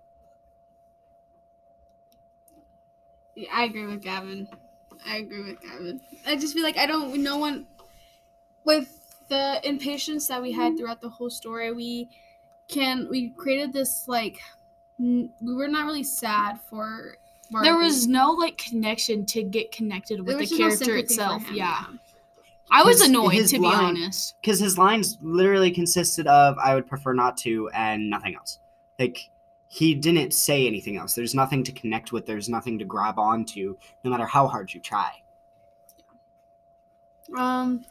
Yeah, 3.35 3.49
I 3.51 3.63
agree 3.65 3.85
with 3.85 4.01
Gavin. 4.01 4.47
I 5.05 5.17
agree 5.17 5.43
with 5.43 5.61
Gavin. 5.61 6.01
I 6.25 6.35
just 6.35 6.53
feel 6.53 6.63
like 6.63 6.77
I 6.77 6.85
don't. 6.85 7.21
No 7.23 7.37
one, 7.37 7.67
with 8.65 9.25
the 9.29 9.61
impatience 9.67 10.27
that 10.29 10.41
we 10.41 10.53
had 10.53 10.77
throughout 10.77 11.01
the 11.01 11.09
whole 11.09 11.29
story, 11.29 11.71
we 11.73 12.09
can 12.69 13.09
we 13.09 13.29
created 13.31 13.73
this 13.73 14.07
like 14.07 14.39
n- 14.99 15.33
we 15.41 15.55
were 15.55 15.67
not 15.69 15.85
really 15.85 16.03
sad 16.03 16.61
for. 16.61 17.17
There 17.59 17.77
was 17.77 18.07
no 18.07 18.31
like 18.31 18.57
connection 18.57 19.25
to 19.27 19.43
get 19.43 19.71
connected 19.71 20.25
with 20.25 20.25
There 20.25 20.37
the 20.37 20.47
was 20.47 20.51
just 20.51 20.59
no 20.59 20.67
character 20.67 20.95
itself. 20.97 21.49
him, 21.49 21.49
Yeah, 21.51 21.85
I 22.71 22.83
was 22.83 23.01
annoyed 23.01 23.33
his 23.33 23.51
to 23.51 23.59
be 23.59 23.65
honest. 23.65 24.35
because 24.41 24.59
his 24.59 24.77
lines 24.77 25.17
literally 25.21 25.71
consisted 25.71 26.25
of 26.27 26.57
"I 26.57 26.73
would 26.75 26.87
prefer 26.87 27.13
not 27.13 27.37
to" 27.39 27.69
and 27.73 28.09
nothing 28.09 28.35
else. 28.35 28.59
Like 28.97 29.29
he 29.67 29.95
didn't 29.95 30.33
say 30.33 30.67
anything 30.67 30.97
else. 30.97 31.13
There's 31.13 31.35
nothing 31.35 31.63
to 31.63 31.71
connect 31.71 32.11
with. 32.11 32.25
There's 32.25 32.49
nothing 32.49 32.79
to 32.79 32.85
grab 32.85 33.17
onto, 33.17 33.77
no 34.03 34.11
matter 34.11 34.25
how 34.25 34.47
hard 34.47 34.73
you 34.73 34.79
try. 34.79 35.11
Um. 37.37 37.85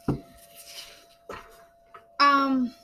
Um. 2.18 2.74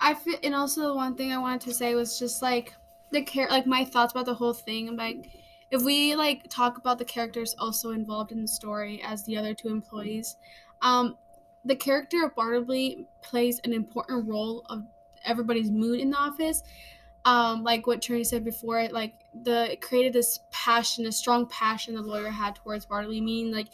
I 0.00 0.14
feel, 0.14 0.36
and 0.42 0.54
also 0.54 0.82
the 0.82 0.94
one 0.94 1.14
thing 1.16 1.32
I 1.32 1.38
wanted 1.38 1.62
to 1.62 1.74
say 1.74 1.94
was 1.94 2.18
just 2.18 2.42
like 2.42 2.74
the 3.10 3.22
care, 3.22 3.48
like 3.50 3.66
my 3.66 3.84
thoughts 3.84 4.12
about 4.12 4.26
the 4.26 4.34
whole 4.34 4.52
thing. 4.52 4.88
and, 4.88 4.96
Like, 4.98 5.30
if 5.74 5.82
we 5.82 6.14
like 6.14 6.48
talk 6.48 6.78
about 6.78 6.98
the 6.98 7.04
characters 7.04 7.56
also 7.58 7.90
involved 7.90 8.30
in 8.30 8.40
the 8.40 8.46
story 8.46 9.02
as 9.04 9.24
the 9.24 9.36
other 9.36 9.54
two 9.54 9.68
employees, 9.68 10.36
um, 10.82 11.18
the 11.64 11.74
character 11.74 12.24
of 12.24 12.32
Bartleby 12.36 13.08
plays 13.22 13.60
an 13.64 13.72
important 13.72 14.28
role 14.28 14.64
of 14.70 14.84
everybody's 15.24 15.72
mood 15.72 15.98
in 15.98 16.10
the 16.10 16.16
office. 16.16 16.62
Um, 17.24 17.64
like 17.64 17.88
what 17.88 18.00
Trini 18.00 18.24
said 18.24 18.44
before, 18.44 18.86
like 18.88 19.14
the 19.42 19.72
it 19.72 19.80
created 19.80 20.12
this 20.12 20.40
passion, 20.52 21.06
a 21.06 21.12
strong 21.12 21.46
passion 21.46 21.96
the 21.96 22.02
lawyer 22.02 22.30
had 22.30 22.54
towards 22.54 22.86
Bartleby. 22.86 23.20
Meaning, 23.20 23.52
like 23.52 23.68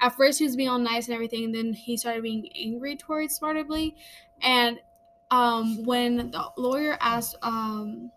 at 0.00 0.16
first 0.16 0.38
he 0.38 0.46
was 0.46 0.56
being 0.56 0.70
all 0.70 0.78
nice 0.78 1.08
and 1.08 1.14
everything, 1.14 1.44
and 1.44 1.54
then 1.54 1.74
he 1.74 1.98
started 1.98 2.22
being 2.22 2.48
angry 2.56 2.96
towards 2.96 3.38
Bartleby. 3.38 3.94
And 4.40 4.78
um, 5.30 5.84
when 5.84 6.30
the 6.30 6.44
lawyer 6.56 6.96
asked 7.00 7.36
um, 7.42 8.10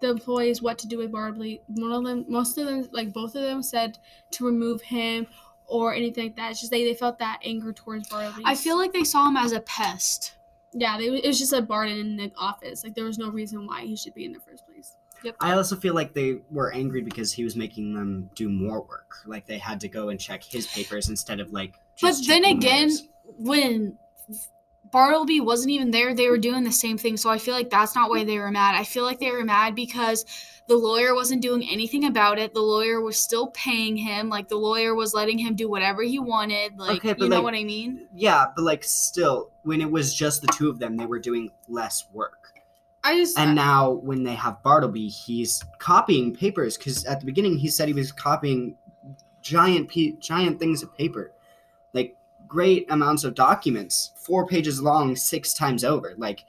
the 0.00 0.10
employees 0.10 0.62
what 0.62 0.78
to 0.78 0.86
do 0.86 0.98
with 0.98 1.12
Bartleby, 1.12 1.62
one 1.68 1.92
of 1.92 2.04
them, 2.04 2.24
most 2.28 2.58
of 2.58 2.66
them, 2.66 2.88
like 2.92 3.12
both 3.12 3.34
of 3.34 3.42
them, 3.42 3.62
said 3.62 3.98
to 4.32 4.46
remove 4.46 4.82
him 4.82 5.26
or 5.66 5.94
anything 5.94 6.24
like 6.24 6.36
that. 6.36 6.52
It's 6.52 6.60
just 6.60 6.70
they, 6.70 6.84
they 6.84 6.94
felt 6.94 7.18
that 7.18 7.40
anger 7.44 7.72
towards 7.72 8.08
Bartleby. 8.08 8.42
I 8.44 8.54
feel 8.54 8.76
like 8.76 8.92
they 8.92 9.04
saw 9.04 9.28
him 9.28 9.36
as 9.36 9.52
a 9.52 9.60
pest. 9.60 10.34
yeah, 10.72 10.98
they, 10.98 11.06
it 11.06 11.26
was 11.26 11.38
just 11.38 11.52
a 11.52 11.62
Barton 11.62 11.98
in 11.98 12.16
the 12.16 12.32
office. 12.36 12.84
Like 12.84 12.94
there 12.94 13.04
was 13.04 13.18
no 13.18 13.30
reason 13.30 13.66
why 13.66 13.82
he 13.82 13.96
should 13.96 14.14
be 14.14 14.24
in 14.24 14.32
the 14.32 14.40
first 14.40 14.66
place. 14.66 14.96
Yep. 15.24 15.36
I 15.40 15.52
also 15.52 15.76
feel 15.76 15.94
like 15.94 16.12
they 16.12 16.38
were 16.50 16.72
angry 16.72 17.00
because 17.00 17.32
he 17.32 17.42
was 17.42 17.56
making 17.56 17.94
them 17.94 18.30
do 18.34 18.48
more 18.48 18.82
work. 18.82 19.16
Like 19.26 19.46
they 19.46 19.58
had 19.58 19.80
to 19.80 19.88
go 19.88 20.10
and 20.10 20.20
check 20.20 20.44
his 20.44 20.66
papers 20.66 21.08
instead 21.08 21.40
of 21.40 21.52
like. 21.52 21.74
But 22.00 22.14
then 22.26 22.44
again, 22.44 22.88
theirs. 22.88 23.08
when 23.38 23.98
Bartleby 24.96 25.40
wasn't 25.40 25.72
even 25.72 25.90
there, 25.90 26.14
they 26.14 26.30
were 26.30 26.38
doing 26.38 26.64
the 26.64 26.72
same 26.72 26.96
thing. 26.96 27.18
So 27.18 27.28
I 27.28 27.36
feel 27.36 27.52
like 27.52 27.68
that's 27.68 27.94
not 27.94 28.08
why 28.08 28.24
they 28.24 28.38
were 28.38 28.50
mad. 28.50 28.74
I 28.76 28.84
feel 28.84 29.04
like 29.04 29.18
they 29.20 29.30
were 29.30 29.44
mad 29.44 29.74
because 29.74 30.24
the 30.68 30.76
lawyer 30.76 31.14
wasn't 31.14 31.42
doing 31.42 31.68
anything 31.70 32.06
about 32.06 32.38
it. 32.38 32.54
The 32.54 32.62
lawyer 32.62 33.02
was 33.02 33.18
still 33.18 33.48
paying 33.48 33.98
him. 33.98 34.30
Like 34.30 34.48
the 34.48 34.56
lawyer 34.56 34.94
was 34.94 35.12
letting 35.12 35.36
him 35.38 35.54
do 35.54 35.68
whatever 35.68 36.00
he 36.02 36.18
wanted. 36.18 36.78
Like 36.78 37.04
Okay, 37.04 37.14
you 37.18 37.28
know 37.28 37.36
like- 37.36 37.44
what 37.44 37.52
I 37.54 37.62
mean? 37.64 38.08
yeah, 38.14 38.46
but 38.56 38.62
like 38.62 38.82
still, 38.84 39.50
when 39.64 39.82
it 39.82 39.90
was 39.90 40.14
just 40.14 40.40
the 40.40 40.48
two 40.48 40.70
of 40.70 40.78
them, 40.78 40.96
they 40.96 41.04
were 41.04 41.18
doing 41.18 41.50
less 41.68 42.06
work. 42.14 42.54
I 43.04 43.18
just 43.18 43.38
And 43.38 43.54
now 43.54 43.90
when 43.90 44.24
they 44.24 44.34
have 44.34 44.62
Bartleby, 44.62 45.08
he's 45.08 45.62
copying 45.78 46.34
papers 46.34 46.78
because 46.78 47.04
at 47.04 47.20
the 47.20 47.26
beginning 47.26 47.58
he 47.58 47.68
said 47.68 47.86
he 47.88 47.92
was 47.92 48.12
copying 48.12 48.78
giant 49.42 49.90
pe- 49.90 50.12
giant 50.20 50.58
things 50.58 50.82
of 50.82 50.96
paper, 50.96 51.32
great 52.46 52.86
amounts 52.90 53.24
of 53.24 53.34
documents, 53.34 54.12
four 54.16 54.46
pages 54.46 54.80
long, 54.80 55.16
six 55.16 55.54
times 55.54 55.84
over. 55.84 56.14
Like, 56.16 56.44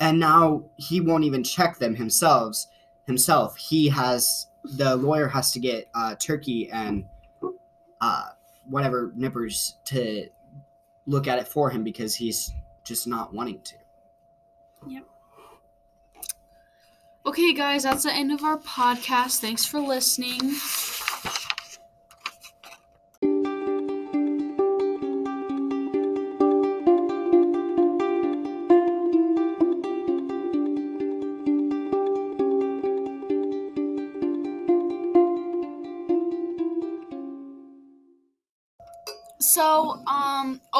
and 0.00 0.18
now 0.18 0.64
he 0.76 1.00
won't 1.00 1.24
even 1.24 1.44
check 1.44 1.78
them 1.78 1.94
himself. 1.94 2.66
Himself, 3.06 3.56
he 3.56 3.88
has 3.88 4.46
the 4.64 4.96
lawyer 4.96 5.28
has 5.28 5.52
to 5.52 5.58
get 5.58 5.88
uh, 5.94 6.14
Turkey 6.16 6.70
and 6.70 7.04
uh, 8.00 8.30
whatever 8.68 9.12
nippers 9.14 9.76
to 9.86 10.28
look 11.06 11.26
at 11.26 11.38
it 11.38 11.48
for 11.48 11.70
him 11.70 11.82
because 11.82 12.14
he's 12.14 12.52
just 12.84 13.06
not 13.06 13.32
wanting 13.32 13.60
to. 13.62 13.74
Yep. 14.86 15.04
Okay, 17.26 17.52
guys, 17.52 17.82
that's 17.82 18.04
the 18.04 18.12
end 18.12 18.32
of 18.32 18.42
our 18.44 18.58
podcast. 18.58 19.40
Thanks 19.40 19.64
for 19.64 19.80
listening. 19.80 20.40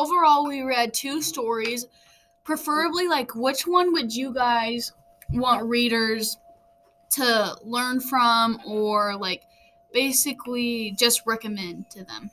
Overall, 0.00 0.46
we 0.46 0.62
read 0.62 0.94
two 0.94 1.22
stories. 1.22 1.86
Preferably, 2.44 3.06
like, 3.06 3.34
which 3.34 3.66
one 3.66 3.92
would 3.92 4.14
you 4.14 4.32
guys 4.32 4.92
want 5.30 5.68
readers 5.68 6.38
to 7.10 7.56
learn 7.62 8.00
from 8.00 8.60
or, 8.66 9.16
like, 9.16 9.44
basically 9.92 10.92
just 10.92 11.22
recommend 11.26 11.90
to 11.90 12.04
them? 12.04 12.30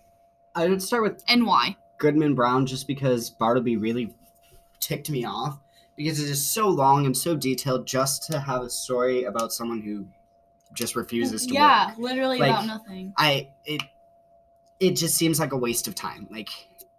I 0.56 0.68
would 0.68 0.82
start 0.82 1.04
with 1.04 1.24
And 1.28 1.46
why? 1.46 1.78
Goodman 2.00 2.36
Brown 2.36 2.66
just 2.66 2.88
because 2.88 3.30
Bartleby 3.30 3.78
really 3.78 4.14
ticked 4.80 5.10
me 5.10 5.26
off 5.26 5.60
because 5.96 6.20
it 6.20 6.30
is 6.30 6.46
so 6.46 6.68
long 6.70 7.06
and 7.06 7.18
so 7.18 7.36
detailed 7.36 7.86
just 7.88 8.24
to 8.32 8.40
have 8.40 8.62
a 8.62 8.70
story 8.70 9.24
about 9.24 9.52
someone 9.52 9.82
who 9.82 10.08
just 10.74 10.96
refuses 10.96 11.46
to 11.48 11.54
yeah, 11.54 11.90
work. 11.90 11.98
literally 11.98 12.40
Like, 12.40 12.52
about 12.52 12.66
nothing. 12.68 13.14
I 13.18 13.50
it 13.66 13.82
it 14.80 14.92
just 14.92 15.16
seems 15.16 15.40
like 15.40 15.54
a 15.54 15.58
waste 15.58 15.88
of 15.88 15.96
time. 15.96 16.28
Like 16.30 16.50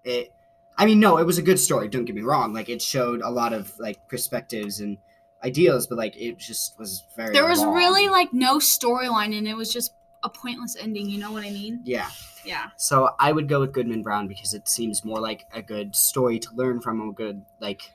it 0.05 0.33
I 0.79 0.87
mean 0.87 1.01
no, 1.01 1.19
it 1.19 1.27
was 1.27 1.37
a 1.39 1.43
good 1.43 1.59
story, 1.59 1.89
don't 1.89 2.07
get 2.07 2.15
me 2.17 2.23
wrong. 2.23 2.55
Like 2.55 2.69
it 2.71 2.81
showed 2.81 3.21
a 3.21 3.31
lot 3.31 3.53
of 3.53 3.79
like 3.79 4.09
perspectives 4.09 4.81
and 4.81 4.97
ideas, 5.45 5.87
but 5.87 5.99
like 5.99 6.17
it 6.17 6.39
just 6.39 6.79
was 6.79 7.05
very 7.17 7.33
There 7.33 7.47
was 7.47 7.61
long. 7.61 7.75
really, 7.75 8.09
like, 8.09 8.33
no 8.33 8.59
storyline, 8.59 9.37
and 9.37 9.47
it 9.47 9.55
was 9.57 9.73
just 9.73 9.93
a 10.25 10.29
pointless 10.29 10.77
ending, 10.77 11.09
you 11.09 11.19
know 11.19 11.31
what 11.31 11.45
I 11.45 11.51
mean? 11.51 11.81
Yeah. 11.85 12.09
Yeah. 12.45 12.71
So 12.77 13.11
I 13.21 13.31
would 13.31 13.49
go 13.49 13.61
with 13.61 13.73
Goodman 13.73 14.03
Brown 14.03 14.27
because 14.27 14.55
it 14.55 14.67
seems 14.69 15.05
more 15.05 15.21
like 15.21 15.47
a 15.53 15.63
good 15.63 15.95
story 15.95 16.39
to 16.41 16.49
learn 16.55 16.81
from. 16.81 17.01
A 17.09 17.13
good 17.13 17.45
like, 17.61 17.93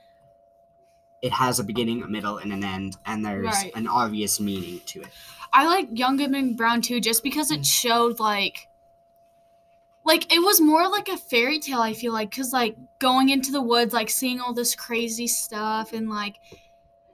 it 1.20 1.32
has 1.32 1.58
a 1.58 1.64
beginning, 1.64 2.02
a 2.02 2.06
middle, 2.06 2.38
and 2.38 2.52
an 2.52 2.64
end, 2.64 2.96
and 3.04 3.24
there's 3.24 3.44
Right. 3.44 3.72
an 3.74 3.86
obvious 3.88 4.40
meaning 4.40 4.80
to 4.86 5.02
it. 5.02 5.08
I 5.52 5.66
like 5.66 5.88
Young 5.92 6.16
Goodman 6.16 6.54
Brown 6.54 6.80
too, 6.80 7.00
just 7.00 7.22
because 7.22 7.50
it 7.50 7.60
mm. 7.60 7.66
showed 7.66 8.20
like, 8.20 8.68
like 10.04 10.32
it 10.32 10.38
was 10.38 10.60
more 10.60 10.88
like 10.88 11.08
a 11.08 11.16
fairy 11.16 11.58
tale. 11.58 11.80
I 11.80 11.94
feel 11.94 12.12
like 12.12 12.30
because 12.30 12.52
like 12.52 12.76
going 12.98 13.30
into 13.30 13.50
the 13.50 13.62
woods, 13.62 13.94
like 13.94 14.10
seeing 14.10 14.40
all 14.40 14.52
this 14.52 14.74
crazy 14.74 15.26
stuff, 15.26 15.92
and 15.92 16.10
like 16.10 16.36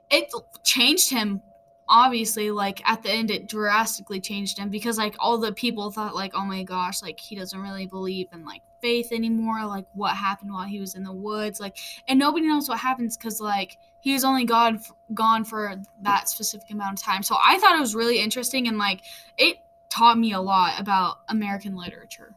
it 0.09 0.31
changed 0.63 1.09
him. 1.09 1.41
Obviously, 1.87 2.51
like 2.51 2.81
at 2.89 3.03
the 3.03 3.11
end, 3.11 3.31
it 3.31 3.49
drastically 3.49 4.21
changed 4.21 4.57
him 4.57 4.69
because 4.69 4.97
like 4.97 5.15
all 5.19 5.37
the 5.37 5.51
people 5.51 5.91
thought 5.91 6.15
like, 6.15 6.31
oh 6.35 6.45
my 6.45 6.63
gosh, 6.63 7.01
like 7.01 7.19
he 7.19 7.35
doesn't 7.35 7.59
really 7.59 7.85
believe 7.85 8.27
in 8.33 8.45
like 8.45 8.61
faith 8.81 9.11
anymore. 9.11 9.65
Like 9.65 9.85
what 9.93 10.15
happened 10.15 10.53
while 10.53 10.67
he 10.67 10.79
was 10.79 10.95
in 10.95 11.03
the 11.03 11.13
woods, 11.13 11.59
like, 11.59 11.77
and 12.07 12.19
nobody 12.19 12.47
knows 12.47 12.69
what 12.69 12.79
happens 12.79 13.17
because 13.17 13.39
like 13.41 13.77
he 14.01 14.13
was 14.13 14.23
only 14.23 14.45
gone 14.45 14.81
gone 15.13 15.43
for 15.45 15.75
that 16.01 16.29
specific 16.29 16.69
amount 16.71 16.99
of 16.99 17.05
time. 17.05 17.23
So 17.23 17.35
I 17.41 17.57
thought 17.57 17.75
it 17.75 17.81
was 17.81 17.95
really 17.95 18.19
interesting 18.19 18.67
and 18.67 18.77
like 18.77 19.01
it 19.37 19.57
taught 19.89 20.17
me 20.17 20.33
a 20.33 20.41
lot 20.41 20.79
about 20.79 21.19
American 21.27 21.75
literature. 21.75 22.35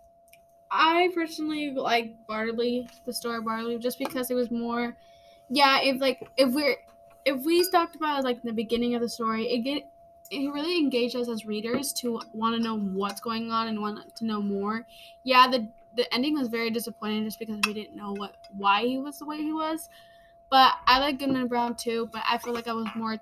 I 0.76 1.10
personally 1.14 1.70
like 1.70 2.26
Bartleby, 2.26 2.88
the 3.04 3.12
story 3.12 3.38
of 3.38 3.80
just 3.80 3.98
because 3.98 4.30
it 4.30 4.34
was 4.34 4.50
more. 4.50 4.96
Yeah, 5.48 5.80
if 5.82 6.00
like 6.00 6.28
if 6.36 6.52
we're 6.52 6.76
if 7.24 7.44
we 7.44 7.68
talked 7.70 7.94
about 7.94 8.24
like 8.24 8.42
the 8.42 8.52
beginning 8.52 8.94
of 8.96 9.00
the 9.00 9.08
story, 9.08 9.46
it 9.46 9.58
get 9.60 9.88
it 10.30 10.48
really 10.52 10.76
engaged 10.78 11.14
us 11.14 11.28
as 11.28 11.46
readers 11.46 11.92
to 11.92 12.20
want 12.32 12.56
to 12.56 12.62
know 12.62 12.76
what's 12.76 13.20
going 13.20 13.52
on 13.52 13.68
and 13.68 13.80
want 13.80 14.16
to 14.16 14.24
know 14.24 14.42
more. 14.42 14.86
Yeah, 15.22 15.46
the 15.48 15.68
the 15.94 16.12
ending 16.12 16.34
was 16.34 16.48
very 16.48 16.70
disappointing 16.70 17.22
just 17.24 17.38
because 17.38 17.60
we 17.66 17.72
didn't 17.72 17.94
know 17.94 18.12
what 18.12 18.36
why 18.50 18.82
he 18.84 18.98
was 18.98 19.20
the 19.20 19.26
way 19.26 19.38
he 19.38 19.52
was. 19.52 19.88
But 20.50 20.74
I 20.86 20.98
like 21.00 21.18
Goodman 21.20 21.48
Brown 21.48 21.76
too, 21.76 22.08
but 22.12 22.22
I 22.28 22.38
feel 22.38 22.52
like 22.52 22.66
I 22.66 22.72
was 22.72 22.88
more 22.96 23.18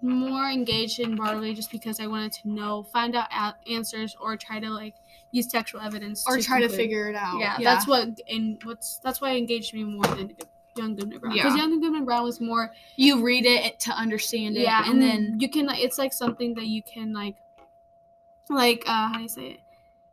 more 0.00 0.50
engaged 0.50 0.98
in 1.00 1.16
Bartleby 1.16 1.54
just 1.54 1.70
because 1.70 2.00
I 2.00 2.06
wanted 2.08 2.32
to 2.32 2.48
know, 2.48 2.82
find 2.82 3.14
out 3.14 3.56
answers, 3.70 4.16
or 4.20 4.36
try 4.36 4.58
to 4.60 4.68
like 4.68 4.96
use 5.32 5.46
textual 5.48 5.82
evidence 5.82 6.24
Or 6.28 6.38
try 6.38 6.60
to 6.60 6.68
figure 6.68 7.08
it 7.10 7.16
out. 7.16 7.40
Yeah, 7.40 7.56
that's 7.60 7.86
what 7.86 8.20
and 8.28 8.62
what's 8.64 8.98
that's 8.98 9.20
why 9.20 9.32
it 9.32 9.38
engaged 9.38 9.74
me 9.74 9.82
more 9.82 10.04
than 10.04 10.36
Young 10.76 10.94
Goodman 10.94 11.18
Brown. 11.18 11.34
Because 11.34 11.54
Yeah. 11.56 11.62
Young 11.62 11.80
Goodman 11.80 12.04
Brown 12.04 12.22
was 12.24 12.40
more 12.40 12.72
you 12.96 13.22
read 13.24 13.44
it 13.46 13.80
to 13.80 13.90
understand 13.92 14.56
it. 14.56 14.60
yeah, 14.62 14.88
and 14.88 15.00
then 15.02 15.36
you 15.40 15.48
can 15.48 15.68
it's 15.70 15.98
like 15.98 16.12
something 16.12 16.54
that 16.54 16.66
you 16.66 16.82
can 16.82 17.12
like 17.12 17.36
like 18.48 18.84
uh 18.86 19.08
how 19.08 19.16
do 19.16 19.22
you 19.22 19.28
say 19.28 19.42
it? 19.52 19.60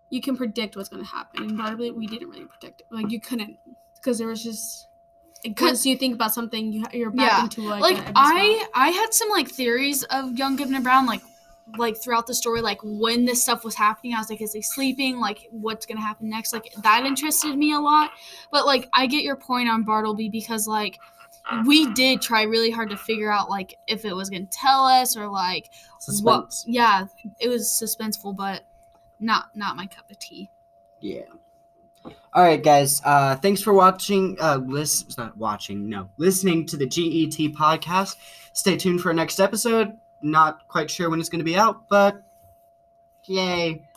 You 0.09 0.21
can 0.21 0.35
predict 0.37 0.75
what's 0.75 0.89
gonna 0.89 1.03
happen. 1.03 1.43
And 1.43 1.57
probably 1.59 1.91
we 1.91 2.07
didn't 2.07 2.29
really 2.29 2.45
predict 2.45 2.81
it. 2.81 2.87
Like 2.89 3.11
you 3.11 3.19
couldn't 3.19 3.57
because 3.95 4.17
there 4.17 4.27
was 4.27 4.41
just 4.43 4.87
because 5.43 5.85
you 5.85 5.95
think 5.97 6.15
about 6.15 6.33
something, 6.33 6.71
you 6.73 6.83
you're 6.93 7.11
back 7.11 7.31
Yeah. 7.31 7.43
into 7.43 7.61
like, 7.61 7.81
like. 7.81 8.11
I 8.15 8.65
I 8.73 8.89
had 8.89 9.13
some 9.13 9.29
like 9.29 9.49
theories 9.49 10.03
of 10.03 10.37
Young 10.37 10.55
Goodman 10.55 10.83
Brown 10.83 11.05
like 11.05 11.21
like 11.77 11.97
throughout 11.97 12.27
the 12.27 12.33
story 12.33 12.61
like 12.61 12.79
when 12.83 13.25
this 13.25 13.41
stuff 13.41 13.63
was 13.63 13.75
happening 13.75 14.13
I 14.13 14.19
was 14.19 14.29
like 14.29 14.41
is 14.41 14.53
he 14.53 14.61
sleeping 14.61 15.19
like 15.19 15.47
what's 15.51 15.85
going 15.85 15.97
to 15.97 16.03
happen 16.03 16.29
next 16.29 16.53
like 16.53 16.73
that 16.83 17.05
interested 17.05 17.55
me 17.55 17.73
a 17.73 17.79
lot 17.79 18.11
but 18.51 18.65
like 18.65 18.87
I 18.93 19.07
get 19.07 19.23
your 19.23 19.35
point 19.35 19.69
on 19.69 19.83
Bartleby 19.83 20.29
because 20.29 20.67
like 20.67 20.99
we 21.65 21.91
did 21.93 22.21
try 22.21 22.43
really 22.43 22.69
hard 22.69 22.89
to 22.91 22.97
figure 22.97 23.31
out 23.31 23.49
like 23.49 23.77
if 23.87 24.05
it 24.05 24.13
was 24.13 24.29
going 24.29 24.45
to 24.45 24.57
tell 24.57 24.85
us 24.85 25.17
or 25.17 25.27
like 25.27 25.71
what 26.21 26.53
yeah 26.65 27.05
it 27.39 27.49
was 27.49 27.67
suspenseful 27.67 28.35
but 28.35 28.63
not 29.19 29.45
not 29.55 29.75
my 29.75 29.87
cup 29.87 30.09
of 30.09 30.19
tea 30.19 30.49
Yeah. 31.01 31.23
All 32.33 32.43
right, 32.43 32.63
guys. 32.63 33.01
Uh, 33.03 33.35
thanks 33.35 33.61
for 33.61 33.73
watching. 33.73 34.37
Uh, 34.39 34.59
listen, 34.65 35.09
not 35.17 35.35
watching. 35.37 35.89
No, 35.89 36.09
listening 36.17 36.65
to 36.67 36.77
the 36.77 36.85
GET 36.85 37.53
podcast. 37.53 38.15
Stay 38.53 38.77
tuned 38.77 39.01
for 39.01 39.09
our 39.09 39.13
next 39.13 39.39
episode. 39.39 39.97
Not 40.21 40.67
quite 40.67 40.91
sure 40.91 41.09
when 41.09 41.19
it's 41.19 41.29
going 41.29 41.39
to 41.39 41.45
be 41.45 41.57
out, 41.57 41.87
but 41.89 42.21
yay! 43.25 43.88